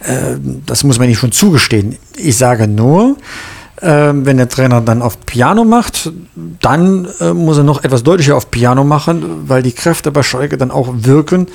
Äh, 0.00 0.36
das 0.66 0.84
muss 0.84 0.98
man 0.98 1.08
nicht 1.08 1.18
schon 1.18 1.32
zugestehen. 1.32 1.96
Ich 2.16 2.36
sage 2.36 2.66
nur, 2.68 3.16
äh, 3.80 4.10
wenn 4.12 4.36
der 4.38 4.48
Trainer 4.48 4.80
dann 4.80 5.02
auf 5.02 5.24
Piano 5.24 5.64
macht, 5.64 6.10
dann 6.60 7.06
äh, 7.20 7.32
muss 7.32 7.58
er 7.58 7.64
noch 7.64 7.84
etwas 7.84 8.02
deutlicher 8.02 8.36
auf 8.36 8.50
Piano 8.50 8.82
machen, 8.82 9.44
weil 9.46 9.62
die 9.62 9.70
Kräfte 9.72 10.10
bei 10.10 10.22
Schalke 10.24 10.58
dann 10.58 10.72
auch 10.72 10.88
wirken. 10.92 11.46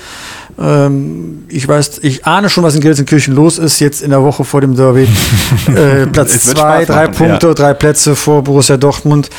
Ähm, 0.59 1.45
ich 1.47 1.67
weiß, 1.67 1.99
ich 2.03 2.25
ahne 2.25 2.49
schon, 2.49 2.63
was 2.63 2.75
in 2.75 2.81
Gelsenkirchen 2.81 3.33
los 3.33 3.57
ist, 3.57 3.79
jetzt 3.79 4.01
in 4.01 4.11
der 4.11 4.21
Woche 4.23 4.43
vor 4.43 4.61
dem 4.61 4.75
Derby. 4.75 5.07
äh, 5.75 6.05
Platz 6.07 6.39
zwei, 6.39 6.85
drei 6.85 7.07
machen, 7.07 7.15
Punkte, 7.15 7.47
ja. 7.47 7.53
drei 7.53 7.73
Plätze 7.73 8.15
vor 8.15 8.43
Borussia 8.43 8.77
Dortmund. 8.77 9.29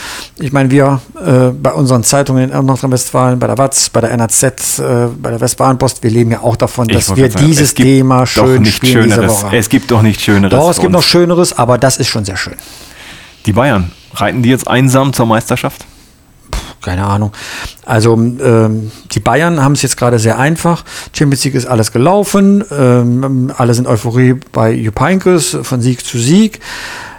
Ich 0.41 0.53
meine, 0.53 0.71
wir 0.71 1.01
äh, 1.25 1.51
bei 1.51 1.73
unseren 1.73 2.03
Zeitungen 2.03 2.51
in 2.51 2.67
Nordrhein-Westfalen, 2.67 3.39
bei 3.39 3.47
der 3.47 3.59
WAZ, 3.59 3.91
bei 3.91 4.01
der 4.01 4.11
NRZ, 4.11 4.43
äh, 4.79 5.07
bei 5.21 5.31
der 5.31 5.41
Westfalenpost, 5.41 6.03
wir 6.03 6.11
leben 6.11 6.33
ja 6.33 6.41
auch 6.41 6.57
davon, 6.57 6.89
Ich 6.89 6.97
dass 6.97 7.17
wir 7.17 7.31
sagen, 7.31 7.47
dieses 7.47 7.75
Thema 7.75 8.27
schön 8.27 8.65
spielen 8.65 9.05
diese 9.05 9.15
Schöneres. 9.15 9.43
Woche. 9.45 9.57
Es 9.57 9.69
gibt 9.69 9.91
doch 9.91 10.03
nicht 10.03 10.21
Schöneres. 10.21 10.59
Doch, 10.59 10.71
es 10.71 10.79
gibt 10.79 10.93
noch. 10.93 11.03
Schöneres, 11.05 11.57
aber 11.57 11.79
das 11.79 11.99
ist 11.99 12.09
schon 12.09 12.25
sehr 12.25 12.37
schön. 12.37 12.55
Die 13.47 13.53
Bayern, 13.53 13.93
reiten 14.15 14.43
die 14.43 14.49
jetzt 14.49 14.67
einsam 14.67 15.13
zur 15.13 15.27
Meisterschaft? 15.27 15.85
Keine 16.85 17.07
Ahnung. 17.07 17.33
Also 17.87 18.15
ähm, 18.15 18.91
die 19.13 19.21
Bayern 19.21 19.63
haben 19.63 19.73
es 19.73 19.83
jetzt 19.83 19.97
gerade 19.97 20.19
sehr 20.19 20.39
einfach. 20.39 20.85
Champions 21.17 21.45
League 21.45 21.55
ist 21.55 21.67
alles 21.67 21.93
gelaufen. 21.93 22.63
Ähm, 22.71 23.51
alle 23.57 23.73
sind 23.73 23.87
Euphorie 23.87 24.35
bei 24.53 24.73
Jupp 24.73 25.01
Heynckes 25.01 25.57
von 25.63 25.81
Sieg 25.81 26.05
zu 26.05 26.19
Sieg. 26.19 26.61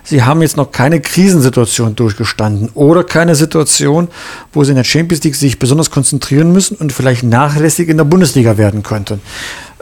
Sie 0.04 0.22
haben 0.22 0.44
jetzt 0.44 0.56
noch 0.56 0.72
keine 0.72 1.02
Krisensituation 1.02 1.96
durchgestanden 1.96 2.70
oder 2.76 3.04
keine 3.04 3.34
Situation, 3.34 4.08
wo 4.54 4.64
sie 4.64 4.70
in 4.70 4.76
der 4.76 4.84
Champions 4.84 5.24
League 5.24 5.36
sich 5.36 5.58
besonders 5.58 5.90
konzentrieren 5.90 6.54
müssen 6.54 6.76
und 6.76 6.94
vielleicht 6.94 7.24
nachlässig 7.24 7.90
in 7.90 7.98
der 7.98 8.04
Bundesliga 8.04 8.60
werden 8.60 8.84
könnten. 8.84 9.20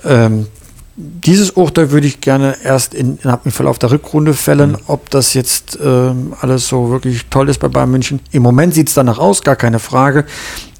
Ähm, 0.06 0.48
dieses 0.96 1.52
Urteil 1.52 1.90
würde 1.92 2.06
ich 2.06 2.22
gerne 2.22 2.56
erst 2.64 2.94
in, 2.94 3.18
im 3.44 3.52
Verlauf 3.52 3.80
der 3.80 3.90
Rückrunde 3.92 4.34
fällen, 4.34 4.78
ob 4.88 5.10
das 5.10 5.34
jetzt 5.34 5.80
ähm, 5.84 6.34
alles 6.40 6.68
so 6.68 6.92
wirklich 6.92 7.26
toll 7.32 7.50
ist 7.50 7.60
bei 7.60 7.68
Bayern 7.68 7.90
München. 7.90 8.20
Im 8.32 8.44
Moment 8.44 8.76
sieht 8.76 8.90
es 8.90 8.94
danach 8.94 9.18
aus, 9.18 9.42
gar 9.42 9.56
keine 9.56 9.80
Frage. 9.80 10.26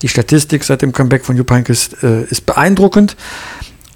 Die 0.04 0.08
Statistik 0.08 0.64
seit 0.64 0.84
dem 0.84 0.92
Comeback 0.92 1.26
von 1.26 1.36
Jupp 1.36 1.50
Heynckes 1.50 1.92
äh, 2.04 2.24
ist 2.26 2.46
beeindruckend. 2.46 3.16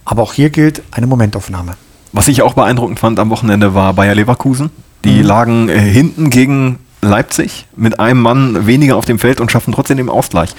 Aber 0.06 0.24
auch 0.24 0.34
hier 0.34 0.50
gilt 0.50 0.82
eine 0.92 1.06
Momentaufnahme. 1.06 1.74
Was 2.14 2.28
ich 2.30 2.42
auch 2.42 2.54
beeindruckend 2.54 3.00
fand 3.00 3.20
am 3.20 3.30
Wochenende 3.30 3.76
war 3.76 3.94
Bayer 3.94 4.16
Leverkusen. 4.16 4.72
Die 5.04 5.20
Mhm. 5.20 5.24
lagen 5.26 5.70
äh, 5.70 5.78
hinten 5.80 6.30
gegen 6.32 6.80
Leipzig 7.02 7.68
mit 7.76 8.00
einem 8.00 8.22
Mann 8.22 8.66
weniger 8.66 8.96
auf 8.96 9.06
dem 9.06 9.20
Feld 9.20 9.40
und 9.40 9.52
schaffen 9.52 9.72
trotzdem 9.74 9.98
den 9.98 10.10
Ausgleich. 10.10 10.50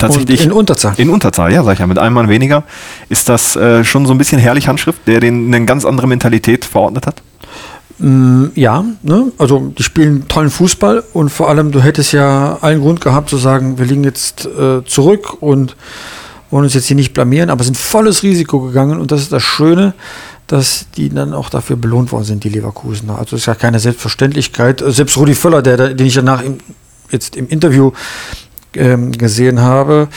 Tatsächlich. 0.00 0.40
Und 0.40 0.46
in 0.46 0.52
Unterzahl. 0.52 0.94
In 0.96 1.10
Unterzahl, 1.10 1.52
ja, 1.52 1.62
sag 1.62 1.74
ich 1.74 1.78
ja, 1.78 1.86
mit 1.86 1.98
einem 1.98 2.14
Mann 2.14 2.28
weniger. 2.28 2.64
Ist 3.08 3.28
das 3.28 3.56
äh, 3.56 3.84
schon 3.84 4.06
so 4.06 4.12
ein 4.12 4.18
bisschen 4.18 4.38
herrlich 4.40 4.66
Handschrift, 4.68 5.06
der 5.06 5.20
den 5.20 5.54
eine 5.54 5.64
ganz 5.66 5.84
andere 5.84 6.06
Mentalität 6.06 6.64
verordnet 6.64 7.06
hat? 7.06 7.22
Mm, 7.98 8.46
Ja, 8.54 8.84
ne? 9.02 9.30
also 9.38 9.72
die 9.76 9.82
spielen 9.82 10.26
tollen 10.28 10.50
Fußball 10.50 11.04
und 11.12 11.28
vor 11.30 11.48
allem, 11.50 11.70
du 11.70 11.80
hättest 11.82 12.12
ja 12.12 12.58
allen 12.62 12.80
Grund 12.80 13.00
gehabt 13.00 13.28
zu 13.28 13.36
sagen, 13.36 13.78
wir 13.78 13.84
liegen 13.86 14.04
jetzt 14.04 14.46
äh, 14.46 14.82
zurück 14.86 15.36
und 15.42 15.76
wollen 16.50 16.64
uns 16.64 16.74
jetzt 16.74 16.86
hier 16.86 16.96
nicht 16.96 17.12
blamieren, 17.12 17.50
aber 17.50 17.62
sind 17.62 17.76
volles 17.76 18.22
Risiko 18.22 18.60
gegangen 18.60 18.98
und 18.98 19.12
das 19.12 19.20
ist 19.20 19.32
das 19.32 19.42
Schöne, 19.42 19.92
dass 20.46 20.86
die 20.96 21.10
dann 21.10 21.32
auch 21.34 21.48
dafür 21.50 21.76
belohnt 21.76 22.10
worden 22.10 22.24
sind, 22.24 22.42
die 22.42 22.48
Leverkusener. 22.48 23.18
Also 23.18 23.36
ist 23.36 23.46
ja 23.46 23.54
keine 23.54 23.78
Selbstverständlichkeit. 23.78 24.82
Selbst 24.88 25.16
Rudi 25.16 25.34
Völler, 25.34 25.62
der- 25.62 25.94
den 25.94 26.06
ich 26.06 26.14
danach 26.14 26.42
im, 26.42 26.58
jetzt 27.12 27.36
im 27.36 27.46
Interview 27.48 27.92
ähm, 28.74 29.12
gesehen 29.12 29.60
habe, 29.60 30.08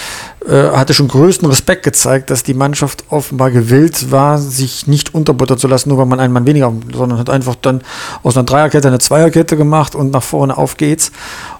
äh, 0.48 0.70
hatte 0.76 0.94
schon 0.94 1.08
größten 1.08 1.48
Respekt 1.48 1.84
gezeigt, 1.84 2.30
dass 2.30 2.44
die 2.44 2.54
Mannschaft 2.54 3.04
offenbar 3.10 3.50
gewillt 3.52 4.12
war, 4.12 4.38
sich 4.38 4.86
nicht 4.88 5.14
unterbuttern 5.16 5.58
zu 5.58 5.68
lassen, 5.68 5.90
nur 5.90 5.98
weil 5.98 6.06
man 6.06 6.20
einen 6.20 6.34
Mann 6.34 6.46
weniger, 6.46 6.72
sondern 6.94 7.18
hat 7.20 7.30
einfach 7.30 7.56
dann 7.56 7.82
aus 8.22 8.38
einer 8.38 8.46
Dreierkette 8.46 8.88
eine 8.88 9.00
Zweierkette 9.00 9.58
gemacht 9.58 9.96
und 9.96 10.12
nach 10.12 10.24
vorne 10.24 10.56
auf 10.58 10.78
geht's. 10.78 11.12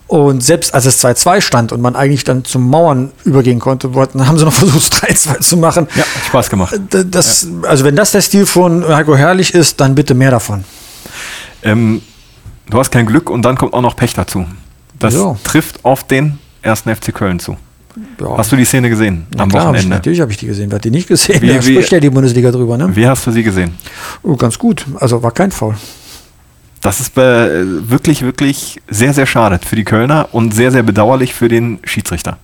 Und 0.06 0.44
selbst 0.44 0.76
als 0.76 0.86
es 0.86 1.04
2-2 1.04 1.42
stand 1.42 1.72
und 1.72 1.82
man 1.82 1.96
eigentlich 1.96 2.24
dann 2.24 2.44
zum 2.46 2.70
Mauern 2.70 3.12
übergehen 3.24 3.58
konnte, 3.60 3.96
wollten, 3.96 4.28
haben 4.28 4.38
sie 4.38 4.46
noch 4.46 4.54
versucht, 4.54 4.94
3-2 4.94 5.40
zu 5.40 5.58
machen. 5.58 5.88
Ja, 5.96 6.02
hat 6.04 6.26
Spaß 6.28 6.50
gemacht. 6.52 6.76
D- 6.94 7.06
Das, 7.10 7.48
Also 7.64 7.84
wenn 7.86 7.96
das 7.96 8.12
der 8.12 8.22
Stil 8.22 8.46
von 8.46 8.88
Heiko 8.88 9.16
Herrlich 9.16 9.54
ist, 9.56 9.80
dann 9.82 9.96
bitte 9.96 10.14
mehr 10.14 10.30
davon. 10.30 10.66
Ähm, 11.64 12.02
du 12.70 12.78
hast 12.78 12.92
kein 12.92 13.06
Glück 13.08 13.30
und 13.30 13.44
dann 13.44 13.58
kommt 13.58 13.74
auch 13.74 13.82
noch 13.82 13.96
Pech 13.96 14.14
dazu. 14.14 14.46
Das 15.00 15.16
Ja. 15.16 15.36
trifft 15.44 15.84
auf 15.84 16.04
den 16.06 16.38
ersten 16.64 16.94
FC 16.96 17.14
Köln 17.14 17.40
zu. 17.40 17.58
Ja. 18.20 18.38
Hast 18.38 18.52
du 18.52 18.56
die 18.56 18.66
Szene 18.66 18.90
gesehen 18.90 19.28
Na 19.36 19.44
am 19.44 19.50
klar, 19.50 19.66
hab 19.66 19.70
ich, 19.76 19.82
Wochenende? 19.82 19.96
natürlich 19.98 20.20
habe 20.22 20.32
ich 20.32 20.38
die 20.38 20.48
gesehen. 20.48 20.72
Wer 20.72 20.78
hat 20.78 20.84
die 20.84 20.90
nicht 20.90 21.08
gesehen? 21.08 21.40
Wie- 21.44 21.48
da 21.50 21.64
wie- 21.64 21.74
spricht 21.74 21.92
ja 21.92 22.00
die 22.00 22.10
Bundesliga 22.10 22.50
drüber, 22.52 22.76
ne? 22.78 22.90
Wie 22.96 23.06
hast 23.08 23.28
du 23.28 23.32
sie 23.32 23.44
gesehen? 23.44 23.74
Oh, 24.24 24.36
ganz 24.36 24.58
gut. 24.58 24.84
Also 25.00 25.22
war 25.22 25.32
kein 25.32 25.52
Foul. 25.52 25.76
Das 26.82 27.00
ist 27.00 27.16
äh, 27.18 27.50
wirklich, 27.90 28.24
wirklich 28.24 28.82
sehr, 28.90 29.14
sehr 29.14 29.26
schade 29.28 29.60
für 29.64 29.76
die 29.76 29.84
Kölner 29.84 30.28
und 30.32 30.54
sehr, 30.56 30.72
sehr 30.72 30.84
bedauerlich 30.84 31.34
für 31.34 31.48
den 31.48 31.80
Schiedsrichter. 31.84 32.38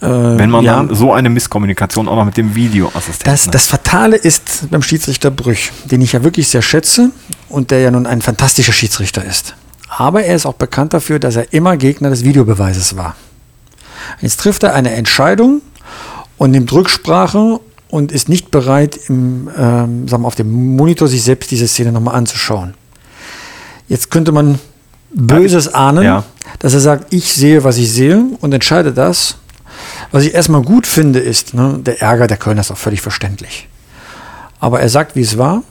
Äh, 0.00 0.06
Wenn 0.06 0.50
man 0.50 0.64
ja, 0.64 0.76
dann 0.76 0.94
so 0.94 1.12
eine 1.12 1.28
Misskommunikation 1.30 2.06
auch 2.06 2.16
noch 2.16 2.24
mit 2.24 2.36
dem 2.36 2.54
Videoassistenten 2.54 3.24
das, 3.32 3.46
hat. 3.46 3.54
das 3.54 3.66
Fatale 3.66 4.16
ist 4.16 4.70
beim 4.70 4.82
Schiedsrichter 4.82 5.30
Brüch, 5.30 5.72
den 5.90 6.02
ich 6.02 6.12
ja 6.12 6.22
wirklich 6.22 6.48
sehr 6.48 6.62
schätze 6.62 7.10
und 7.48 7.70
der 7.70 7.80
ja 7.80 7.90
nun 7.90 8.06
ein 8.06 8.22
fantastischer 8.22 8.72
Schiedsrichter 8.72 9.24
ist. 9.24 9.54
Aber 9.88 10.22
er 10.24 10.36
ist 10.36 10.46
auch 10.46 10.54
bekannt 10.54 10.92
dafür, 10.94 11.18
dass 11.18 11.36
er 11.36 11.52
immer 11.52 11.76
Gegner 11.76 12.10
des 12.10 12.22
Videobeweises 12.24 12.96
war. 12.96 13.16
Jetzt 14.20 14.40
trifft 14.40 14.62
er 14.62 14.74
eine 14.74 14.92
Entscheidung 14.92 15.62
und 16.38 16.50
nimmt 16.50 16.72
Rücksprache 16.72 17.60
und 17.88 18.12
ist 18.12 18.28
nicht 18.28 18.50
bereit, 18.50 18.98
im, 19.08 19.48
ähm, 19.56 20.08
sagen 20.08 20.22
wir, 20.22 20.26
auf 20.26 20.34
dem 20.36 20.76
Monitor 20.76 21.08
sich 21.08 21.22
selbst 21.22 21.50
diese 21.50 21.66
Szene 21.68 21.92
nochmal 21.92 22.14
anzuschauen. 22.14 22.74
Jetzt 23.88 24.10
könnte 24.10 24.32
man 24.32 24.58
Böses 25.12 25.74
ahnen, 25.74 26.04
Ja. 26.04 26.24
dass 26.60 26.72
er 26.74 26.80
sagt, 26.80 27.12
ich 27.12 27.32
sehe, 27.32 27.64
was 27.64 27.76
ich 27.78 27.90
sehe 27.92 28.22
und 28.40 28.52
entscheide 28.52 28.92
das. 28.92 29.36
Was 30.12 30.24
ich 30.24 30.34
erstmal 30.34 30.62
gut 30.62 30.86
finde, 30.86 31.18
ist, 31.18 31.54
ne, 31.54 31.78
der 31.84 32.00
Ärger 32.00 32.26
der 32.26 32.36
Kölner 32.36 32.60
ist 32.60 32.70
auch 32.70 32.78
völlig 32.78 33.00
verständlich. 33.00 33.68
Aber 34.60 34.80
er 34.80 34.88
sagt, 34.88 35.16
wie 35.16 35.22
es 35.22 35.36
war. 35.38 35.62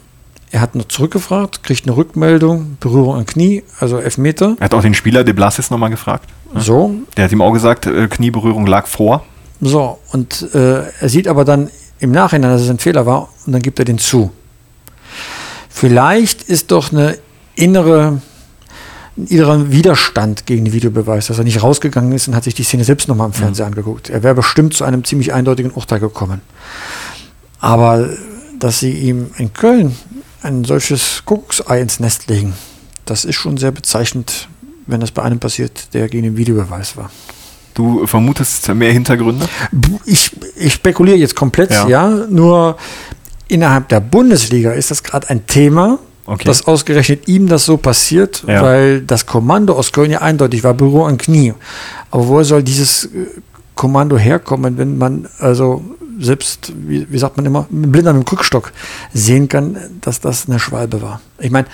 Er 0.52 0.62
hat 0.62 0.74
noch 0.76 0.88
zurückgefragt, 0.88 1.64
kriegt 1.64 1.86
eine 1.86 1.96
Rückmeldung, 1.96 2.78
Berührung 2.80 3.16
am 3.18 3.26
Knie, 3.26 3.64
also 3.80 4.00
Elfmeter. 4.00 4.56
Er 4.60 4.66
hat 4.66 4.74
auch 4.74 4.82
den 4.82 4.96
Spieler 4.96 5.24
De 5.24 5.34
Blasis 5.34 5.70
nochmal 5.70 5.92
gefragt. 5.92 6.28
So, 6.56 6.96
Der 7.16 7.26
hat 7.26 7.32
ihm 7.32 7.42
auch 7.44 7.52
gesagt, 7.54 7.86
äh, 7.86 8.08
Knieberührung 8.08 8.66
lag 8.66 8.88
vor. 8.88 9.24
so. 9.62 10.00
Und 10.12 10.48
äh, 10.56 10.82
er 11.00 11.10
sieht 11.10 11.28
aber 11.28 11.46
dann 11.46 11.70
im 12.00 12.12
Nachhinein, 12.12 12.50
dass 12.52 12.62
es 12.62 12.70
ein 12.70 12.80
Fehler 12.80 13.06
war 13.06 13.30
und 13.46 13.54
dann 13.54 13.62
gibt 13.62 13.78
er 13.78 13.86
den 13.86 14.00
zu. 14.00 14.32
Vielleicht 15.70 16.44
ist 16.44 16.72
doch 16.72 16.92
eine 16.92 17.18
innere, 17.56 18.22
ein 19.18 19.28
innerer 19.28 19.72
Widerstand 19.72 20.46
gegen 20.48 20.66
den 20.66 20.74
Videobeweis, 20.74 21.28
dass 21.28 21.38
er 21.38 21.44
nicht 21.44 21.62
rausgegangen 21.62 22.12
ist 22.14 22.28
und 22.28 22.36
hat 22.36 22.46
sich 22.46 22.56
die 22.56 22.64
Szene 22.64 22.84
selbst 22.84 23.08
nochmal 23.08 23.28
im 23.28 23.34
Fernsehen 23.34 23.68
angeguckt. 23.68 24.10
Er 24.10 24.24
wäre 24.24 24.34
bestimmt 24.36 24.74
zu 24.74 24.84
einem 24.84 25.04
ziemlich 25.04 25.32
eindeutigen 25.34 25.72
Urteil 25.72 26.00
gekommen. 26.00 26.42
Aber 27.60 28.10
dass 28.58 28.80
sie 28.80 28.92
ihm 28.92 29.28
in 29.38 29.54
Köln 29.54 29.96
ein 30.42 30.64
solches 30.64 31.24
Kuckucksei 31.26 31.82
ins 31.82 32.00
Nest 32.00 32.28
legen, 32.30 32.54
das 33.06 33.26
ist 33.26 33.36
schon 33.36 33.58
sehr 33.58 33.72
bezeichnend, 33.72 34.48
wenn 34.88 35.00
das 35.02 35.12
bei 35.12 35.22
einem 35.24 35.40
passiert, 35.40 35.94
der 35.94 36.08
gegen 36.10 36.24
den 36.24 36.38
Videobeweis 36.38 36.96
war. 36.98 37.10
Du 37.74 38.06
vermutest 38.08 38.68
mehr 38.74 38.92
Hintergründe? 38.92 39.48
Ich, 40.06 40.32
ich 40.56 40.74
spekuliere 40.74 41.18
jetzt 41.18 41.36
komplett, 41.36 41.72
Ja. 41.72 41.88
ja. 41.88 42.10
Nur 42.30 42.78
innerhalb 43.48 43.88
der 43.90 44.00
Bundesliga 44.00 44.72
ist 44.72 44.92
das 44.92 45.04
gerade 45.04 45.30
ein 45.30 45.46
Thema, 45.48 46.00
Okay. 46.26 46.44
dass 46.46 46.68
ausgerechnet 46.68 47.28
ihm 47.28 47.48
das 47.48 47.66
so 47.66 47.78
passiert, 47.78 48.44
Ja. 48.48 48.62
weil 48.62 49.02
das 49.02 49.26
Kommando 49.26 49.74
aus 49.74 49.92
Köln 49.92 50.12
ja 50.12 50.22
eindeutig 50.22 50.64
war, 50.64 50.74
Büro 50.76 51.06
an 51.06 51.18
Knie. 51.18 51.54
Aber 52.12 52.28
woher 52.28 52.46
soll 52.46 52.62
dieses 52.64 53.06
äh, 53.06 53.26
Kommando 53.76 54.18
herkommen, 54.18 54.78
wenn 54.78 54.98
man 54.98 55.28
also 55.40 55.84
selbst, 56.20 56.74
wie, 56.76 57.08
wie 57.10 57.18
sagt 57.18 57.38
man 57.38 57.46
immer, 57.46 57.68
mit 57.70 57.92
blind 57.92 58.08
am 58.08 58.26
Krückstock 58.26 58.72
sehen 59.14 59.50
kann, 59.50 59.78
dass 60.02 60.20
das 60.20 60.48
eine 60.48 60.60
Schwalbe 60.60 61.02
war. 61.02 61.22
Ich 61.40 61.52
meine, 61.52 61.68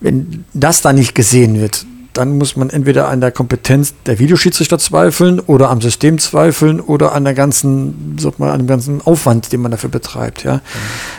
wenn 0.00 0.44
das 0.52 0.80
da 0.80 0.92
nicht 0.92 1.14
gesehen 1.14 1.60
wird, 1.60 1.86
dann 2.12 2.36
muss 2.36 2.56
man 2.56 2.70
entweder 2.70 3.08
an 3.08 3.20
der 3.20 3.32
Kompetenz 3.32 3.94
der 4.06 4.18
Videoschiedsrichter 4.18 4.78
zweifeln 4.78 5.40
oder 5.40 5.70
am 5.70 5.80
System 5.80 6.18
zweifeln 6.18 6.80
oder 6.80 7.12
an 7.12 7.24
der 7.24 7.34
ganzen, 7.34 8.16
sag 8.18 8.38
mal, 8.38 8.50
an 8.50 8.58
dem 8.60 8.66
ganzen 8.66 9.00
Aufwand, 9.00 9.52
den 9.52 9.62
man 9.62 9.70
dafür 9.70 9.88
betreibt. 9.90 10.44
Ja, 10.44 10.60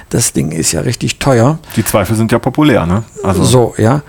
das 0.09 0.33
Ding 0.33 0.51
ist 0.51 0.71
ja 0.71 0.81
richtig 0.81 1.19
teuer. 1.19 1.57
Die 1.75 1.83
Zweifel 1.83 2.15
sind 2.15 2.31
ja 2.31 2.39
populär, 2.39 2.85
ne? 2.85 3.03
Also 3.23 3.43
So, 3.43 3.73
ja. 3.77 4.03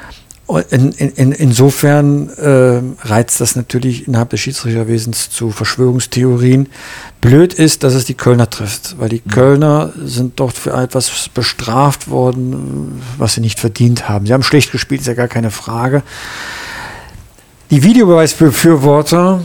In, 0.46 0.92
in, 0.92 1.10
in, 1.12 1.32
insofern 1.32 2.28
äh, 2.28 2.82
reizt 3.06 3.40
das 3.40 3.56
natürlich 3.56 4.06
innerhalb 4.06 4.28
des 4.28 4.40
Schiedsrichterwesens 4.40 5.30
zu 5.30 5.50
Verschwörungstheorien. 5.50 6.68
Blöd 7.22 7.54
ist, 7.54 7.82
dass 7.82 7.94
es 7.94 8.04
die 8.04 8.14
Kölner 8.14 8.50
trifft, 8.50 8.96
weil 8.98 9.08
die 9.08 9.20
Kölner 9.20 9.94
sind 10.04 10.38
dort 10.38 10.58
für 10.58 10.74
etwas 10.74 11.30
bestraft 11.30 12.10
worden, 12.10 13.00
was 13.16 13.34
sie 13.34 13.40
nicht 13.40 13.58
verdient 13.58 14.06
haben. 14.10 14.26
Sie 14.26 14.34
haben 14.34 14.42
schlecht 14.42 14.70
gespielt, 14.70 15.00
ist 15.00 15.06
ja 15.06 15.14
gar 15.14 15.28
keine 15.28 15.50
Frage. 15.50 16.02
Die 17.70 17.82
Videobeweisbefürworter 17.82 19.40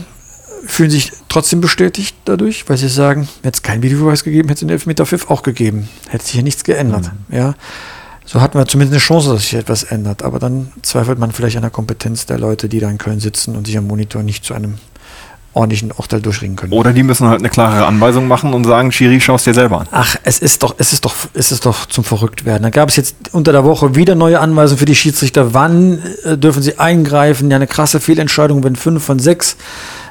fühlen 0.66 0.90
sich 0.90 1.12
trotzdem 1.30 1.62
bestätigt 1.62 2.14
dadurch, 2.26 2.68
weil 2.68 2.76
sie 2.76 2.88
sagen, 2.88 3.26
hätte 3.42 3.56
es 3.56 3.62
keinen 3.62 3.82
Videobeweis 3.82 4.22
gegeben, 4.22 4.48
hätte 4.48 4.58
es 4.58 4.60
den 4.60 4.70
Elfmeterpfiff 4.70 5.30
auch 5.30 5.42
gegeben. 5.42 5.88
Hätte 6.08 6.26
sich 6.26 6.34
ja 6.34 6.42
nichts 6.42 6.62
geändert. 6.62 7.10
Ja. 7.30 7.54
So 8.32 8.40
hatten 8.40 8.56
wir 8.56 8.66
zumindest 8.66 8.92
eine 8.92 9.00
Chance, 9.00 9.32
dass 9.32 9.42
sich 9.42 9.54
etwas 9.54 9.82
ändert. 9.82 10.22
Aber 10.22 10.38
dann 10.38 10.70
zweifelt 10.82 11.18
man 11.18 11.32
vielleicht 11.32 11.56
an 11.56 11.62
der 11.62 11.70
Kompetenz 11.72 12.26
der 12.26 12.38
Leute, 12.38 12.68
die 12.68 12.78
da 12.78 12.88
in 12.88 12.96
Köln 12.96 13.18
sitzen 13.18 13.56
und 13.56 13.66
sich 13.66 13.76
am 13.76 13.88
Monitor 13.88 14.22
nicht 14.22 14.44
zu 14.44 14.54
einem 14.54 14.74
ordentlichen 15.52 15.90
Urteil 15.90 16.20
durchringen 16.20 16.54
können. 16.54 16.72
Oder 16.72 16.92
die 16.92 17.02
müssen 17.02 17.26
halt 17.26 17.40
eine 17.40 17.48
klare 17.48 17.84
Anweisung 17.86 18.28
machen 18.28 18.54
und 18.54 18.62
sagen, 18.62 18.92
Schiri, 18.92 19.20
schau 19.20 19.34
es 19.34 19.42
dir 19.42 19.52
selber 19.52 19.80
an. 19.80 19.88
Ach, 19.90 20.14
es 20.22 20.38
ist 20.38 20.62
doch, 20.62 20.76
es 20.78 20.92
ist 20.92 21.04
doch, 21.04 21.14
es 21.34 21.50
ist 21.50 21.66
doch 21.66 21.86
zum 21.86 22.04
Verrücktwerden. 22.04 22.62
Da 22.62 22.70
gab 22.70 22.88
es 22.88 22.94
jetzt 22.94 23.16
unter 23.32 23.50
der 23.50 23.64
Woche 23.64 23.96
wieder 23.96 24.14
neue 24.14 24.38
Anweisungen 24.38 24.78
für 24.78 24.84
die 24.84 24.94
Schiedsrichter. 24.94 25.52
Wann 25.52 26.00
äh, 26.22 26.38
dürfen 26.38 26.62
sie 26.62 26.78
eingreifen? 26.78 27.50
Ja, 27.50 27.56
eine 27.56 27.66
krasse 27.66 27.98
Fehlentscheidung, 27.98 28.62
wenn 28.62 28.76
fünf 28.76 29.02
von 29.02 29.18
sechs 29.18 29.56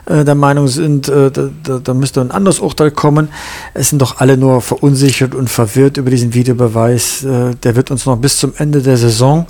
äh, 0.10 0.26
der 0.26 0.36
Meinung 0.36 0.68
sind, 0.68 1.08
äh, 1.08 1.32
da, 1.32 1.94
müsste 1.94 2.22
ein 2.22 2.32
anderes 2.32 2.60
Urteil 2.60 2.92
kommen. 2.92 3.30
Es 3.74 3.90
sind 3.90 4.02
doch 4.02 4.20
alle 4.20 4.38
nur 4.38 4.62
verunsichert 4.62 5.36
und 5.36 5.50
verwirrt 5.50 5.98
über 5.98 6.10
diesen 6.10 6.34
Videobeweis. 6.34 7.24
Äh, 7.24 7.56
der 7.56 7.76
wird 7.76 7.92
uns 7.92 8.06
noch 8.06 8.18
bis 8.18 8.38
zum 8.38 8.54
Ende 8.58 8.82
der 8.82 8.98
Saison 8.98 9.46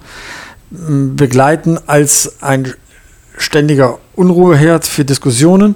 mh, 0.72 1.16
begleiten 1.16 1.80
als 1.88 2.42
ein 2.42 2.74
ständiger 3.38 4.00
Unruheherd 4.16 4.86
für 4.86 5.06
Diskussionen. 5.06 5.76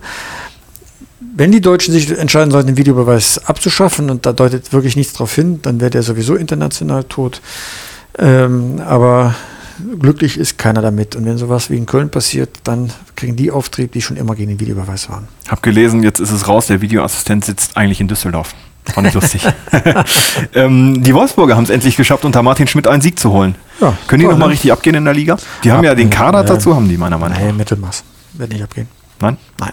Wenn 1.35 1.51
die 1.51 1.61
Deutschen 1.61 1.93
sich 1.93 2.11
entscheiden 2.15 2.51
sollten, 2.51 2.67
den 2.67 2.77
Videobeweis 2.77 3.39
abzuschaffen, 3.47 4.09
und 4.09 4.25
da 4.25 4.33
deutet 4.33 4.73
wirklich 4.73 4.95
nichts 4.97 5.13
darauf 5.13 5.33
hin, 5.33 5.59
dann 5.61 5.79
wäre 5.79 5.89
der 5.89 6.03
sowieso 6.03 6.35
international 6.35 7.05
tot. 7.05 7.41
Ähm, 8.19 8.81
aber 8.85 9.33
glücklich 9.99 10.37
ist 10.37 10.57
keiner 10.57 10.81
damit. 10.81 11.15
Und 11.15 11.25
wenn 11.25 11.37
sowas 11.37 11.69
wie 11.69 11.77
in 11.77 11.85
Köln 11.85 12.09
passiert, 12.09 12.49
dann 12.63 12.91
kriegen 13.15 13.35
die 13.35 13.51
Auftrieb, 13.51 13.91
die 13.91 14.01
schon 14.01 14.17
immer 14.17 14.35
gegen 14.35 14.49
den 14.49 14.59
Videobeweis 14.59 15.09
waren. 15.09 15.27
Hab 15.47 15.63
gelesen, 15.63 16.03
jetzt 16.03 16.19
ist 16.19 16.31
es 16.31 16.47
raus, 16.47 16.67
der 16.67 16.81
Videoassistent 16.81 17.45
sitzt 17.45 17.77
eigentlich 17.77 18.01
in 18.01 18.07
Düsseldorf. 18.07 18.53
Fand 18.85 19.07
ich 19.07 19.13
lustig. 19.13 19.47
ähm, 20.55 21.01
die 21.03 21.13
Wolfsburger 21.13 21.55
haben 21.55 21.63
es 21.63 21.69
endlich 21.69 21.95
geschafft, 21.95 22.25
unter 22.25 22.43
Martin 22.43 22.67
Schmidt 22.67 22.87
einen 22.87 23.01
Sieg 23.01 23.17
zu 23.17 23.31
holen. 23.31 23.55
Ja, 23.79 23.97
Können 24.07 24.21
die 24.21 24.27
nochmal 24.27 24.49
ne? 24.49 24.53
richtig 24.53 24.71
abgehen 24.71 24.95
in 24.95 25.05
der 25.05 25.13
Liga? 25.13 25.37
Die 25.63 25.71
haben 25.71 25.83
ja 25.83 25.95
den 25.95 26.09
Kader 26.09 26.39
ja. 26.39 26.43
dazu, 26.45 26.75
haben 26.75 26.89
die 26.89 26.97
meiner 26.97 27.17
Meinung 27.17 27.37
Nee, 27.37 27.47
nach. 27.47 27.55
Mittelmaß. 27.55 28.03
Wird 28.33 28.51
nicht 28.51 28.63
abgehen. 28.63 28.87
Nein? 29.21 29.37
Nein. 29.59 29.71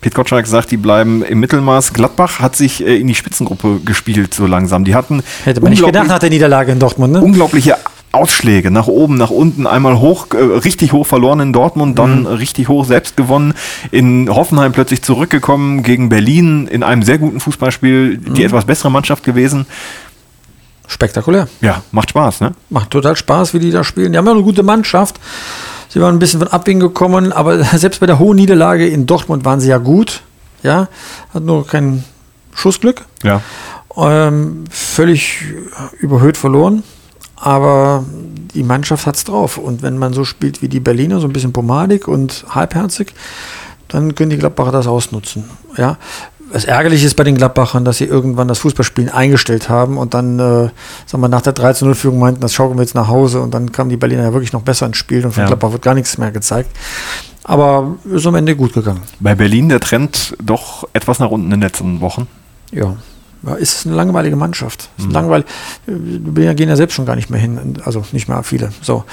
Pete 0.00 0.16
Gottschalk 0.16 0.46
sagt, 0.48 0.70
die 0.72 0.76
bleiben 0.76 1.22
im 1.22 1.38
Mittelmaß. 1.38 1.92
Gladbach 1.92 2.40
hat 2.40 2.56
sich 2.56 2.84
äh, 2.84 2.96
in 2.96 3.06
die 3.06 3.14
Spitzengruppe 3.14 3.80
gespielt 3.84 4.34
so 4.34 4.46
langsam. 4.46 4.84
Die 4.84 4.94
hatten 4.94 5.22
Hätte 5.44 5.60
man 5.60 5.70
nicht 5.70 5.84
gedacht 5.84 6.08
nach 6.08 6.18
der 6.18 6.30
Niederlage 6.30 6.72
in 6.72 6.80
Dortmund, 6.80 7.12
ne? 7.12 7.20
unglaubliche 7.20 7.76
Ausschläge 8.12 8.70
nach 8.70 8.86
oben, 8.86 9.16
nach 9.16 9.30
unten, 9.30 9.66
einmal 9.66 9.98
hoch, 9.98 10.26
äh, 10.34 10.36
richtig 10.36 10.92
hoch 10.92 11.06
verloren 11.06 11.40
in 11.40 11.52
Dortmund, 11.52 11.98
dann 11.98 12.26
richtig 12.26 12.68
hoch 12.68 12.84
selbst 12.84 13.16
gewonnen, 13.16 13.54
in 13.90 14.28
Hoffenheim 14.28 14.72
plötzlich 14.72 15.02
zurückgekommen 15.02 15.82
gegen 15.82 16.10
Berlin 16.10 16.66
in 16.68 16.82
einem 16.82 17.02
sehr 17.02 17.18
guten 17.18 17.40
Fußballspiel, 17.40 18.18
die 18.18 18.44
etwas 18.44 18.66
bessere 18.66 18.90
Mannschaft 18.90 19.24
gewesen. 19.24 19.66
Spektakulär. 20.86 21.48
Ja, 21.62 21.82
macht 21.90 22.10
Spaß, 22.10 22.42
ne? 22.42 22.52
Macht 22.68 22.90
total 22.90 23.16
Spaß, 23.16 23.54
wie 23.54 23.58
die 23.60 23.70
da 23.70 23.82
spielen. 23.82 24.12
Die 24.12 24.18
haben 24.18 24.26
ja 24.26 24.32
eine 24.32 24.42
gute 24.42 24.62
Mannschaft. 24.62 25.18
Sie 25.88 26.00
waren 26.00 26.14
ein 26.14 26.18
bisschen 26.18 26.40
von 26.40 26.48
Abwing 26.48 26.80
gekommen, 26.80 27.32
aber 27.32 27.64
selbst 27.78 28.00
bei 28.00 28.06
der 28.06 28.18
hohen 28.18 28.36
Niederlage 28.36 28.86
in 28.86 29.06
Dortmund 29.06 29.44
waren 29.44 29.60
sie 29.60 29.70
ja 29.70 29.78
gut. 29.78 30.22
Ja, 30.62 30.88
hat 31.32 31.42
nur 31.42 31.66
kein 31.66 32.04
Schussglück. 32.54 33.06
Ja. 33.22 33.40
Ähm, 33.96 34.64
völlig 34.70 35.44
überhöht 36.00 36.36
verloren. 36.36 36.82
Aber 37.42 38.04
die 38.54 38.62
Mannschaft 38.62 39.06
hat's 39.06 39.24
drauf. 39.24 39.58
Und 39.58 39.82
wenn 39.82 39.98
man 39.98 40.12
so 40.12 40.24
spielt 40.24 40.62
wie 40.62 40.68
die 40.68 40.78
Berliner, 40.80 41.18
so 41.20 41.26
ein 41.26 41.32
bisschen 41.32 41.52
pomadig 41.52 42.06
und 42.06 42.44
halbherzig, 42.50 43.12
dann 43.88 44.14
können 44.14 44.30
die 44.30 44.38
Gladbacher 44.38 44.70
das 44.70 44.86
ausnutzen. 44.86 45.44
Ja. 45.76 45.98
Das 46.52 46.66
Ärgerliche 46.66 47.06
ist 47.06 47.16
bei 47.16 47.24
den 47.24 47.36
Gladbachern, 47.36 47.84
dass 47.84 47.96
sie 47.96 48.04
irgendwann 48.04 48.46
das 48.46 48.58
Fußballspielen 48.58 49.10
eingestellt 49.10 49.70
haben 49.70 49.96
und 49.96 50.12
dann, 50.12 50.38
äh, 50.38 50.68
sagen 51.06 51.22
wir, 51.22 51.28
nach 51.28 51.40
der 51.40 51.54
13-0-Führung 51.54 52.18
meinten, 52.18 52.42
das 52.42 52.52
schauen 52.52 52.76
wir 52.76 52.82
jetzt 52.82 52.94
nach 52.94 53.08
Hause 53.08 53.40
und 53.40 53.52
dann 53.54 53.72
kamen 53.72 53.88
die 53.88 53.96
Berliner 53.96 54.24
ja 54.24 54.32
wirklich 54.34 54.52
noch 54.52 54.60
besser 54.60 54.84
ins 54.84 54.98
Spiel 54.98 55.24
und 55.24 55.32
von 55.32 55.42
Ja. 55.42 55.46
Gladbach 55.46 55.72
wird 55.72 55.80
gar 55.82 55.94
nichts 55.94 56.18
mehr 56.18 56.30
gezeigt. 56.30 56.70
Aber 57.44 57.96
ist 58.04 58.26
am 58.26 58.34
Ende 58.34 58.54
gut 58.54 58.74
gegangen. 58.74 59.00
Bei 59.18 59.34
Berlin 59.34 59.68
der 59.70 59.80
Trend 59.80 60.36
doch 60.44 60.86
etwas 60.92 61.18
nach 61.18 61.30
unten 61.30 61.46
in 61.46 61.52
den 61.52 61.62
letzten 61.62 62.00
Wochen. 62.02 62.28
Ja. 62.70 62.96
Ist 63.58 63.78
es 63.78 63.86
eine 63.86 63.94
langweilige 63.94 64.36
Mannschaft. 64.36 64.88
Ist 64.98 65.06
ein 65.06 65.10
langweil 65.10 65.44
die 65.86 66.18
Berliner 66.18 66.54
gehen 66.54 66.68
ja 66.68 66.76
selbst 66.76 66.94
schon 66.94 67.06
gar 67.06 67.16
nicht 67.16 67.30
mehr 67.30 67.40
hin, 67.40 67.78
also 67.84 68.04
nicht 68.12 68.28
mehr 68.28 68.42
viele. 68.42 68.72
So. 68.82 69.04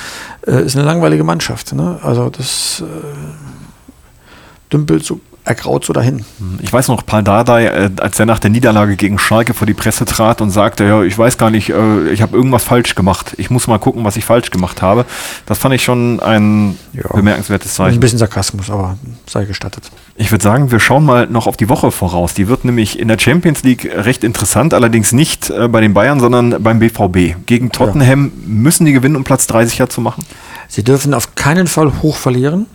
Äh, 0.46 0.64
ist 0.66 0.76
eine 0.76 0.86
langweilige 0.86 1.24
Mannschaft. 1.24 1.74
Ne? 1.74 2.00
Also 2.04 2.30
das 2.30 2.84
äh, 2.86 4.72
dümpelt 4.72 5.04
so 5.04 5.20
ergraut 5.50 5.84
so 5.84 5.94
dahin. 5.94 6.24
Ich 6.62 6.72
weiß 6.72 6.88
noch, 6.90 7.06
Paul 7.06 7.24
Dardai, 7.24 7.66
äh, 7.66 7.90
als 8.00 8.20
er 8.20 8.26
nach 8.28 8.40
der 8.40 8.52
Niederlage 8.52 8.96
gegen 8.96 9.18
Schalke 9.18 9.54
vor 9.54 9.66
die 9.66 9.74
Presse 9.74 10.06
trat 10.06 10.42
und 10.42 10.52
sagte, 10.52 10.84
ja, 10.86 11.02
ich 11.02 11.18
weiß 11.18 11.38
gar 11.40 11.50
nicht, 11.50 11.70
äh, 11.72 12.10
ich 12.10 12.22
habe 12.22 12.38
irgendwas 12.38 12.64
falsch 12.64 12.94
gemacht. 12.96 13.34
Ich 13.38 13.50
muss 13.50 13.68
mal 13.68 13.80
gucken, 13.80 14.04
was 14.06 14.16
ich 14.16 14.26
falsch 14.26 14.52
gemacht 14.52 14.82
habe. 14.82 15.06
Das 15.48 15.58
fand 15.58 15.74
ich 15.74 15.84
schon 15.84 16.20
ein 16.20 16.78
Ja. 16.94 17.10
bemerkenswertes 17.14 17.74
Zeichen. 17.74 17.98
Ein 17.98 18.00
bisschen 18.00 18.20
Sarkasmus, 18.20 18.70
aber 18.70 18.98
sei 19.26 19.46
gestattet. 19.46 19.90
Ich 20.16 20.32
würde 20.32 20.44
sagen, 20.44 20.72
wir 20.72 20.80
schauen 20.80 21.04
mal 21.04 21.26
noch 21.28 21.48
auf 21.48 21.58
die 21.58 21.68
Woche 21.70 21.92
voraus. 21.92 22.34
Die 22.36 22.48
wird 22.48 22.64
nämlich 22.64 23.00
in 23.00 23.08
der 23.08 23.18
Champions 23.18 23.64
League 23.64 23.90
recht 23.92 24.24
interessant, 24.24 24.74
allerdings 24.76 25.12
nicht 25.14 25.50
äh, 25.50 25.68
bei 25.68 25.82
den 25.82 25.94
Bayern, 25.96 26.20
sondern 26.20 26.62
beim 26.62 26.78
BVB. 26.80 27.36
Gegen 27.48 27.72
Tottenham 27.72 28.32
müssen 28.46 28.86
die 28.86 28.92
gewinnen, 28.94 29.16
um 29.16 29.24
Platz 29.24 29.48
3 29.48 29.66
sicher 29.66 29.90
zu 29.90 30.00
machen. 30.02 30.24
Sie 30.68 30.84
dürfen 30.84 31.16
auf 31.16 31.34
keinen 31.34 31.66
Fall 31.66 31.92
hoch 32.04 32.16
verlieren, 32.18 32.68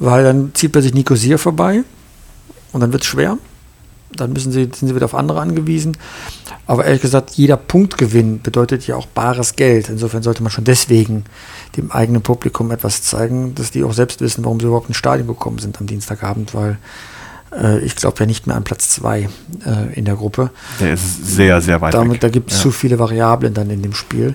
weil 0.00 0.24
dann 0.24 0.50
zieht 0.54 0.72
plötzlich 0.72 0.94
Nicosia 0.94 1.38
vorbei 1.38 1.84
und 2.72 2.80
dann 2.80 2.92
wird 2.92 3.02
es 3.02 3.08
schwer. 3.08 3.38
Dann 4.16 4.32
müssen 4.32 4.50
sie, 4.50 4.62
sind 4.64 4.88
sie 4.88 4.94
wieder 4.96 5.04
auf 5.04 5.14
andere 5.14 5.40
angewiesen. 5.40 5.96
Aber 6.66 6.84
ehrlich 6.84 7.00
gesagt, 7.02 7.30
jeder 7.30 7.56
Punktgewinn 7.56 8.40
bedeutet 8.42 8.84
ja 8.88 8.96
auch 8.96 9.06
bares 9.06 9.54
Geld. 9.54 9.88
Insofern 9.88 10.24
sollte 10.24 10.42
man 10.42 10.50
schon 10.50 10.64
deswegen 10.64 11.24
dem 11.76 11.92
eigenen 11.92 12.20
Publikum 12.20 12.72
etwas 12.72 13.02
zeigen, 13.02 13.54
dass 13.54 13.70
die 13.70 13.84
auch 13.84 13.92
selbst 13.92 14.20
wissen, 14.20 14.44
warum 14.44 14.58
sie 14.58 14.66
überhaupt 14.66 14.88
ins 14.88 14.96
Stadion 14.96 15.28
gekommen 15.28 15.58
sind 15.60 15.78
am 15.80 15.86
Dienstagabend, 15.86 16.54
weil 16.56 16.78
äh, 17.56 17.78
ich 17.80 17.94
glaube 17.94 18.16
ja 18.18 18.26
nicht 18.26 18.48
mehr 18.48 18.56
an 18.56 18.64
Platz 18.64 18.90
zwei 18.90 19.28
äh, 19.64 19.94
in 19.94 20.06
der 20.06 20.16
Gruppe. 20.16 20.50
Der 20.80 20.94
ist 20.94 21.24
sehr, 21.26 21.60
sehr 21.60 21.80
weit 21.80 21.94
Damit, 21.94 22.14
weg. 22.14 22.20
da 22.22 22.28
gibt 22.30 22.50
es 22.50 22.56
Ja. 22.58 22.62
zu 22.64 22.70
viele 22.72 22.98
Variablen 22.98 23.54
dann 23.54 23.70
in 23.70 23.80
dem 23.82 23.94
Spiel. 23.94 24.34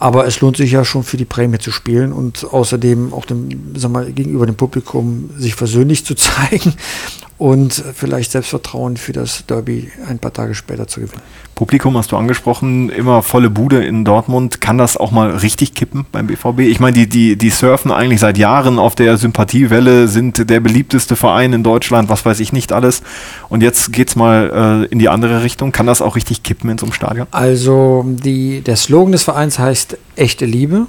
Aber 0.00 0.26
es 0.26 0.40
lohnt 0.40 0.56
sich 0.56 0.72
ja 0.72 0.84
schon 0.84 1.04
für 1.04 1.18
die 1.18 1.26
Prämie 1.26 1.58
zu 1.58 1.70
spielen 1.70 2.12
und 2.12 2.44
außerdem 2.44 3.12
auch 3.12 3.26
dem, 3.26 3.74
sag 3.76 3.92
mal, 3.92 4.10
gegenüber 4.12 4.46
dem 4.46 4.56
Publikum 4.56 5.30
sich 5.36 5.54
versöhnlich 5.54 6.04
zu 6.04 6.14
zeigen 6.16 6.74
und 7.40 7.72
vielleicht 7.94 8.32
Selbstvertrauen 8.32 8.98
für 8.98 9.12
das 9.12 9.46
Derby 9.46 9.90
ein 10.06 10.18
paar 10.18 10.32
Tage 10.32 10.54
später 10.54 10.86
zu 10.86 11.00
gewinnen. 11.00 11.22
Publikum 11.54 11.96
hast 11.96 12.12
du 12.12 12.18
angesprochen, 12.18 12.90
immer 12.90 13.22
volle 13.22 13.48
Bude 13.48 13.82
in 13.82 14.04
Dortmund. 14.04 14.60
Kann 14.60 14.76
das 14.76 14.98
auch 14.98 15.10
mal 15.10 15.30
richtig 15.30 15.72
kippen 15.72 16.04
beim 16.12 16.26
BVB? 16.26 16.60
Ich 16.60 16.80
meine, 16.80 16.92
die, 16.92 17.08
die, 17.08 17.36
die 17.36 17.48
surfen 17.48 17.92
eigentlich 17.92 18.20
seit 18.20 18.36
Jahren 18.36 18.78
auf 18.78 18.94
der 18.94 19.16
Sympathiewelle, 19.16 20.06
sind 20.08 20.50
der 20.50 20.60
beliebteste 20.60 21.16
Verein 21.16 21.54
in 21.54 21.62
Deutschland, 21.62 22.10
was 22.10 22.26
weiß 22.26 22.40
ich 22.40 22.52
nicht 22.52 22.74
alles. 22.74 23.02
Und 23.48 23.62
jetzt 23.62 23.90
geht's 23.90 24.16
mal 24.16 24.84
äh, 24.84 24.92
in 24.92 24.98
die 24.98 25.08
andere 25.08 25.42
Richtung. 25.42 25.72
Kann 25.72 25.86
das 25.86 26.02
auch 26.02 26.16
richtig 26.16 26.42
kippen 26.42 26.68
in 26.68 26.76
so 26.76 26.84
einem 26.84 26.92
Stadion? 26.92 27.26
Also 27.30 28.04
die, 28.06 28.60
der 28.60 28.76
Slogan 28.76 29.12
des 29.12 29.22
Vereins 29.22 29.58
heißt 29.58 29.96
echte 30.14 30.44
Liebe. 30.44 30.86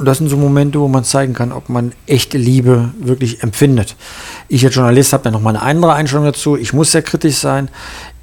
Und 0.00 0.06
das 0.06 0.16
sind 0.16 0.30
so 0.30 0.38
Momente, 0.38 0.80
wo 0.80 0.88
man 0.88 1.04
zeigen 1.04 1.34
kann, 1.34 1.52
ob 1.52 1.68
man 1.68 1.92
echte 2.06 2.38
Liebe 2.38 2.88
wirklich 2.98 3.42
empfindet. 3.42 3.96
Ich 4.48 4.64
als 4.64 4.74
Journalist 4.74 5.12
habe 5.12 5.26
ja 5.26 5.30
noch 5.30 5.42
mal 5.42 5.50
eine 5.50 5.60
andere 5.60 5.92
Einstellung 5.92 6.24
dazu. 6.24 6.56
Ich 6.56 6.72
muss 6.72 6.90
sehr 6.90 7.02
kritisch 7.02 7.36
sein. 7.36 7.68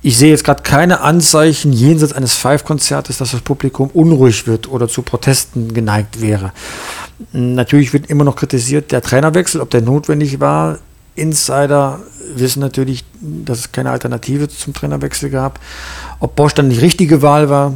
Ich 0.01 0.17
sehe 0.17 0.31
jetzt 0.31 0.43
gerade 0.43 0.63
keine 0.63 1.01
Anzeichen 1.01 1.71
jenseits 1.71 2.13
eines 2.13 2.33
Five-Konzertes, 2.33 3.19
dass 3.19 3.29
das 3.29 3.41
Publikum 3.41 3.91
unruhig 3.93 4.47
wird 4.47 4.67
oder 4.67 4.87
zu 4.87 5.03
Protesten 5.03 5.71
geneigt 5.71 6.19
wäre. 6.19 6.51
Natürlich 7.31 7.93
wird 7.93 8.09
immer 8.09 8.23
noch 8.23 8.37
kritisiert, 8.37 8.91
der 8.91 9.03
Trainerwechsel, 9.03 9.61
ob 9.61 9.69
der 9.69 9.83
notwendig 9.83 10.39
war. 10.39 10.79
Insider 11.13 11.99
wissen 12.33 12.59
natürlich, 12.59 13.05
dass 13.21 13.59
es 13.59 13.71
keine 13.71 13.91
Alternative 13.91 14.47
zum 14.47 14.73
Trainerwechsel 14.73 15.29
gab. 15.29 15.59
Ob 16.19 16.35
Bosch 16.35 16.55
dann 16.55 16.71
die 16.71 16.79
richtige 16.79 17.21
Wahl 17.21 17.51
war, 17.51 17.71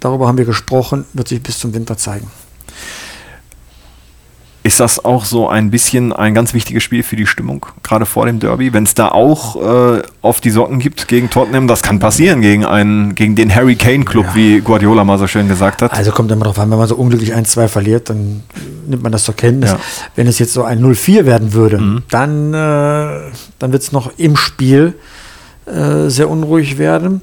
darüber 0.00 0.28
haben 0.28 0.36
wir 0.36 0.44
gesprochen, 0.44 1.06
wird 1.14 1.28
sich 1.28 1.42
bis 1.42 1.58
zum 1.58 1.72
Winter 1.72 1.96
zeigen. 1.96 2.30
Ist 4.64 4.80
das 4.80 5.02
auch 5.04 5.24
so 5.24 5.48
ein 5.48 5.70
bisschen 5.70 6.12
ein 6.12 6.34
ganz 6.34 6.52
wichtiges 6.52 6.82
Spiel 6.82 7.02
für 7.02 7.14
die 7.16 7.26
Stimmung, 7.26 7.64
gerade 7.84 8.04
vor 8.04 8.26
dem 8.26 8.40
Derby? 8.40 8.72
Wenn 8.72 8.82
es 8.84 8.92
da 8.92 9.08
auch 9.08 9.56
äh, 9.96 10.02
auf 10.20 10.40
die 10.40 10.50
Socken 10.50 10.78
gibt 10.80 11.06
gegen 11.08 11.30
Tottenham, 11.30 11.68
das 11.68 11.80
kann 11.80 12.00
passieren 12.00 12.40
gegen 12.42 12.64
einen, 12.66 13.14
gegen 13.14 13.36
den 13.36 13.54
Harry 13.54 13.76
Kane 13.76 14.04
Club, 14.04 14.26
Ja. 14.26 14.34
wie 14.34 14.60
Guardiola 14.60 15.04
mal 15.04 15.16
so 15.18 15.26
schön 15.28 15.48
gesagt 15.48 15.80
hat. 15.80 15.92
Also 15.94 16.10
kommt 16.10 16.30
immer 16.32 16.42
darauf 16.44 16.58
an, 16.58 16.70
wenn 16.70 16.76
man 16.78 16.88
so 16.88 16.96
unglücklich 16.96 17.34
1-2 17.34 17.68
verliert, 17.68 18.10
dann 18.10 18.42
nimmt 18.86 19.02
man 19.02 19.12
das 19.12 19.24
zur 19.24 19.36
Kenntnis. 19.36 19.70
Ja. 19.70 19.78
Wenn 20.16 20.26
es 20.26 20.38
jetzt 20.40 20.52
so 20.52 20.64
ein 20.64 20.82
0-4 20.84 21.24
werden 21.24 21.52
würde, 21.52 22.02
dann, 22.10 22.52
äh, 22.52 23.30
dann 23.60 23.72
wird 23.72 23.82
es 23.82 23.92
noch 23.92 24.12
im 24.18 24.36
Spiel 24.36 24.94
äh, 25.66 26.08
sehr 26.08 26.28
unruhig 26.28 26.78
werden. 26.78 27.22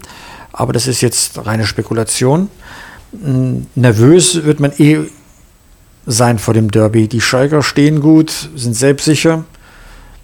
Aber 0.54 0.72
das 0.72 0.88
ist 0.88 1.02
jetzt 1.02 1.46
reine 1.46 1.66
Spekulation. 1.66 2.50
Mm, 3.12 3.64
Nervös 3.76 4.46
wird 4.46 4.62
man 4.62 4.72
eh 4.78 5.00
sein 6.06 6.40
vor 6.40 6.54
dem 6.54 6.72
Derby. 6.72 7.08
Die 7.08 7.22
Schalker 7.22 7.62
stehen 7.62 8.02
gut, 8.02 8.50
sind 8.56 8.76
selbstsicher. 8.76 9.44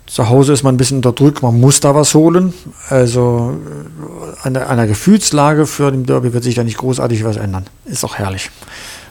Zu 0.05 0.27
Hause 0.27 0.51
ist 0.51 0.63
man 0.63 0.75
ein 0.75 0.77
bisschen 0.77 0.97
unterdrückt, 0.97 1.41
man 1.41 1.57
muss 1.59 1.79
da 1.79 1.95
was 1.95 2.13
holen. 2.13 2.53
Also 2.89 3.57
äh, 3.65 4.45
an 4.45 4.53
der, 4.53 4.69
an 4.69 4.77
der 4.77 4.87
Gefühlslage 4.87 5.65
für 5.65 5.89
den 5.89 6.05
Derby 6.05 6.33
wird 6.33 6.43
sich 6.43 6.55
da 6.55 6.63
nicht 6.63 6.77
großartig 6.77 7.23
was 7.23 7.37
ändern. 7.37 7.65
Ist 7.85 8.03
auch 8.03 8.15
herrlich. 8.15 8.51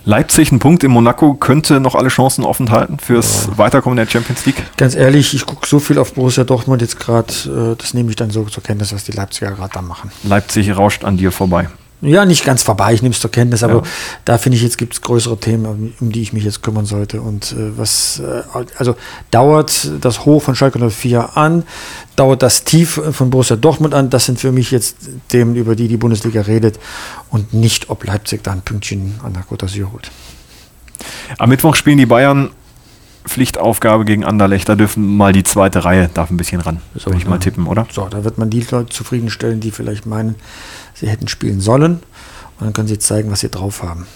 Leipzig, 0.04 0.50
ein 0.50 0.58
Punkt 0.58 0.82
in 0.82 0.90
Monaco, 0.90 1.34
könnte 1.34 1.78
noch 1.78 1.94
alle 1.94 2.08
Chancen 2.08 2.44
offen 2.44 2.70
halten 2.70 2.98
fürs 2.98 3.48
Weiterkommen 3.56 3.98
in 3.98 4.04
der 4.04 4.10
Champions 4.10 4.46
League. 4.46 4.62
Ganz 4.76 4.94
ehrlich, 4.94 5.34
ich 5.34 5.44
gucke 5.44 5.66
so 5.66 5.78
viel 5.78 5.98
auf 5.98 6.14
Borussia 6.14 6.44
Dortmund 6.44 6.80
jetzt 6.80 6.98
gerade, 6.98 7.32
äh, 7.46 7.76
das 7.76 7.92
nehme 7.94 8.10
ich 8.10 8.16
dann 8.16 8.30
so 8.30 8.44
zur 8.44 8.62
Kenntnis, 8.62 8.94
was 8.94 9.04
die 9.04 9.12
Leipziger 9.12 9.52
gerade 9.52 9.72
da 9.72 9.82
machen. 9.82 10.10
Leipzig 10.22 10.74
rauscht 10.76 11.04
an 11.04 11.16
dir 11.16 11.32
vorbei. 11.32 11.68
Ja, 12.03 12.24
nicht 12.24 12.44
ganz 12.44 12.62
vorbei, 12.62 12.94
ich 12.94 13.03
nehme 13.03 13.14
es 13.14 13.20
zur 13.20 13.30
Kenntnis, 13.30 13.62
aber 13.62 13.74
Ja. 13.74 13.82
da 14.24 14.38
finde 14.38 14.57
ich, 14.57 14.62
jetzt 14.62 14.78
gibt 14.78 14.94
es 14.94 15.03
größere 15.03 15.36
Themen, 15.38 15.92
um, 16.01 16.12
die 16.12 16.22
ich 16.22 16.32
mich 16.32 16.44
jetzt 16.44 16.62
kümmern 16.62 16.86
sollte. 16.86 17.20
Und 17.20 17.53
äh, 17.53 17.76
was, 17.76 18.20
äh, 18.20 18.42
also 18.78 18.96
dauert 19.30 19.90
das 20.01 20.24
Hoch 20.24 20.42
von 20.42 20.55
Schalke 20.57 20.78
04 20.78 21.36
an, 21.36 21.64
dauert 22.16 22.42
das 22.42 22.64
Tief 22.64 22.98
von 23.12 23.28
Borussia 23.28 23.57
Dortmund 23.57 23.92
an, 23.94 24.09
das 24.09 24.24
sind 24.24 24.40
für 24.40 24.51
mich 24.51 24.70
jetzt 24.70 24.96
Themen, 25.28 25.57
über 25.57 25.76
die 25.76 25.88
die 25.88 25.98
Bundesliga 25.98 26.40
redet 26.42 26.78
und 27.28 27.53
nicht, 27.53 27.90
ob 27.90 28.05
Leipzig 28.07 28.42
da 28.42 28.53
ein 28.53 28.62
Pünktchen 28.62 29.20
an 29.22 29.34
der 29.34 29.42
Côte 29.44 29.66
d'Azur 29.66 29.92
holt. 29.92 30.11
Am 31.38 31.48
Mittwoch 31.51 31.76
spielen 31.76 31.98
die 31.98 32.07
Bayern 32.07 32.51
Pflichtaufgabe 33.30 34.04
gegen 34.04 34.24
Anderlecht. 34.24 34.68
Da 34.68 34.74
dürfen 34.74 35.16
mal 35.16 35.32
die 35.32 35.44
zweite 35.44 35.84
Reihe, 35.84 36.10
darf 36.12 36.30
ein 36.30 36.36
bisschen 36.36 36.60
ran. 36.60 36.80
So, 36.96 37.06
Würde 37.06 37.18
ich 37.18 37.26
mal 37.26 37.38
tippen, 37.38 37.66
oder? 37.66 37.86
So, 37.92 38.06
da 38.08 38.24
wird 38.24 38.38
man 38.38 38.50
die 38.50 38.60
Leute 38.70 38.88
zufriedenstellen, 38.90 39.60
die 39.60 39.70
vielleicht 39.70 40.04
meinen, 40.04 40.34
sie 40.94 41.08
hätten 41.08 41.28
spielen 41.28 41.60
sollen. 41.60 42.00
Und 42.58 42.66
dann 42.66 42.72
können 42.72 42.88
sie 42.88 42.98
zeigen, 42.98 43.30
was 43.30 43.40
sie 43.40 43.48
drauf 43.48 43.82
haben. 43.82 44.06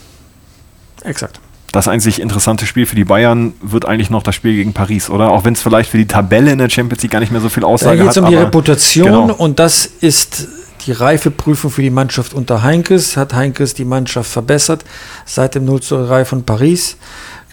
Exakt. 1.02 1.40
Das 1.72 1.88
einzig 1.88 2.20
interessante 2.20 2.66
Spiel 2.66 2.86
für 2.86 2.94
die 2.94 3.04
Bayern 3.04 3.52
wird 3.60 3.84
eigentlich 3.84 4.10
noch 4.10 4.22
das 4.22 4.34
Spiel 4.34 4.54
gegen 4.54 4.72
Paris, 4.72 5.10
oder? 5.10 5.30
Auch 5.30 5.44
wenn 5.44 5.54
es 5.54 5.62
für 5.62 5.70
die 5.98 6.06
Tabelle 6.06 6.52
in 6.52 6.58
der 6.58 6.70
Champions 6.70 7.02
League 7.02 7.10
gar 7.12 7.20
nicht 7.20 7.32
mehr 7.32 7.40
so 7.40 7.48
viel 7.48 7.62
Da 7.62 7.66
Aussage 7.68 7.98
geht 7.98 8.06
hat. 8.08 8.16
es 8.16 8.22
um 8.22 8.28
die 8.28 8.36
Reputation 8.36 9.06
Genau. 9.28 9.34
und 9.34 9.58
das 9.58 9.86
ist 9.86 10.46
die 10.86 10.92
Reifeprüfung 10.92 11.70
für 11.70 11.82
die 11.82 11.90
Mannschaft 11.90 12.32
unter 12.34 12.62
Heinkes. 12.62 13.16
Hat 13.16 13.34
Heinkes 13.34 13.74
die 13.74 13.84
Mannschaft 13.84 14.30
verbessert 14.30 14.84
seit 15.24 15.54
dem 15.56 15.64
0 15.64 15.80
zu 15.80 15.96
3 16.06 16.24
von 16.24 16.44
Paris? 16.44 16.96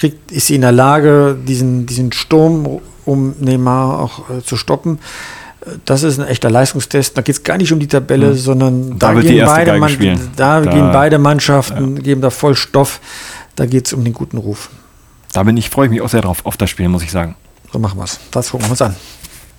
Kriegt, 0.02 0.32
ist 0.32 0.48
sie 0.48 0.56
in 0.56 0.62
der 0.62 0.72
Lage, 0.72 1.38
diesen, 1.48 1.86
diesen 1.86 2.12
Sturm 2.12 2.80
um 3.06 3.36
Neymar 3.40 4.00
auch 4.00 4.30
äh, 4.32 4.42
zu 4.44 4.58
stoppen? 4.58 4.98
Das 5.86 6.02
ist 6.02 6.20
ein 6.20 6.26
echter 6.26 6.50
Leistungstest. 6.50 7.16
Da 7.16 7.22
geht 7.22 7.36
es 7.36 7.44
gar 7.44 7.58
nicht 7.58 7.72
um 7.72 7.80
die 7.80 7.88
Tabelle, 7.88 8.34
sondern 8.34 8.90
Hm. 8.92 9.00
Da 9.00 9.14
da, 9.14 9.22
gehen, 9.22 9.46
beide 9.46 9.78
Mann, 9.78 9.96
da 10.36 10.60
Da- 10.62 10.72
gehen 10.72 10.92
beide 10.92 11.20
Mannschaften, 11.20 12.02
geben 12.02 12.20
da 12.22 12.32
voll 12.32 12.56
Stoff. 12.56 13.00
Da 13.56 13.68
geht 13.68 13.86
es 13.86 13.94
um 13.94 14.04
den 14.04 14.14
guten 14.14 14.38
Ruf. 14.38 14.70
Da 15.34 15.44
bin 15.44 15.56
ich, 15.58 15.70
freue 15.70 15.86
ich 15.86 15.92
mich 15.92 16.02
auch 16.02 16.10
sehr 16.10 16.22
drauf, 16.22 16.46
auf 16.46 16.58
das 16.58 16.70
Spiel, 16.72 16.90
muss 16.90 17.04
ich 17.04 17.12
sagen. 17.12 17.36
So 17.72 17.78
machen 17.80 18.00
wir 18.00 18.06
es. 18.06 18.20
Das 18.32 18.50
gucken 18.50 18.66
wir 18.68 18.72
uns 18.72 18.82
an. 18.82 18.96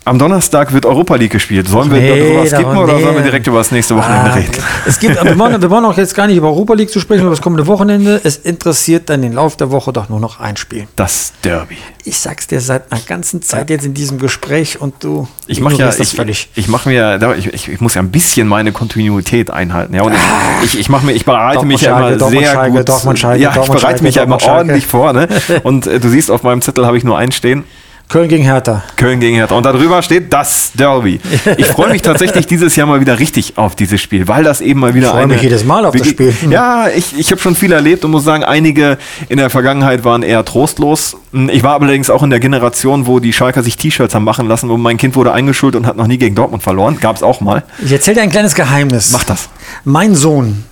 Am 0.05 0.19
Donnerstag 0.19 0.73
wird 0.73 0.85
Europa 0.85 1.15
League 1.15 1.31
gespielt. 1.31 1.69
Sollen 1.69 1.89
wir 1.91 2.01
Nee, 2.01 2.09
darüber 2.09 2.47
skippen 2.47 2.77
oder 2.77 2.95
nee. 2.95 3.03
sollen 3.03 3.15
wir 3.15 3.23
direkt 3.23 3.47
über 3.47 3.59
das 3.59 3.71
nächste 3.71 3.95
Wochenende 3.95 4.31
Ah, 4.33 4.35
reden? 4.35 4.51
Es 4.85 4.99
gibt, 4.99 5.23
wir, 5.23 5.39
wollen, 5.39 5.63
wir 5.63 5.71
wollen 5.71 5.85
auch 5.85 5.97
jetzt 5.97 6.15
gar 6.17 6.27
nicht 6.27 6.37
über 6.37 6.49
Europa 6.49 6.75
League 6.75 6.91
zu 6.91 6.99
sprechen, 6.99 7.21
über 7.21 7.31
das 7.31 7.41
kommende 7.41 7.69
Wochenende. 7.69 8.21
Es 8.25 8.37
interessiert 8.37 9.09
dann 9.11 9.23
den 9.23 9.33
Lauf 9.33 9.57
der 9.57 9.71
Woche 9.71 9.93
doch 9.93 10.09
nur 10.09 10.19
noch 10.19 10.41
ein 10.41 10.57
Spiel. 10.57 10.89
Das 10.97 11.33
Derby. 11.45 11.77
Ich 12.05 12.19
sag's 12.19 12.49
dir 12.49 12.61
seit 12.61 12.91
einer 12.91 13.01
ganzen 13.01 13.43
Zeit 13.43 13.71
jetzt 13.71 13.85
in 13.87 13.95
diesem 13.95 14.19
Gespräch 14.19 14.81
und 14.81 14.95
du 15.05 15.29
Ich 15.47 15.61
mache 15.61 15.77
ja, 15.77 15.91
ich, 15.97 16.17
völlig. 16.17 16.49
ich 16.57 16.67
mache 16.67 16.89
mir, 16.89 17.35
ich, 17.39 17.47
ich, 17.55 17.69
ich 17.69 17.81
muss 17.81 17.95
ja 17.95 18.03
ein 18.03 18.11
bisschen 18.11 18.49
meine 18.49 18.73
Kontinuität 18.73 19.53
einhalten. 19.53 19.95
Ja, 19.95 20.03
und 20.03 20.15
ich, 20.15 20.75
ich, 20.75 20.81
ich 20.81 20.89
mache 20.89 21.07
mir, 21.07 21.13
ich 21.13 21.25
bereite 21.25 21.65
mich 21.65 21.81
ja 21.83 21.97
immer 21.97 22.17
Dortmund, 22.17 22.41
sehr 22.45 22.71
gut. 22.71 22.89
Dortmund, 22.89 23.23
ja, 23.39 23.51
ich 23.63 23.71
bereite 23.71 24.03
mich 24.03 24.17
ja 24.17 24.25
immer 24.25 24.43
ordentlich 24.43 24.85
vor. 24.87 25.13
Ne? 25.13 25.29
Und 25.63 25.87
äh, 25.87 26.01
du 26.01 26.09
siehst, 26.09 26.29
auf 26.33 26.43
meinem 26.43 26.61
Zettel 26.61 26.87
habe 26.87 26.99
ich 26.99 27.05
nur 27.05 27.17
einen 27.17 27.31
stehen. 27.31 27.63
Köln 28.09 28.29
gegen 28.29 28.45
Hertha. 28.45 28.83
Köln 28.97 29.21
gegen 29.21 29.37
Hertha. 29.37 29.55
Und 29.55 29.65
darüber 29.65 30.03
steht 30.03 30.33
das 30.33 30.73
Derby. 30.75 31.19
Ich 31.57 31.67
freue 31.67 31.91
mich 31.91 32.03
tatsächlich 32.03 32.47
dieses 32.47 32.77
Jahr 32.77 32.87
mal 32.87 33.01
wieder 33.01 33.19
richtig 33.19 33.57
auf 33.57 33.75
dieses 33.75 34.01
Spiel, 34.03 34.29
weil 34.29 34.45
das 34.45 34.61
eben 34.61 34.81
mal 34.81 34.95
wieder 34.95 35.07
Ich 35.07 35.13
freue 35.13 35.27
mich 35.27 35.43
jedes 35.43 35.65
Mal 35.65 35.87
auf 35.87 35.95
das 35.95 36.09
Spiel. 36.09 36.35
Ja, 36.51 36.89
ich, 36.89 37.19
ich 37.19 37.31
habe 37.31 37.41
schon 37.41 37.55
viel 37.55 37.73
erlebt 37.73 38.05
und 38.05 38.11
muss 38.11 38.25
sagen, 38.25 38.45
einige 38.45 38.99
in 39.29 39.39
der 39.39 39.49
Vergangenheit 39.49 40.05
waren 40.05 40.23
eher 40.23 40.45
trostlos. 40.45 41.17
Ich 41.49 41.63
war 41.63 41.81
allerdings 41.81 42.11
auch 42.11 42.23
in 42.23 42.31
der 42.31 42.41
Generation, 42.41 43.07
wo 43.07 43.19
die 43.19 43.33
Schalker 43.33 43.63
sich 43.63 43.77
T-Shirts 43.79 44.15
haben 44.15 44.25
machen 44.25 44.47
lassen, 44.47 44.69
wo 44.69 44.77
mein 44.77 44.99
Kind 44.99 45.17
wurde 45.17 45.33
eingeschult 45.33 45.75
und 45.75 45.87
hat 45.87 45.97
noch 45.97 46.07
nie 46.07 46.19
gegen 46.19 46.35
Dortmund 46.35 46.63
verloren. 46.63 46.99
Gab 47.01 47.17
es 47.17 47.23
auch 47.23 47.41
mal. 47.41 47.65
Ich 47.83 47.93
erzähle 47.93 48.17
dir 48.17 48.23
ein 48.23 48.31
kleines 48.31 48.55
Geheimnis. 48.55 49.11
Mach 49.13 49.25
das. 49.25 49.49
Mein 49.85 50.15
Sohn 50.15 50.65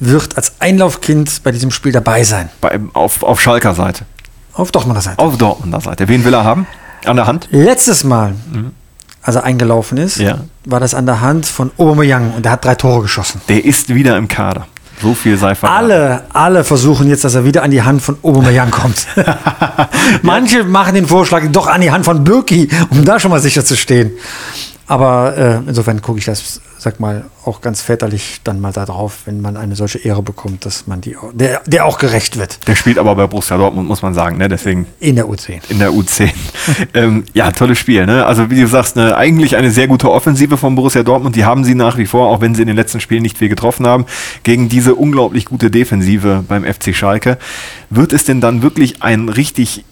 wird 0.00 0.36
als 0.36 0.54
Einlaufkind 0.58 1.42
bei 1.44 1.52
diesem 1.52 1.70
Spiel 1.70 1.92
dabei 1.92 2.24
sein. 2.24 2.48
Bei, 2.60 2.80
auf, 2.94 3.22
auf 3.22 3.40
Schalker 3.40 3.74
Seite. 3.74 4.04
Auf 4.60 4.72
Dortmunder 4.72 5.00
Seite. 5.00 5.18
Auf 5.18 5.38
Dortmunder 5.38 5.80
Seite. 5.80 6.06
Wen 6.08 6.22
will 6.24 6.34
er 6.34 6.44
haben? 6.44 6.66
An 7.06 7.16
der 7.16 7.26
Hand? 7.26 7.48
Letztes 7.50 8.04
Mal 8.04 8.34
als 9.22 9.36
er 9.36 9.44
eingelaufen 9.44 9.96
ist, 9.98 10.16
Ja. 10.18 10.38
war 10.66 10.80
das 10.80 10.94
an 10.94 11.06
der 11.06 11.20
Hand 11.22 11.46
von 11.46 11.70
Aubameyang 11.78 12.32
und 12.34 12.44
der 12.44 12.52
hat 12.52 12.64
drei 12.64 12.74
Tore 12.74 13.02
geschossen. 13.02 13.40
Der 13.48 13.64
ist 13.64 13.94
wieder 13.94 14.16
im 14.18 14.28
Kader. 14.28 14.66
So 15.00 15.14
viel 15.14 15.38
sei 15.38 15.54
verraten. 15.54 15.84
Alle, 15.84 16.24
alle 16.34 16.62
versuchen 16.64 17.08
jetzt, 17.08 17.24
dass 17.24 17.34
er 17.34 17.44
wieder 17.46 17.62
an 17.62 17.70
die 17.70 17.82
Hand 17.82 18.02
von 18.02 18.18
Aubameyang 18.22 18.70
kommt. 18.70 19.06
Manche 20.22 20.64
machen 20.64 20.94
den 20.94 21.06
Vorschlag 21.06 21.42
doch 21.52 21.66
an 21.66 21.80
die 21.80 21.90
Hand 21.90 22.04
von 22.04 22.22
Birki, 22.24 22.68
um 22.90 23.04
da 23.04 23.18
schon 23.18 23.30
mal 23.30 23.40
sicher 23.40 23.64
zu 23.64 23.76
stehen. 23.76 24.10
Aber 24.90 25.36
äh, 25.36 25.68
insofern 25.68 26.02
gucke 26.02 26.18
ich 26.18 26.24
das, 26.24 26.60
sag 26.76 26.98
mal, 26.98 27.26
auch 27.44 27.60
ganz 27.60 27.80
väterlich 27.80 28.40
dann 28.42 28.60
mal 28.60 28.72
da 28.72 28.86
drauf, 28.86 29.18
wenn 29.24 29.40
man 29.40 29.56
eine 29.56 29.76
solche 29.76 29.98
Ehre 29.98 30.20
bekommt, 30.20 30.66
dass 30.66 30.88
man 30.88 31.00
die, 31.00 31.16
der, 31.32 31.62
der 31.64 31.84
auch 31.84 31.96
gerecht 31.96 32.36
wird 32.36 32.66
Der 32.66 32.74
spielt 32.74 32.98
aber 32.98 33.14
bei 33.14 33.28
Borussia 33.28 33.56
Dortmund, 33.56 33.86
muss 33.86 34.02
man 34.02 34.14
sagen. 34.14 34.36
Ne? 34.36 34.48
Deswegen 34.48 34.86
in 34.98 35.14
der 35.14 35.26
U10. 35.26 35.60
in 35.68 35.78
der 35.78 35.90
U10. 35.90 36.30
ähm, 36.94 37.22
ja, 37.34 37.52
tolles 37.52 37.78
Spiel. 37.78 38.04
Ne? 38.04 38.26
Also 38.26 38.50
wie 38.50 38.60
du 38.60 38.66
sagst, 38.66 38.96
ne, 38.96 39.16
eigentlich 39.16 39.54
eine 39.54 39.70
sehr 39.70 39.86
gute 39.86 40.10
Offensive 40.10 40.56
von 40.56 40.74
Borussia 40.74 41.04
Dortmund. 41.04 41.36
Die 41.36 41.44
haben 41.44 41.62
sie 41.62 41.76
nach 41.76 41.96
wie 41.96 42.06
vor, 42.06 42.26
auch 42.26 42.40
wenn 42.40 42.56
sie 42.56 42.62
in 42.62 42.66
den 42.66 42.76
letzten 42.76 42.98
Spielen 42.98 43.22
nicht 43.22 43.38
viel 43.38 43.48
getroffen 43.48 43.86
haben, 43.86 44.06
gegen 44.42 44.68
diese 44.68 44.96
unglaublich 44.96 45.44
gute 45.44 45.70
Defensive 45.70 46.44
beim 46.48 46.64
FC 46.64 46.96
Schalke. 46.96 47.38
Wird 47.90 48.12
es 48.12 48.24
denn 48.24 48.40
dann 48.40 48.62
wirklich 48.62 49.04
ein 49.04 49.28
richtig 49.28 49.84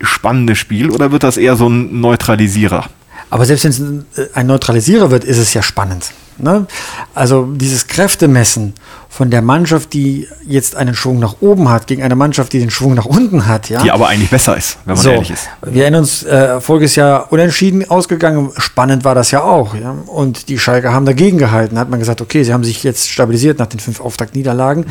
spannendes 0.00 0.56
Spiel 0.56 0.88
oder 0.88 1.12
wird 1.12 1.22
das 1.22 1.36
eher 1.36 1.54
so 1.54 1.68
ein 1.68 2.00
Neutralisierer? 2.00 2.86
Aber 3.30 3.44
selbst 3.44 3.64
wenn 3.64 4.04
es 4.14 4.34
ein, 4.34 4.46
Neutralisierer 4.46 5.10
wird, 5.10 5.24
ist 5.24 5.38
es 5.38 5.54
ja 5.54 5.62
spannend. 5.62 6.12
Ne? 6.38 6.66
Also 7.14 7.44
dieses 7.44 7.86
Kräftemessen 7.86 8.74
von 9.08 9.30
der 9.30 9.42
Mannschaft, 9.42 9.94
die 9.94 10.28
jetzt 10.46 10.76
einen 10.76 10.94
Schwung 10.94 11.18
nach 11.18 11.36
oben 11.40 11.70
hat, 11.70 11.86
gegen 11.86 12.02
eine 12.02 12.14
Mannschaft, 12.14 12.52
die 12.52 12.60
den 12.60 12.70
Schwung 12.70 12.94
nach 12.94 13.06
unten 13.06 13.46
hat. 13.46 13.68
Ja? 13.68 13.82
Die 13.82 13.90
aber 13.90 14.08
eigentlich 14.08 14.30
besser 14.30 14.56
ist, 14.56 14.78
wenn 14.84 14.94
man 14.94 15.02
so, 15.02 15.10
ehrlich 15.10 15.30
ist. 15.30 15.48
wir 15.62 15.82
erinnern 15.82 16.02
uns, 16.02 16.22
äh, 16.22 16.60
voriges 16.60 16.94
Jahr 16.94 17.32
unentschieden 17.32 17.88
ausgegangen. 17.90 18.50
Spannend 18.58 19.04
war 19.04 19.14
das 19.14 19.30
ja 19.30 19.42
auch. 19.42 19.74
Ja? 19.74 19.94
Und 20.06 20.48
die 20.48 20.58
Schalke 20.58 20.92
haben 20.92 21.06
dagegen 21.06 21.38
gehalten. 21.38 21.76
Da 21.76 21.80
hat 21.80 21.90
man 21.90 21.98
gesagt, 21.98 22.20
okay, 22.20 22.44
sie 22.44 22.52
haben 22.52 22.64
sich 22.64 22.84
jetzt 22.84 23.10
stabilisiert 23.10 23.58
nach 23.58 23.66
den 23.66 23.80
fünf 23.80 24.00
Auftaktniederlagen. 24.00 24.84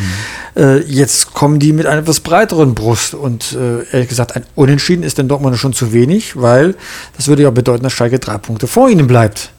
Äh, 0.58 0.80
jetzt 0.80 1.34
kommen 1.34 1.60
die 1.60 1.72
mit 1.72 1.86
einer 1.86 2.02
etwas 2.02 2.20
breiteren 2.20 2.74
Brust. 2.74 3.14
Und 3.14 3.54
äh, 3.54 3.84
ehrlich 3.94 4.10
gesagt, 4.10 4.36
ein 4.36 4.44
Unentschieden 4.56 5.04
ist 5.04 5.20
den 5.20 5.28
Dortmund 5.28 5.58
schon 5.58 5.74
zu 5.74 5.94
wenig, 5.94 6.36
weil 6.36 6.76
das 7.16 7.28
würde 7.28 7.44
ja 7.44 7.52
bedeuten, 7.52 7.84
dass 7.84 7.94
Schalke 7.94 8.20
drei 8.20 8.38
Punkte 8.38 8.68
vor 8.68 8.90
ihnen 8.90 9.08
bleibt. 9.08 9.52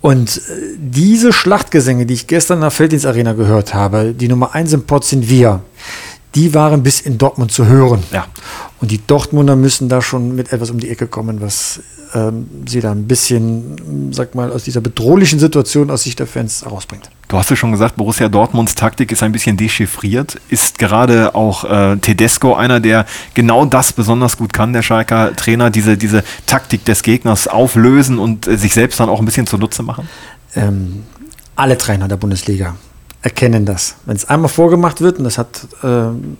Und 0.00 0.38
äh, 0.38 0.40
diese 0.76 1.32
Schlachtgesänge, 1.32 2.06
die 2.06 2.14
ich 2.14 2.26
gestern 2.26 2.58
in 2.58 2.62
der 2.62 2.70
Felddienstarena 2.70 3.32
gehört 3.32 3.74
habe, 3.74 4.14
die 4.14 4.28
Nummer 4.28 4.54
eins 4.54 4.72
im 4.72 4.84
Pott 4.84 5.04
sind 5.04 5.28
wir, 5.28 5.60
die 6.38 6.54
waren 6.54 6.84
bis 6.84 7.00
in 7.00 7.18
Dortmund 7.18 7.50
zu 7.50 7.66
hören. 7.66 8.04
Ja. 8.12 8.26
Und 8.80 8.92
die 8.92 9.04
Dortmunder 9.04 9.56
müssen 9.56 9.88
da 9.88 10.00
schon 10.00 10.36
mit 10.36 10.52
etwas 10.52 10.70
um 10.70 10.78
die 10.78 10.88
Ecke 10.88 11.08
kommen, 11.08 11.40
was 11.40 11.80
ähm, 12.14 12.46
sie 12.64 12.80
da 12.80 12.92
ein 12.92 13.08
bisschen, 13.08 14.12
sag 14.12 14.36
mal, 14.36 14.52
aus 14.52 14.62
dieser 14.62 14.80
bedrohlichen 14.80 15.40
Situation 15.40 15.90
aus 15.90 16.04
Sicht 16.04 16.20
der 16.20 16.28
Fans 16.28 16.64
herausbringt. 16.64 17.10
Du 17.26 17.36
hast 17.36 17.50
ja 17.50 17.56
schon 17.56 17.72
gesagt, 17.72 17.96
Borussia 17.96 18.28
Dortmunds 18.28 18.76
Taktik 18.76 19.10
ist 19.10 19.24
ein 19.24 19.32
bisschen 19.32 19.56
dechiffriert. 19.56 20.40
Ist 20.48 20.78
gerade 20.78 21.34
auch 21.34 21.64
äh, 21.64 21.96
Tedesco 21.96 22.54
einer, 22.54 22.78
der 22.78 23.04
genau 23.34 23.64
das 23.64 23.92
besonders 23.92 24.36
gut 24.36 24.52
kann, 24.52 24.72
der 24.72 24.82
Schalker 24.82 25.34
Trainer, 25.34 25.70
diese, 25.70 25.96
diese 25.96 26.22
Taktik 26.46 26.84
des 26.84 27.02
Gegners 27.02 27.48
auflösen 27.48 28.20
und 28.20 28.46
äh, 28.46 28.56
sich 28.56 28.74
selbst 28.74 29.00
dann 29.00 29.08
auch 29.08 29.18
ein 29.18 29.24
bisschen 29.24 29.48
zunutze 29.48 29.82
machen? 29.82 30.08
Ähm, 30.54 31.02
alle 31.56 31.76
Trainer 31.76 32.06
der 32.06 32.16
Bundesliga 32.16 32.76
erkennen 33.22 33.64
das. 33.64 33.96
Wenn 34.06 34.16
es 34.16 34.24
einmal 34.26 34.48
vorgemacht 34.48 35.00
wird, 35.00 35.18
und 35.18 35.24
das 35.24 35.38
hat, 35.38 35.66
ähm, 35.82 36.36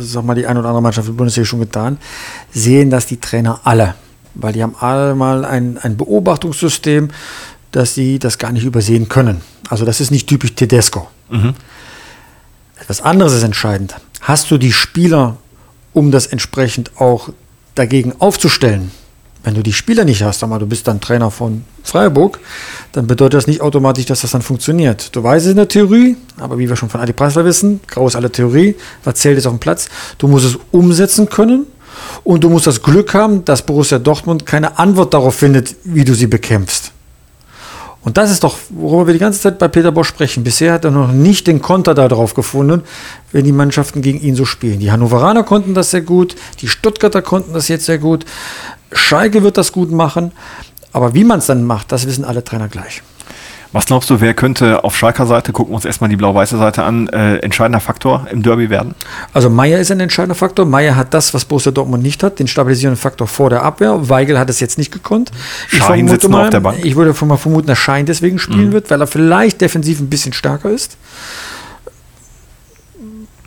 sag 0.00 0.24
mal, 0.24 0.34
die 0.34 0.46
eine 0.46 0.60
oder 0.60 0.68
andere 0.68 0.82
Mannschaft 0.82 1.08
der 1.08 1.12
Bundesliga 1.12 1.44
schon 1.44 1.60
getan, 1.60 1.98
sehen 2.52 2.90
das 2.90 3.06
die 3.06 3.18
Trainer 3.18 3.60
alle. 3.64 3.94
Weil 4.34 4.52
die 4.52 4.62
haben 4.62 4.74
alle 4.78 5.14
mal 5.14 5.44
ein, 5.44 5.78
ein 5.78 5.96
Beobachtungssystem, 5.96 7.10
dass 7.72 7.94
sie 7.94 8.18
das 8.18 8.38
gar 8.38 8.52
nicht 8.52 8.64
übersehen 8.64 9.08
können. 9.08 9.40
Also 9.68 9.84
das 9.84 10.00
ist 10.00 10.10
nicht 10.10 10.28
typisch 10.28 10.54
Tedesco. 10.54 11.08
Etwas 12.80 13.00
anderes 13.00 13.32
ist 13.32 13.42
entscheidend. 13.42 13.94
Hast 14.20 14.50
du 14.50 14.58
die 14.58 14.72
Spieler, 14.72 15.36
um 15.92 16.10
das 16.10 16.26
entsprechend 16.26 16.92
auch 17.00 17.30
dagegen 17.74 18.12
aufzustellen? 18.20 18.90
Wenn 19.44 19.54
du 19.54 19.62
die 19.62 19.74
Spieler 19.74 20.04
nicht 20.04 20.22
hast, 20.22 20.40
sag 20.40 20.58
du 20.58 20.66
bist 20.66 20.88
dann 20.88 21.02
Trainer 21.02 21.30
von 21.30 21.64
Freiburg, 21.82 22.40
dann 22.92 23.06
bedeutet 23.06 23.34
das 23.34 23.46
nicht 23.46 23.60
automatisch, 23.60 24.06
dass 24.06 24.22
das 24.22 24.30
dann 24.30 24.40
funktioniert. 24.40 25.14
Du 25.14 25.22
weißt 25.22 25.44
es 25.44 25.50
in 25.50 25.58
der 25.58 25.68
Theorie, 25.68 26.16
aber 26.38 26.58
wie 26.58 26.68
wir 26.68 26.76
schon 26.76 26.88
von 26.88 27.00
Adi 27.02 27.12
Preisler 27.12 27.44
wissen, 27.44 27.80
grau 27.86 28.06
ist 28.06 28.16
alle 28.16 28.32
Theorie, 28.32 28.74
was 29.04 29.16
zählt 29.16 29.36
ist 29.36 29.46
auf 29.46 29.52
dem 29.52 29.58
Platz. 29.60 29.88
Du 30.16 30.28
musst 30.28 30.46
es 30.46 30.58
umsetzen 30.70 31.28
können 31.28 31.66
und 32.24 32.42
du 32.42 32.48
musst 32.48 32.66
das 32.66 32.82
Glück 32.82 33.12
haben, 33.12 33.44
dass 33.44 33.66
Borussia 33.66 33.98
Dortmund 33.98 34.46
keine 34.46 34.78
Antwort 34.78 35.12
darauf 35.12 35.34
findet, 35.34 35.76
wie 35.84 36.06
du 36.06 36.14
sie 36.14 36.26
bekämpfst. 36.26 36.92
Und 38.04 38.18
das 38.18 38.30
ist 38.30 38.44
doch, 38.44 38.58
worüber 38.68 39.06
wir 39.06 39.14
die 39.14 39.20
ganze 39.20 39.40
Zeit 39.40 39.58
bei 39.58 39.66
Peter 39.66 39.90
Bosch 39.90 40.08
sprechen. 40.08 40.44
Bisher 40.44 40.74
hat 40.74 40.84
er 40.84 40.90
noch 40.90 41.10
nicht 41.10 41.46
den 41.46 41.62
Konter 41.62 41.94
darauf 41.94 42.34
gefunden, 42.34 42.82
wenn 43.32 43.46
die 43.46 43.52
Mannschaften 43.52 44.02
gegen 44.02 44.20
ihn 44.20 44.36
so 44.36 44.44
spielen. 44.44 44.78
Die 44.78 44.92
Hannoveraner 44.92 45.42
konnten 45.42 45.72
das 45.72 45.90
sehr 45.90 46.02
gut, 46.02 46.36
die 46.60 46.68
Stuttgarter 46.68 47.22
konnten 47.22 47.54
das 47.54 47.68
jetzt 47.68 47.86
sehr 47.86 47.96
gut. 47.96 48.26
Schalke 48.94 49.42
wird 49.42 49.56
das 49.58 49.72
gut 49.72 49.90
machen. 49.90 50.32
Aber 50.92 51.12
wie 51.12 51.24
man 51.24 51.40
es 51.40 51.46
dann 51.46 51.64
macht, 51.64 51.90
das 51.92 52.06
wissen 52.06 52.24
alle 52.24 52.44
Trainer 52.44 52.68
gleich. 52.68 53.02
Was 53.74 53.86
glaubst 53.86 54.08
du, 54.08 54.20
wer 54.20 54.34
könnte 54.34 54.84
auf 54.84 54.96
Schalker 54.96 55.26
Seite, 55.26 55.50
gucken 55.50 55.72
wir 55.72 55.74
uns 55.74 55.84
erstmal 55.84 56.08
die 56.08 56.14
blau-weiße 56.14 56.56
Seite 56.56 56.84
an, 56.84 57.08
äh, 57.08 57.38
entscheidender 57.38 57.80
Faktor 57.80 58.28
im 58.30 58.40
Derby 58.40 58.70
werden? 58.70 58.94
Also 59.32 59.50
Meier 59.50 59.80
ist 59.80 59.90
ein 59.90 59.98
entscheidender 59.98 60.36
Faktor. 60.36 60.64
Meier 60.64 60.94
hat 60.94 61.12
das, 61.12 61.34
was 61.34 61.44
Borussia 61.44 61.72
Dortmund 61.72 62.04
nicht 62.04 62.22
hat, 62.22 62.38
den 62.38 62.46
stabilisierenden 62.46 63.00
Faktor 63.00 63.26
vor 63.26 63.50
der 63.50 63.64
Abwehr. 63.64 64.08
Weigel 64.08 64.38
hat 64.38 64.48
es 64.48 64.60
jetzt 64.60 64.78
nicht 64.78 64.92
gekonnt. 64.92 65.32
Ich 65.72 65.78
Schein 65.78 66.06
sitzt 66.06 66.28
mal, 66.28 66.44
auf 66.44 66.50
der 66.50 66.60
Bank. 66.60 66.84
Ich 66.84 66.94
würde 66.94 67.12
mal 67.26 67.36
vermuten, 67.36 67.66
dass 67.66 67.78
Schein 67.78 68.06
deswegen 68.06 68.38
spielen 68.38 68.72
wird, 68.72 68.88
weil 68.92 69.00
er 69.00 69.08
vielleicht 69.08 69.60
defensiv 69.60 69.98
ein 69.98 70.08
bisschen 70.08 70.32
stärker 70.32 70.70
ist. 70.70 70.96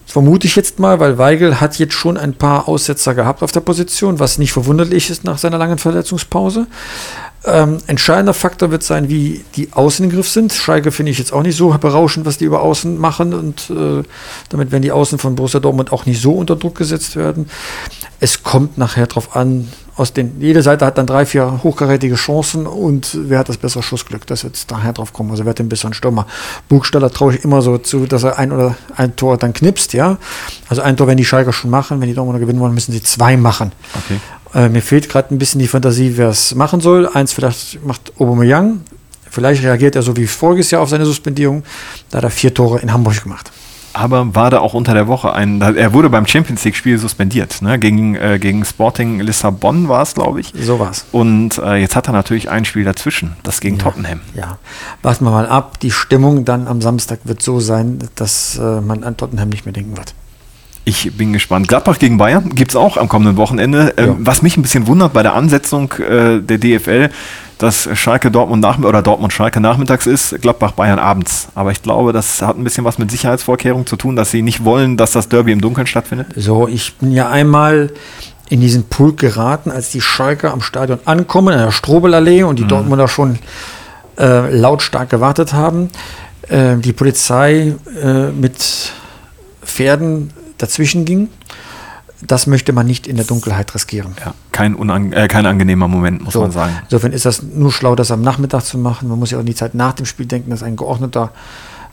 Vermute 0.08 0.48
ich 0.48 0.56
jetzt 0.56 0.80
mal, 0.80 1.02
weil 1.02 1.18
Weigel 1.18 1.60
hat 1.60 1.78
jetzt 1.80 1.94
schon 1.94 2.16
ein 2.16 2.34
paar 2.34 2.70
Aussetzer 2.70 3.14
gehabt 3.14 3.44
auf 3.44 3.52
der 3.52 3.60
Position, 3.60 4.20
was 4.20 4.38
nicht 4.38 4.54
verwunderlich 4.54 5.10
ist 5.10 5.26
nach 5.26 5.38
seiner 5.38 5.58
langen 5.58 5.78
Verletzungspause. 5.78 6.66
Ähm, 7.44 7.80
entscheidender 7.88 8.34
Faktor 8.34 8.72
wird 8.72 8.84
sein, 8.84 9.10
wie 9.10 9.44
die 9.58 9.74
Außen 9.74 10.06
im 10.06 10.12
Griff 10.12 10.30
sind. 10.30 10.54
Schalke 10.54 10.94
finde 10.94 11.12
ich 11.12 11.20
jetzt 11.20 11.34
auch 11.34 11.44
nicht 11.44 11.58
so 11.58 11.70
berauschend, 11.70 12.26
was 12.26 12.38
die 12.38 12.46
über 12.46 12.62
Außen 12.62 12.98
machen 12.98 13.34
und 13.34 13.70
äh, 13.70 14.04
damit 14.48 14.72
werden 14.72 14.82
die 14.82 14.94
Außen 14.94 15.20
von 15.20 15.36
Borussia 15.36 15.60
Dortmund 15.60 15.92
auch 15.92 16.06
nicht 16.06 16.22
so 16.22 16.32
unter 16.32 16.56
Druck 16.56 16.76
gesetzt 16.76 17.18
werden. 17.18 17.50
Es 18.22 18.44
kommt 18.44 18.78
nachher 18.78 19.08
darauf 19.08 19.36
an, 19.36 19.68
aus 19.98 20.14
den, 20.14 20.40
jede 20.40 20.62
Seite 20.62 20.86
hat 20.86 20.98
dann 20.98 21.08
drei, 21.08 21.26
vier 21.26 21.64
hochkarätige 21.64 22.16
Chancen 22.16 22.68
und 22.68 23.18
wer 23.20 23.40
hat 23.40 23.50
das 23.50 23.58
bessere 23.58 23.82
Schussglück? 23.82 24.28
Das 24.28 24.44
wird 24.44 24.72
daher 24.72 24.94
drauf 24.94 25.12
kommen. 25.12 25.32
Also 25.32 25.44
wer 25.44 25.50
hat 25.50 25.60
den 25.60 25.70
besseren 25.70 25.94
Stürmer? 25.94 26.28
Burgstaller 26.70 27.12
traue 27.12 27.36
ich 27.36 27.44
immer 27.44 27.64
so 27.64 27.80
zu, 27.80 28.06
dass 28.06 28.24
er 28.24 28.38
ein 28.38 28.52
oder 28.52 28.76
ein 28.96 29.16
Tor 29.16 29.38
dann 29.38 29.54
knipst, 29.54 29.94
ja. 29.94 30.18
Also 30.70 30.84
ein 30.84 30.96
Tor 30.98 31.08
werden 31.08 31.18
die 31.18 31.26
Schalker 31.26 31.52
schon 31.52 31.72
machen. 31.72 32.00
Wenn 32.00 32.08
die 32.08 32.14
Dortmunder 32.14 32.40
gewinnen 32.40 32.60
wollen, 32.60 32.76
müssen 32.76 32.92
sie 32.92 33.02
zwei 33.02 33.38
machen. 33.38 33.72
Okay. 34.06 34.20
Äh, 34.66 34.70
mir 34.70 34.82
fehlt 34.82 35.10
gerade 35.10 35.34
ein 35.34 35.40
bisschen 35.40 35.60
die 35.60 35.68
Fantasie, 35.68 36.14
wer 36.16 36.30
es 36.30 36.54
machen 36.54 36.80
soll. 36.80 37.08
Eins 37.08 37.34
vielleicht 37.34 37.84
macht 37.84 38.14
Aubameyang. 38.20 38.82
Vielleicht 39.30 39.64
reagiert 39.64 39.96
er 39.96 40.04
so 40.04 40.16
wie 40.16 40.28
voriges 40.28 40.72
Jahr 40.72 40.82
auf 40.82 40.90
seine 40.90 41.06
Suspendierung. 41.06 41.64
Da 42.12 42.18
hat 42.18 42.24
er 42.24 42.30
vier 42.30 42.54
Tore 42.54 42.80
in 42.80 42.94
Hamburg 42.94 43.24
gemacht. 43.24 43.52
Aber 43.98 44.36
war 44.36 44.52
da 44.52 44.60
auch 44.60 44.76
unter 44.76 44.94
der 44.94 45.08
Woche 45.08 45.34
ein, 45.34 45.60
er 45.62 45.92
wurde 45.92 46.10
beim 46.10 46.28
Champions 46.28 46.64
League-Spiel 46.64 47.00
suspendiert, 47.00 47.62
ne? 47.64 47.80
gegen, 47.80 48.16
äh, 48.16 48.38
gegen 48.40 48.64
Sporting 48.64 49.20
Lissabon 49.20 49.90
war 49.90 50.04
es, 50.04 50.14
glaube 50.14 50.40
ich. 50.40 50.54
So 50.56 50.80
war's. 50.80 51.06
Und 51.12 51.58
äh, 51.58 51.78
jetzt 51.78 51.96
hat 51.96 52.08
er 52.08 52.14
natürlich 52.14 52.50
ein 52.50 52.64
Spiel 52.64 52.84
dazwischen, 52.84 53.36
das 53.42 53.60
gegen 53.60 53.80
Tottenham. 53.80 54.22
Ja, 54.36 54.60
warten 55.02 55.26
wir 55.26 55.32
mal 55.32 55.48
ab. 55.48 55.80
Die 55.80 55.92
Stimmung 55.92 56.46
dann 56.46 56.68
am 56.68 56.80
Samstag 56.82 57.22
wird 57.24 57.42
so 57.42 57.60
sein, 57.60 58.00
dass 58.16 58.58
äh, 58.58 58.82
man 58.82 59.04
an 59.04 59.18
Tottenham 59.18 59.50
nicht 59.50 59.66
mehr 59.66 59.74
denken 59.74 59.98
wird. 59.98 60.14
Ich 60.88 61.12
bin 61.18 61.34
gespannt. 61.34 61.68
Gladbach 61.68 62.00
gegen 62.00 62.18
Bayern 62.18 62.56
gibt 62.56 62.72
es 62.72 62.78
auch 62.78 62.96
am 62.96 63.10
kommenden 63.10 63.36
Wochenende. 63.36 63.94
Ähm, 63.98 64.08
Ja. 64.08 64.16
Was 64.20 64.42
mich 64.42 64.56
ein 64.56 64.62
bisschen 64.62 64.88
wundert 64.88 65.12
bei 65.12 65.22
der 65.22 65.34
Ansetzung 65.34 65.92
äh, 65.92 66.40
der 66.40 66.60
DFL, 66.60 67.10
dass 67.58 67.90
Schalke 67.96 68.32
Dortmund 68.32 68.62
nach 68.62 68.80
oder 68.80 69.02
Dortmund 69.02 69.34
Schalke 69.34 69.60
nachmittags 69.60 70.08
ist, 70.08 70.42
Gladbach 70.42 70.72
Bayern 70.72 70.98
abends. 70.98 71.50
Aber 71.56 71.72
ich 71.72 71.84
glaube, 71.84 72.14
das 72.14 72.42
hat 72.42 72.58
ein 72.58 72.64
bisschen 72.64 72.86
was 72.86 73.00
mit 73.00 73.12
Sicherheitsvorkehrungen 73.12 73.86
zu 73.86 73.98
tun, 73.98 74.16
dass 74.16 74.32
sie 74.32 74.42
nicht 74.42 74.64
wollen, 74.64 74.96
dass 74.96 75.12
das 75.12 75.28
Derby 75.28 75.52
im 75.52 75.60
Dunkeln 75.60 75.88
stattfindet. 75.88 76.28
So, 76.38 76.70
ich 76.70 76.96
bin 76.96 77.12
ja 77.12 77.28
einmal 77.30 77.92
in 78.48 78.62
diesen 78.62 78.86
Pulk 78.86 79.18
geraten, 79.18 79.72
als 79.72 79.92
die 79.92 80.00
Schalker 80.00 80.54
am 80.54 80.62
Stadion 80.62 81.00
ankommen, 81.04 81.54
in 81.54 81.60
der 81.60 81.72
Strobelallee 81.72 82.44
und 82.44 82.60
die 82.60 82.66
Dortmunder 82.66 83.10
schon 83.10 83.40
äh, 84.18 84.56
lautstark 84.56 85.10
gewartet 85.10 85.52
haben. 85.52 85.90
Äh, 86.48 86.78
die 86.78 86.94
Polizei 86.94 87.76
äh, 88.02 88.28
mit 88.32 88.94
Pferden 89.66 90.32
dazwischen 90.58 91.06
ging. 91.06 91.30
Das 92.22 92.48
möchte 92.48 92.74
man 92.74 92.88
nicht 92.88 93.06
in 93.06 93.16
der 93.16 93.26
Dunkelheit 93.26 93.74
riskieren. 93.76 94.16
Ja, 94.20 94.34
kein, 94.52 94.74
unang 94.74 95.12
äh, 95.14 95.28
kein 95.28 95.46
angenehmer 95.46 95.88
Moment, 95.88 96.24
muss 96.24 96.34
So, 96.34 96.42
man 96.42 96.52
sagen. 96.52 96.76
Insofern 96.84 97.14
ist 97.14 97.26
das 97.26 97.44
nur 97.44 97.72
schlau, 97.72 97.96
das 97.96 98.10
am 98.10 98.22
Nachmittag 98.22 98.64
zu 98.64 98.80
machen. 98.80 99.08
Man 99.08 99.20
muss 99.20 99.30
ja 99.30 99.38
auch 99.38 99.42
in 99.42 99.48
die 99.48 99.56
Zeit 99.56 99.76
nach 99.76 99.94
dem 99.94 100.08
Spiel 100.08 100.26
denken, 100.26 100.50
dass 100.50 100.64
ein 100.64 100.76
geordneter, 100.76 101.32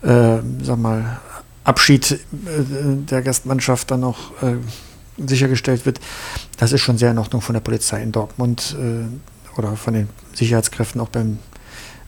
äh, 0.02 0.38
sag 0.62 0.78
mal, 0.78 1.18
Abschied 1.64 2.12
äh, 2.12 2.18
der 2.32 3.22
Gastmannschaft 3.22 3.90
dann 3.90 4.04
auch 4.04 4.18
äh, 4.42 4.56
sichergestellt 5.18 5.84
wird. 5.84 6.00
Das 6.58 6.72
ist 6.72 6.80
schon 6.80 6.96
sehr 6.96 7.10
in 7.10 7.18
Ordnung 7.18 7.42
von 7.42 7.52
der 7.52 7.60
Polizei 7.60 8.02
in 8.02 8.10
Dortmund. 8.12 8.76
Äh, 8.80 9.04
oder 9.58 9.76
von 9.76 9.94
den 9.94 10.08
Sicherheitskräften 10.32 11.00
auch 11.00 11.08
beim, 11.08 11.38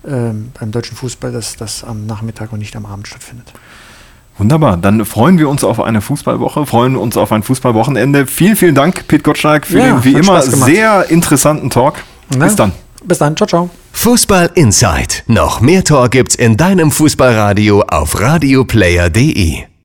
ähm, 0.07 0.53
beim 0.59 0.71
deutschen 0.71 0.97
Fußball, 0.97 1.33
dass 1.33 1.57
das 1.57 1.85
am 1.85 2.07
Nachmittag 2.07 2.53
und 2.53 2.59
nicht 2.59 2.77
am 2.77 2.87
Abend 2.87 3.09
stattfindet. 3.09 3.53
Wunderbar, 4.39 4.77
dann 4.77 5.05
freuen 5.05 5.39
wir 5.39 5.49
uns 5.49 5.65
auf 5.65 5.81
eine 5.81 6.01
Fußballwoche, 6.01 6.67
freuen 6.67 6.97
uns 6.97 7.17
auf 7.17 7.33
ein 7.33 7.43
Fußballwochenende. 7.43 8.27
Vielen, 8.27 8.57
vielen 8.57 8.75
Dank, 8.75 9.09
Pete 9.09 9.23
Gottschalk, 9.23 9.67
für 9.67 9.79
Ja, 9.79 9.87
den 9.87 10.05
wie 10.05 10.13
immer 10.13 10.43
sehr 10.43 11.09
interessanten 11.09 11.71
Talk. 11.71 12.03
Na? 12.37 12.45
Bis 12.45 12.57
dann. 12.57 12.73
Bis 13.05 13.19
dann, 13.19 13.37
ciao, 13.37 13.47
ciao. 13.47 13.71
Fußball 13.93 14.51
Inside. 14.55 15.23
Noch 15.27 15.61
mehr 15.61 15.85
Tor 15.85 16.11
gibt's 16.11 16.35
in 16.35 16.57
deinem 16.57 16.91
Fußballradio 16.91 17.83
auf 17.89 18.21
radioplayer.de. 18.21 19.76